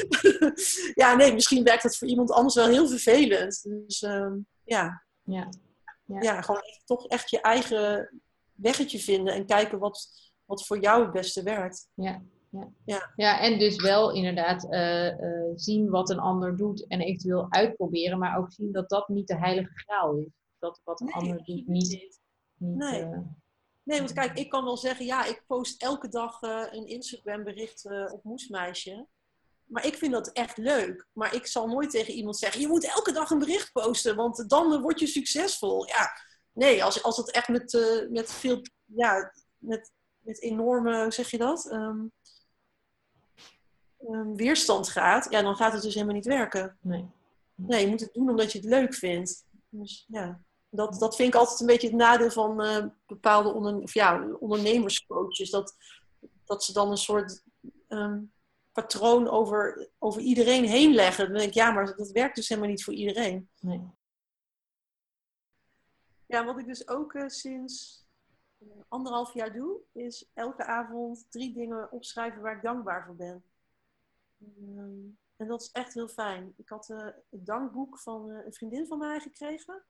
ja, 1.02 1.14
nee, 1.14 1.32
misschien 1.32 1.64
werkt 1.64 1.82
het 1.82 1.96
voor 1.96 2.08
iemand 2.08 2.30
anders 2.30 2.54
wel 2.54 2.68
heel 2.68 2.88
vervelend. 2.88 3.62
Dus 3.62 4.02
uh, 4.02 4.32
ja. 4.64 5.04
Ja. 5.22 5.48
ja. 6.04 6.20
ja. 6.20 6.42
gewoon 6.42 6.62
toch 6.84 7.06
echt 7.06 7.30
je 7.30 7.40
eigen 7.40 8.10
weggetje 8.54 8.98
vinden 8.98 9.34
en 9.34 9.46
kijken 9.46 9.78
wat, 9.78 10.08
wat 10.44 10.66
voor 10.66 10.80
jou 10.80 11.02
het 11.02 11.12
beste 11.12 11.42
werkt. 11.42 11.88
Ja. 11.94 12.22
Ja. 12.54 12.72
Ja. 12.84 13.12
ja, 13.16 13.40
en 13.40 13.58
dus 13.58 13.76
wel 13.76 14.12
inderdaad 14.12 14.64
uh, 14.64 15.06
uh, 15.06 15.52
zien 15.54 15.90
wat 15.90 16.10
een 16.10 16.18
ander 16.18 16.56
doet 16.56 16.86
en 16.86 17.00
eventueel 17.00 17.46
uitproberen, 17.48 18.18
maar 18.18 18.38
ook 18.38 18.52
zien 18.52 18.72
dat 18.72 18.88
dat 18.88 19.08
niet 19.08 19.26
de 19.26 19.36
heilige 19.36 19.72
graal 19.74 20.16
is. 20.16 20.26
Dat 20.58 20.80
wat 20.84 21.00
een 21.00 21.06
nee, 21.06 21.14
ander 21.14 21.36
doet 21.36 21.46
niet. 21.46 21.66
niet 21.66 22.20
nee. 22.56 23.02
Uh, 23.02 23.18
nee, 23.82 23.98
want 23.98 24.12
kijk, 24.12 24.38
ik 24.38 24.48
kan 24.48 24.64
wel 24.64 24.76
zeggen, 24.76 25.06
ja, 25.06 25.24
ik 25.24 25.44
post 25.46 25.82
elke 25.82 26.08
dag 26.08 26.42
een 26.42 26.86
Instagram 26.86 27.44
bericht 27.44 27.84
op 28.12 28.24
Moesmeisje. 28.24 29.06
Maar 29.64 29.86
ik 29.86 29.94
vind 29.94 30.12
dat 30.12 30.32
echt 30.32 30.56
leuk. 30.56 31.06
Maar 31.12 31.34
ik 31.34 31.46
zal 31.46 31.66
nooit 31.66 31.90
tegen 31.90 32.14
iemand 32.14 32.36
zeggen, 32.36 32.60
je 32.60 32.68
moet 32.68 32.94
elke 32.94 33.12
dag 33.12 33.30
een 33.30 33.38
bericht 33.38 33.72
posten, 33.72 34.16
want 34.16 34.48
dan 34.48 34.80
word 34.80 35.00
je 35.00 35.06
succesvol. 35.06 35.86
Ja, 35.86 36.10
nee, 36.52 36.84
als, 36.84 37.02
als 37.02 37.16
het 37.16 37.30
echt 37.30 37.48
met, 37.48 37.72
met 38.10 38.32
veel, 38.32 38.60
ja, 38.84 39.32
met, 39.58 39.92
met 40.18 40.42
enorme, 40.42 41.02
hoe 41.02 41.12
zeg 41.12 41.30
je 41.30 41.38
dat? 41.38 41.72
Um, 41.72 42.12
um, 44.08 44.36
weerstand 44.36 44.88
gaat, 44.88 45.26
ja, 45.30 45.42
dan 45.42 45.56
gaat 45.56 45.72
het 45.72 45.82
dus 45.82 45.94
helemaal 45.94 46.14
niet 46.14 46.26
werken. 46.26 46.78
Nee. 46.80 47.06
nee, 47.54 47.80
je 47.80 47.88
moet 47.88 48.00
het 48.00 48.14
doen 48.14 48.30
omdat 48.30 48.52
je 48.52 48.58
het 48.58 48.66
leuk 48.66 48.94
vindt. 48.94 49.44
Dus 49.68 50.04
ja, 50.08 50.40
dat, 50.68 50.98
dat 50.98 51.16
vind 51.16 51.34
ik 51.34 51.40
altijd 51.40 51.60
een 51.60 51.66
beetje 51.66 51.88
het 51.88 51.96
nadeel 51.96 52.30
van 52.30 52.62
uh, 52.62 52.86
bepaalde 53.06 53.52
onder, 53.52 53.76
of 53.76 53.94
ja, 53.94 54.28
ondernemerscoaches. 54.38 55.50
Dat, 55.50 55.76
dat 56.44 56.64
ze 56.64 56.72
dan 56.72 56.90
een 56.90 56.96
soort 56.96 57.42
um, 57.88 58.32
patroon 58.72 59.28
over, 59.28 59.88
over 59.98 60.20
iedereen 60.20 60.64
heen 60.64 60.94
leggen. 60.94 61.24
Dan 61.24 61.34
denk 61.34 61.48
ik, 61.48 61.54
ja, 61.54 61.70
maar 61.70 61.96
dat 61.96 62.10
werkt 62.10 62.36
dus 62.36 62.48
helemaal 62.48 62.70
niet 62.70 62.84
voor 62.84 62.94
iedereen. 62.94 63.48
Nee. 63.60 63.80
Ja, 66.26 66.44
wat 66.44 66.58
ik 66.58 66.66
dus 66.66 66.88
ook 66.88 67.12
uh, 67.12 67.28
sinds 67.28 68.04
anderhalf 68.88 69.34
jaar 69.34 69.52
doe, 69.52 69.80
is 69.92 70.30
elke 70.34 70.64
avond 70.64 71.26
drie 71.30 71.54
dingen 71.54 71.92
opschrijven 71.92 72.42
waar 72.42 72.56
ik 72.56 72.62
dankbaar 72.62 73.04
voor 73.06 73.16
ben. 73.16 73.44
Ehm, 74.40 75.06
en 75.36 75.46
dat 75.46 75.62
is 75.62 75.70
echt 75.70 75.94
heel 75.94 76.08
fijn. 76.08 76.54
Ik 76.56 76.68
had 76.68 76.88
uh, 76.88 76.98
het 77.30 77.46
dankboek 77.46 77.98
van 77.98 78.30
uh, 78.30 78.44
een 78.44 78.54
vriendin 78.54 78.86
van 78.86 78.98
mij 78.98 79.20
gekregen. 79.20 79.84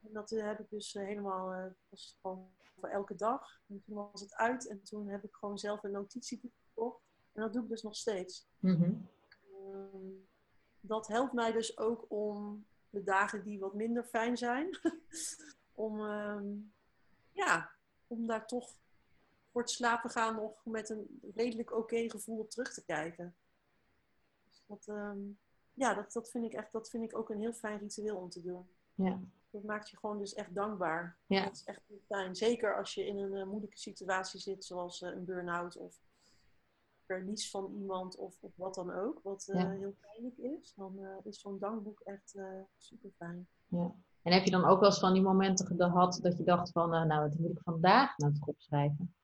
En 0.00 0.12
dat 0.12 0.30
uh, 0.32 0.44
heb 0.44 0.60
ik 0.60 0.70
dus 0.70 0.92
helemaal, 0.92 1.72
was 1.88 2.18
gewoon 2.20 2.50
voor 2.78 2.88
elke 2.88 3.14
dag. 3.14 3.60
En 3.68 3.82
toen 3.86 3.94
was 3.94 4.20
het 4.20 4.34
uit 4.34 4.68
en 4.68 4.82
toen 4.82 5.08
heb 5.08 5.24
ik 5.24 5.34
gewoon 5.34 5.58
zelf 5.58 5.82
een 5.82 5.90
notitieboek 5.90 6.52
gekocht. 6.66 7.02
En 7.32 7.42
dat 7.42 7.52
doe 7.52 7.62
ik 7.62 7.68
dus 7.68 7.82
nog 7.82 7.96
steeds. 7.96 8.48
Mm 8.58 9.12
dat 10.86 11.06
helpt 11.06 11.32
mij 11.32 11.52
dus 11.52 11.78
ook 11.78 12.04
om 12.08 12.66
de 12.90 13.02
dagen 13.02 13.44
die 13.44 13.58
wat 13.58 13.74
minder 13.74 14.04
fijn 14.04 14.36
zijn, 14.36 14.78
om, 15.84 16.00
um, 16.00 16.72
ja, 17.32 17.70
om 18.06 18.26
daar 18.26 18.46
toch 18.46 18.70
voor 19.50 19.60
het 19.60 19.70
slapen 19.70 20.10
gaan 20.10 20.34
nog 20.34 20.64
met 20.64 20.90
een 20.90 21.20
redelijk 21.34 21.72
oké 21.72 22.10
gevoel 22.10 22.38
op 22.38 22.50
terug 22.50 22.74
te 22.74 22.84
kijken. 22.84 23.36
Dat, 24.66 24.86
ehm, 24.86 25.18
ja, 25.72 25.94
dat, 25.94 26.12
dat, 26.12 26.30
vind 26.30 26.44
ik 26.44 26.52
echt, 26.52 26.72
dat 26.72 26.90
vind 26.90 27.04
ik 27.04 27.18
ook 27.18 27.30
een 27.30 27.40
heel 27.40 27.52
fijn 27.52 27.78
ritueel 27.78 28.16
om 28.16 28.28
te 28.28 28.42
doen. 28.42 28.68
Ja. 28.94 29.20
Dat 29.50 29.62
maakt 29.62 29.90
je 29.90 29.96
gewoon 29.96 30.18
dus 30.18 30.34
echt 30.34 30.54
dankbaar. 30.54 31.18
Ja. 31.26 31.44
Dat 31.44 31.52
is 31.52 31.64
echt 31.64 31.80
fijn. 32.06 32.36
Zeker 32.36 32.76
als 32.76 32.94
je 32.94 33.06
in 33.06 33.18
een 33.18 33.32
uh, 33.32 33.44
moeilijke 33.44 33.78
situatie 33.78 34.40
zit, 34.40 34.64
zoals 34.64 35.00
uh, 35.00 35.10
een 35.10 35.24
burn-out 35.24 35.76
of 35.76 36.00
verlies 37.04 37.50
van 37.50 37.72
iemand 37.74 38.16
of, 38.16 38.36
of 38.40 38.52
wat 38.56 38.74
dan 38.74 38.92
ook, 38.92 39.20
wat 39.22 39.48
uh, 39.50 39.70
heel 39.70 39.96
pijnlijk 40.00 40.38
is. 40.38 40.74
Dan 40.74 40.98
is 41.24 41.40
zo'n 41.40 41.58
dankboek 41.58 42.00
echt 42.00 42.38
super 42.76 43.10
fijn. 43.16 43.48
Ja. 43.68 43.94
En 44.22 44.32
heb 44.32 44.44
je 44.44 44.50
dan 44.50 44.64
ook 44.64 44.80
wel 44.80 44.88
eens 44.88 44.98
van 44.98 45.12
die 45.12 45.22
momenten 45.22 45.66
gehad 45.66 46.18
dat 46.22 46.36
je 46.36 46.44
dacht 46.44 46.70
van, 46.70 46.90
nou, 46.90 47.28
wat 47.28 47.38
moet 47.38 47.50
ik 47.50 47.60
vandaag 47.62 48.16
nou 48.18 48.32
toch 48.32 48.48
opschrijven? 48.48 49.14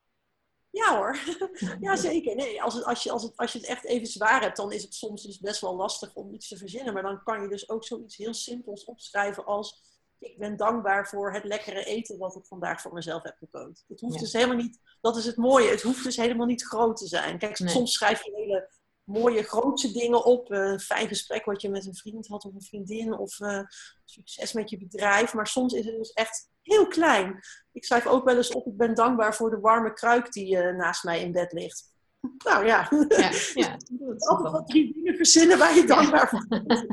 Ja 0.70 0.96
hoor, 0.96 1.18
ja 1.80 1.96
zeker. 1.96 2.34
Nee, 2.34 2.62
als, 2.62 2.74
het, 2.74 2.84
als, 2.84 3.02
je, 3.02 3.10
als, 3.10 3.22
het, 3.22 3.36
als 3.36 3.52
je 3.52 3.58
het 3.58 3.66
echt 3.66 3.84
even 3.84 4.06
zwaar 4.06 4.40
hebt, 4.40 4.56
dan 4.56 4.72
is 4.72 4.82
het 4.82 4.94
soms 4.94 5.22
dus 5.22 5.38
best 5.38 5.60
wel 5.60 5.76
lastig 5.76 6.14
om 6.14 6.34
iets 6.34 6.48
te 6.48 6.56
verzinnen. 6.56 6.94
Maar 6.94 7.02
dan 7.02 7.22
kan 7.22 7.42
je 7.42 7.48
dus 7.48 7.68
ook 7.68 7.84
zoiets 7.84 8.16
heel 8.16 8.34
simpels 8.34 8.84
opschrijven 8.84 9.44
als 9.44 9.88
ik 10.18 10.38
ben 10.38 10.56
dankbaar 10.56 11.08
voor 11.08 11.32
het 11.32 11.44
lekkere 11.44 11.84
eten 11.84 12.18
wat 12.18 12.36
ik 12.36 12.46
vandaag 12.46 12.80
voor 12.80 12.92
mezelf 12.92 13.22
heb 13.22 13.36
gekookt. 13.36 13.84
Het 13.88 14.00
hoeft 14.00 14.18
dus 14.18 14.32
helemaal 14.32 14.56
niet, 14.56 14.78
dat 15.00 15.16
is 15.16 15.26
het 15.26 15.36
mooie, 15.36 15.70
het 15.70 15.82
hoeft 15.82 16.04
dus 16.04 16.16
helemaal 16.16 16.46
niet 16.46 16.64
groot 16.64 16.96
te 16.96 17.06
zijn. 17.06 17.38
Kijk, 17.38 17.56
soms 17.56 17.92
schrijf 17.92 18.24
je 18.24 18.32
hele 18.34 18.70
mooie 19.04 19.42
grootse 19.42 19.92
dingen 19.92 20.24
op. 20.24 20.52
Uh, 20.52 20.58
een 20.58 20.80
fijn 20.80 21.08
gesprek 21.08 21.44
wat 21.44 21.62
je 21.62 21.68
met 21.68 21.86
een 21.86 21.94
vriend 21.94 22.26
had 22.26 22.44
of 22.44 22.54
een 22.54 22.62
vriendin. 22.62 23.18
Of 23.18 23.40
uh, 23.40 23.62
succes 24.04 24.52
met 24.52 24.70
je 24.70 24.78
bedrijf. 24.78 25.34
Maar 25.34 25.46
soms 25.46 25.72
is 25.72 25.84
het 25.84 25.96
dus 25.96 26.12
echt 26.12 26.48
heel 26.70 26.86
klein. 26.86 27.40
Ik 27.72 27.84
schrijf 27.84 28.06
ook 28.06 28.24
wel 28.24 28.36
eens 28.36 28.52
op, 28.52 28.66
ik 28.66 28.76
ben 28.76 28.94
dankbaar 28.94 29.34
voor 29.34 29.50
de 29.50 29.60
warme 29.60 29.92
kruik 29.92 30.32
die 30.32 30.56
uh, 30.56 30.76
naast 30.76 31.04
mij 31.04 31.20
in 31.20 31.32
bed 31.32 31.52
ligt. 31.52 31.88
Nou 32.44 32.66
ja, 32.66 32.88
ja, 33.08 33.30
ja 33.54 33.76
altijd 34.30 34.52
wat 34.52 34.66
drie 34.66 34.94
dingen 34.94 35.16
verzinnen 35.16 35.58
waar 35.58 35.74
je 35.74 35.86
dankbaar 35.86 36.28
voor 36.28 36.46
bent. 36.48 36.86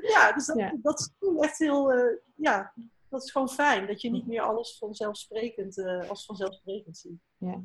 ja, 0.14 0.32
dus 0.32 0.46
dat, 0.46 0.56
ja. 0.56 0.72
dat 0.82 1.00
is 1.00 1.28
echt 1.38 1.58
heel, 1.58 1.92
ja, 2.36 2.72
dat 3.08 3.22
is 3.22 3.30
gewoon 3.30 3.48
fijn. 3.48 3.86
Dat 3.86 4.00
je 4.00 4.10
niet 4.10 4.26
meer 4.26 4.40
alles 4.40 4.78
vanzelfsprekend, 4.78 5.84
als 6.08 6.24
vanzelfsprekend 6.24 6.96
ziet. 6.96 7.20
Ja. 7.36 7.60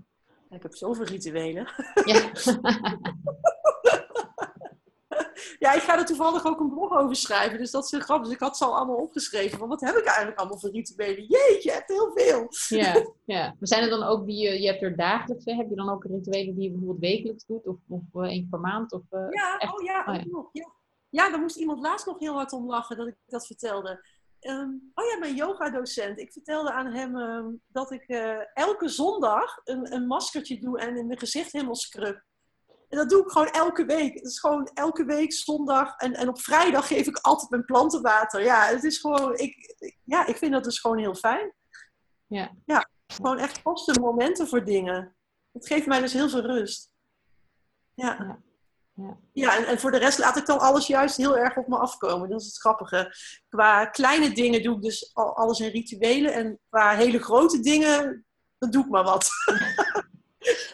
Ik 0.49 0.63
heb 0.63 0.75
zoveel 0.75 1.05
rituelen. 1.05 1.67
Ja. 2.05 2.31
ja, 5.63 5.73
ik 5.73 5.81
ga 5.81 5.97
er 5.97 6.05
toevallig 6.05 6.45
ook 6.45 6.59
een 6.59 6.69
blog 6.69 6.91
over 6.91 7.15
schrijven. 7.15 7.57
Dus 7.57 7.71
dat 7.71 7.83
is 7.83 7.91
heel 7.91 7.99
grappig. 7.99 8.25
Dus 8.25 8.35
ik 8.35 8.41
had 8.41 8.57
ze 8.57 8.65
al 8.65 8.75
allemaal 8.75 8.95
opgeschreven. 8.95 9.59
Van 9.59 9.69
wat 9.69 9.81
heb 9.81 9.95
ik 9.95 10.05
eigenlijk 10.05 10.39
allemaal 10.39 10.59
voor 10.59 10.71
rituelen? 10.71 11.25
Jeetje, 11.25 11.59
je 11.61 11.71
hebt 11.71 11.87
heel 11.87 12.11
veel. 12.13 12.47
Ja, 12.67 12.93
ja. 13.35 13.43
Maar 13.45 13.67
zijn 13.67 13.83
er 13.83 13.89
dan 13.89 14.03
ook 14.03 14.25
die 14.25 14.37
je, 14.37 14.61
je 14.61 14.67
hebt 14.67 14.81
er 14.81 14.95
dagelijks, 14.95 15.45
heb 15.45 15.69
je 15.69 15.75
dan 15.75 15.89
ook 15.89 16.03
rituelen 16.03 16.55
die 16.55 16.63
je 16.63 16.69
bijvoorbeeld 16.71 16.99
wekelijks 16.99 17.45
doet? 17.45 17.67
Of, 17.67 17.77
of 17.87 18.01
uh, 18.13 18.29
één 18.29 18.47
per 18.49 18.59
maand? 18.59 18.91
Of, 18.91 19.01
uh, 19.11 19.27
ja, 19.29 19.71
oh 19.73 19.83
ja, 19.83 20.05
oh, 20.07 20.15
ja. 20.15 20.49
ja. 20.51 20.75
Ja, 21.09 21.29
daar 21.29 21.39
moest 21.39 21.57
iemand 21.57 21.79
laatst 21.79 22.05
nog 22.05 22.19
heel 22.19 22.33
hard 22.33 22.53
om 22.53 22.65
lachen 22.65 22.97
dat 22.97 23.07
ik 23.07 23.15
dat 23.25 23.47
vertelde. 23.47 24.05
Um, 24.39 24.91
oh 24.93 25.05
ja, 25.05 25.17
mijn 25.17 25.35
yoga-docent. 25.35 26.19
Ik 26.19 26.31
vertelde 26.31 26.71
aan 26.71 26.93
hem 26.93 27.15
um, 27.15 27.61
dat 27.67 27.91
ik 27.91 28.03
uh, 28.07 28.57
elke 28.57 28.89
zondag 28.89 29.61
een, 29.63 29.93
een, 29.93 30.07
maskertje 30.07 30.59
doe 30.59 30.79
en 30.79 30.97
in 30.97 31.07
mijn 31.07 31.19
gezicht 31.19 31.51
helemaal 31.51 31.75
scrub. 31.75 32.23
En 32.87 32.97
dat 32.97 33.09
doe 33.09 33.21
ik 33.21 33.29
gewoon 33.29 33.49
elke 33.49 33.85
week. 33.85 34.13
Het 34.13 34.25
is 34.25 34.39
gewoon 34.39 34.69
elke 34.73 35.05
week 35.05 35.33
zondag. 35.33 35.95
En, 35.97 36.13
en 36.13 36.27
op 36.27 36.39
vrijdag 36.39 36.87
geef 36.87 37.07
ik 37.07 37.17
altijd 37.17 37.49
mijn 37.49 37.65
planten 37.65 38.01
water. 38.01 38.43
Ja, 38.43 38.65
het 38.65 38.83
is 38.83 38.97
gewoon, 38.97 39.37
ik, 39.37 39.75
ja, 40.03 40.25
ik 40.25 40.37
vind 40.37 40.51
dat 40.51 40.63
dus 40.63 40.79
gewoon 40.79 40.97
heel 40.97 41.15
fijn. 41.15 41.53
Ja. 42.27 42.51
Ja, 42.65 42.89
gewoon 43.07 43.37
echt 43.37 43.59
vaste 43.61 43.99
momenten 43.99 44.47
voor 44.47 44.65
dingen. 44.65 45.15
Het 45.51 45.67
geeft 45.67 45.85
mij 45.85 45.99
dus 45.99 46.13
heel 46.13 46.29
veel 46.29 46.41
rust. 46.41 46.91
ja. 47.93 48.15
ja. 48.19 48.45
Ja, 48.97 49.17
ja 49.33 49.57
en, 49.57 49.65
en, 49.65 49.79
voor 49.79 49.91
de 49.91 49.97
rest 49.97 50.19
laat 50.19 50.37
ik 50.37 50.45
dan 50.45 50.59
alles 50.59 50.87
juist 50.87 51.17
heel 51.17 51.37
erg 51.37 51.57
op 51.57 51.67
me 51.67 51.77
afkomen. 51.77 52.29
Dat 52.29 52.41
is 52.41 52.45
het 52.45 52.57
grappige. 52.57 53.15
Qua 53.49 53.85
kleine 53.85 54.31
dingen 54.31 54.63
doe 54.63 54.75
ik 54.75 54.81
dus 54.81 55.11
alles 55.13 55.59
in 55.59 55.69
rituelen. 55.69 56.33
En 56.33 56.59
qua 56.69 56.95
hele 56.95 57.19
grote 57.19 57.59
dingen, 57.59 58.25
dan 58.57 58.69
doe 58.69 58.83
ik 58.83 58.89
maar 58.89 59.03
wat. 59.03 59.29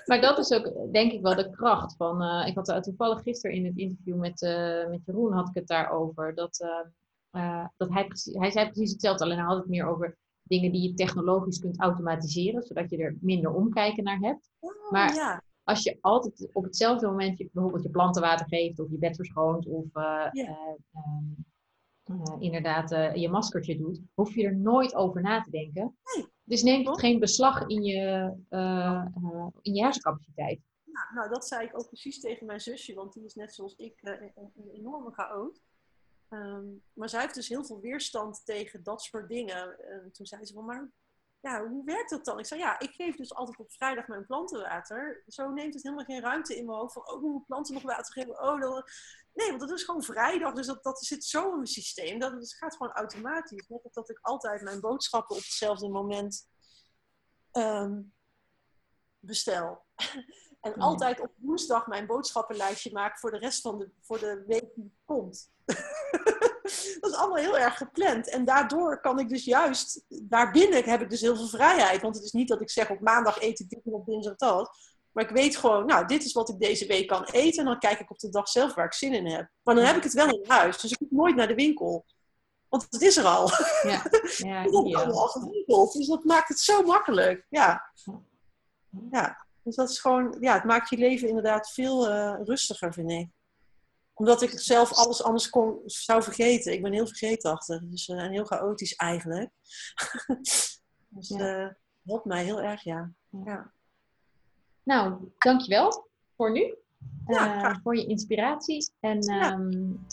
Maar 0.06 0.22
dat 0.22 0.38
is 0.38 0.52
ook, 0.52 0.94
denk 0.94 1.12
ik, 1.12 1.22
wel 1.22 1.36
de 1.36 1.50
kracht 1.50 1.96
van. 1.96 2.22
Uh, 2.22 2.48
ik 2.48 2.56
had 2.56 2.84
toevallig 2.84 3.22
gisteren 3.22 3.56
in 3.56 3.66
het 3.66 3.78
interview 3.78 4.16
met, 4.16 4.42
uh, 4.42 4.90
met 4.90 5.06
Jeroen 5.06 5.34
had 5.34 5.48
ik 5.48 5.56
het 5.56 5.68
daarover. 5.68 6.36
Dat, 6.36 6.60
uh, 7.32 7.66
dat 7.78 7.90
hij, 7.90 8.08
hij 8.24 8.52
zei 8.52 8.70
precies 8.70 8.92
hetzelfde, 8.92 9.24
alleen 9.24 9.38
hij 9.38 9.46
had 9.46 9.58
het 9.58 9.70
meer 9.70 9.88
over 9.88 10.18
dingen 10.44 10.72
die 10.72 10.82
je 10.82 10.94
technologisch 10.94 11.60
kunt 11.60 11.80
automatiseren, 11.80 12.64
zodat 12.64 12.90
je 12.90 12.98
er 12.98 13.18
minder 13.22 13.54
omkijken 13.54 14.04
naar 14.04 14.20
hebt. 14.20 14.50
Oh, 14.60 14.92
maar 14.92 15.16
ja 15.16 15.42
als 15.64 15.84
je 15.84 15.98
altijd 16.02 16.50
op 16.54 16.64
hetzelfde 16.64 17.08
moment 17.08 17.38
je, 17.38 17.50
bijvoorbeeld 17.52 17.84
je 17.84 17.90
planten 17.90 18.22
water 18.22 18.48
geeft 18.48 18.80
of 18.80 18.90
je 18.90 18.98
bed 18.98 19.16
verschoont 19.16 19.68
of 19.68 19.86
uh, 19.94 20.28
inderdaad 22.40 22.90
je 23.20 23.30
maskertje 23.30 23.78
doet, 23.78 24.02
hoef 24.14 24.36
je 24.36 24.46
er 24.46 24.56
nooit 24.56 24.96
over 24.96 25.22
na 25.22 25.42
te 25.42 25.50
denken. 25.50 25.98
Nee. 26.16 26.26
Dus 26.44 26.64
neemt 26.64 26.88
het 26.88 27.00
geen 27.00 27.20
beslag 27.20 27.68
in 27.68 27.84
je, 27.84 28.34
in 29.62 29.74
je 29.74 29.82
hersencapaciteit. 29.82 30.60
Nou, 30.84 31.14
nou, 31.14 31.30
dat 31.30 31.48
zei 31.48 31.66
ik 31.66 31.80
ook 31.80 31.88
precies 31.88 32.20
tegen 32.20 32.46
mijn 32.46 32.62
zusje, 32.62 32.94
want 32.94 33.14
die 33.14 33.24
is 33.26 33.36
net 33.36 33.54
zoals 33.54 33.76
ik 33.76 34.00
een, 34.02 34.32
een 34.36 34.70
enorme 34.74 35.12
chaot. 35.12 35.62
Um, 36.30 36.84
maar 36.94 37.10
zij 37.10 37.22
heeft 37.22 37.36
dus 37.36 37.48
heel 37.48 37.66
veel 37.66 37.80
weerstand 37.80 38.46
tegen 38.46 38.84
dat 38.84 39.02
soort 39.02 39.30
dingen. 39.30 39.80
En 39.80 40.12
toen 40.12 40.26
zei 40.26 40.46
ze 40.46 40.54
van, 40.54 40.66
maar 40.66 40.92
ja, 41.44 41.68
hoe 41.68 41.86
werkt 41.86 42.10
dat 42.10 42.26
dan? 42.26 42.40
Ik 42.40 42.46
zei, 42.46 42.60
ja, 42.60 42.80
ik 42.80 42.92
geef 42.92 43.16
dus 43.16 43.34
altijd 43.34 43.58
op 43.60 43.72
vrijdag 43.72 44.08
mijn 44.08 44.26
planten 44.26 44.62
water. 44.62 45.24
Zo 45.28 45.52
neemt 45.52 45.74
het 45.74 45.84
helemaal 45.84 46.06
geen 46.06 46.22
ruimte 46.22 46.58
in 46.58 46.66
mijn 46.66 46.78
hoofd 46.78 46.94
van, 46.94 47.10
oh, 47.10 47.22
moet 47.22 47.46
planten 47.46 47.74
nog 47.74 47.84
water 47.84 48.14
geven? 48.14 48.42
Oh, 48.42 48.62
dan... 48.62 48.84
Nee, 49.34 49.48
want 49.48 49.60
dat 49.60 49.72
is 49.72 49.84
gewoon 49.84 50.04
vrijdag, 50.04 50.54
dus 50.54 50.66
dat, 50.66 50.84
dat 50.84 51.06
zit 51.06 51.26
zo 51.26 51.50
in 51.50 51.56
mijn 51.56 51.68
systeem. 51.68 52.20
Dat, 52.20 52.32
het 52.32 52.54
gaat 52.54 52.76
gewoon 52.76 52.92
automatisch. 52.92 53.68
Net 53.68 53.90
dat 53.92 54.10
ik 54.10 54.20
altijd 54.22 54.62
mijn 54.62 54.80
boodschappen 54.80 55.36
op 55.36 55.42
hetzelfde 55.42 55.90
moment 55.90 56.48
um, 57.52 58.14
bestel. 59.20 59.86
en 60.62 60.74
altijd 60.74 61.20
op 61.20 61.32
woensdag 61.36 61.88
mijn 61.88 62.06
boodschappenlijstje 62.06 62.92
maak 62.92 63.20
voor 63.20 63.32
de 63.32 63.38
rest 63.38 63.62
van 63.62 63.78
de, 63.78 63.92
voor 64.02 64.20
de 64.20 64.44
week 64.48 64.70
die 64.76 64.98
komt. 65.06 65.52
dat 67.00 67.12
is 67.12 67.18
allemaal 67.18 67.38
heel 67.38 67.58
erg 67.58 67.78
gepland. 67.78 68.30
En 68.30 68.46
daardoor 68.46 69.02
kan 69.02 69.20
ik 69.20 69.30
dus 69.30 69.46
juist, 69.46 70.06
daarbinnen 70.08 70.84
heb 70.84 71.02
ik 71.02 71.10
dus 71.10 71.22
heel 71.22 71.36
veel 71.36 71.48
vrijheid. 71.48 72.02
Want 72.02 72.16
het 72.16 72.24
is 72.24 72.32
niet 72.32 72.48
dat 72.48 72.62
ik 72.62 72.70
zeg 72.70 72.90
op 72.90 73.00
maandag 73.00 73.42
eet 73.42 73.60
ik 73.60 73.70
dit 73.70 73.86
en 73.86 73.94
op 73.94 74.06
dinsdag 74.06 74.36
dat. 74.36 74.78
Maar 75.12 75.24
ik 75.24 75.30
weet 75.30 75.56
gewoon, 75.56 75.86
nou, 75.86 76.06
dit 76.06 76.24
is 76.24 76.34
wat 76.34 76.50
ik 76.50 76.60
deze 76.60 76.86
week 76.86 77.08
kan 77.08 77.24
eten. 77.24 77.60
En 77.60 77.66
dan 77.66 77.80
kijk 77.80 78.00
ik 78.00 78.12
op 78.12 78.20
de 78.20 78.30
dag 78.30 78.48
zelf 78.48 78.74
waar 78.74 78.86
ik 78.86 78.94
zin 78.94 79.14
in 79.14 79.28
heb. 79.28 79.50
Maar 79.64 79.76
dan 79.76 79.84
heb 79.84 79.96
ik 79.96 80.04
het 80.04 80.14
wel 80.14 80.30
in 80.30 80.46
huis. 80.48 80.82
Dus 80.82 80.92
ik 80.92 81.00
hoef 81.00 81.12
nooit 81.12 81.36
naar 81.36 81.48
de 81.48 81.56
winkel. 81.56 82.06
Want 82.70 82.88
het 82.90 83.02
is 83.02 83.18
er 83.18 83.26
al. 83.26 83.50
Ja, 83.84 83.90
ja, 84.38 84.64
dat 84.64 84.86
is 84.86 84.96
allemaal 84.96 85.22
al 85.22 85.28
gewinkeld. 85.28 85.94
Dus 85.94 86.08
dat 86.08 86.24
maakt 86.24 86.48
het 86.48 86.60
zo 86.60 86.84
makkelijk. 86.84 87.46
Ja. 87.50 87.92
ja. 89.12 89.46
Dus 89.64 89.76
dat 89.76 89.90
is 89.90 90.00
gewoon, 90.00 90.38
ja, 90.40 90.54
het 90.54 90.64
maakt 90.64 90.90
je 90.90 90.98
leven 90.98 91.28
inderdaad 91.28 91.72
veel 91.72 92.10
uh, 92.10 92.36
rustiger, 92.44 92.94
vind 92.94 93.12
ik 93.12 93.30
omdat 94.14 94.42
ik 94.42 94.60
zelf 94.60 94.94
alles 94.94 95.24
anders 95.24 95.50
kon, 95.50 95.82
zou 95.86 96.24
vergeten. 96.24 96.74
Ik 96.74 96.82
ben 96.82 96.94
heel 96.94 97.08
vergeetachtig. 97.08 97.82
Dus, 97.82 98.08
uh, 98.08 98.24
en 98.24 98.32
heel 98.32 98.46
chaotisch 98.46 98.96
eigenlijk. 98.96 99.50
dus 101.10 101.28
ja. 101.28 101.64
uh, 101.64 101.70
helpt 102.06 102.26
mij 102.26 102.44
heel 102.44 102.62
erg, 102.62 102.84
ja. 102.84 103.12
ja. 103.46 103.72
Nou, 104.84 105.32
dankjewel 105.38 106.08
voor 106.36 106.52
nu. 106.52 106.76
Ja, 107.28 107.70
uh, 107.70 107.76
voor 107.84 107.96
je 107.96 108.06
inspiratie. 108.06 108.92
En 109.00 109.22
ja. 109.22 109.54
um, 109.54 110.06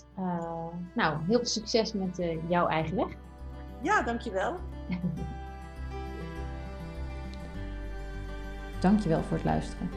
nou, 0.94 1.24
heel 1.26 1.38
veel 1.38 1.46
succes 1.46 1.92
met 1.92 2.16
jouw 2.48 2.66
eigen 2.66 2.96
weg. 2.96 3.08
Ja, 3.82 4.02
dankjewel. 4.02 4.58
dankjewel 8.80 9.22
voor 9.22 9.36
het 9.36 9.46
luisteren. 9.46 9.90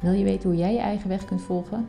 Wil 0.00 0.12
je 0.12 0.24
weten 0.24 0.48
hoe 0.48 0.58
jij 0.58 0.72
je 0.72 0.78
eigen 0.78 1.08
weg 1.08 1.24
kunt 1.24 1.42
volgen? 1.42 1.88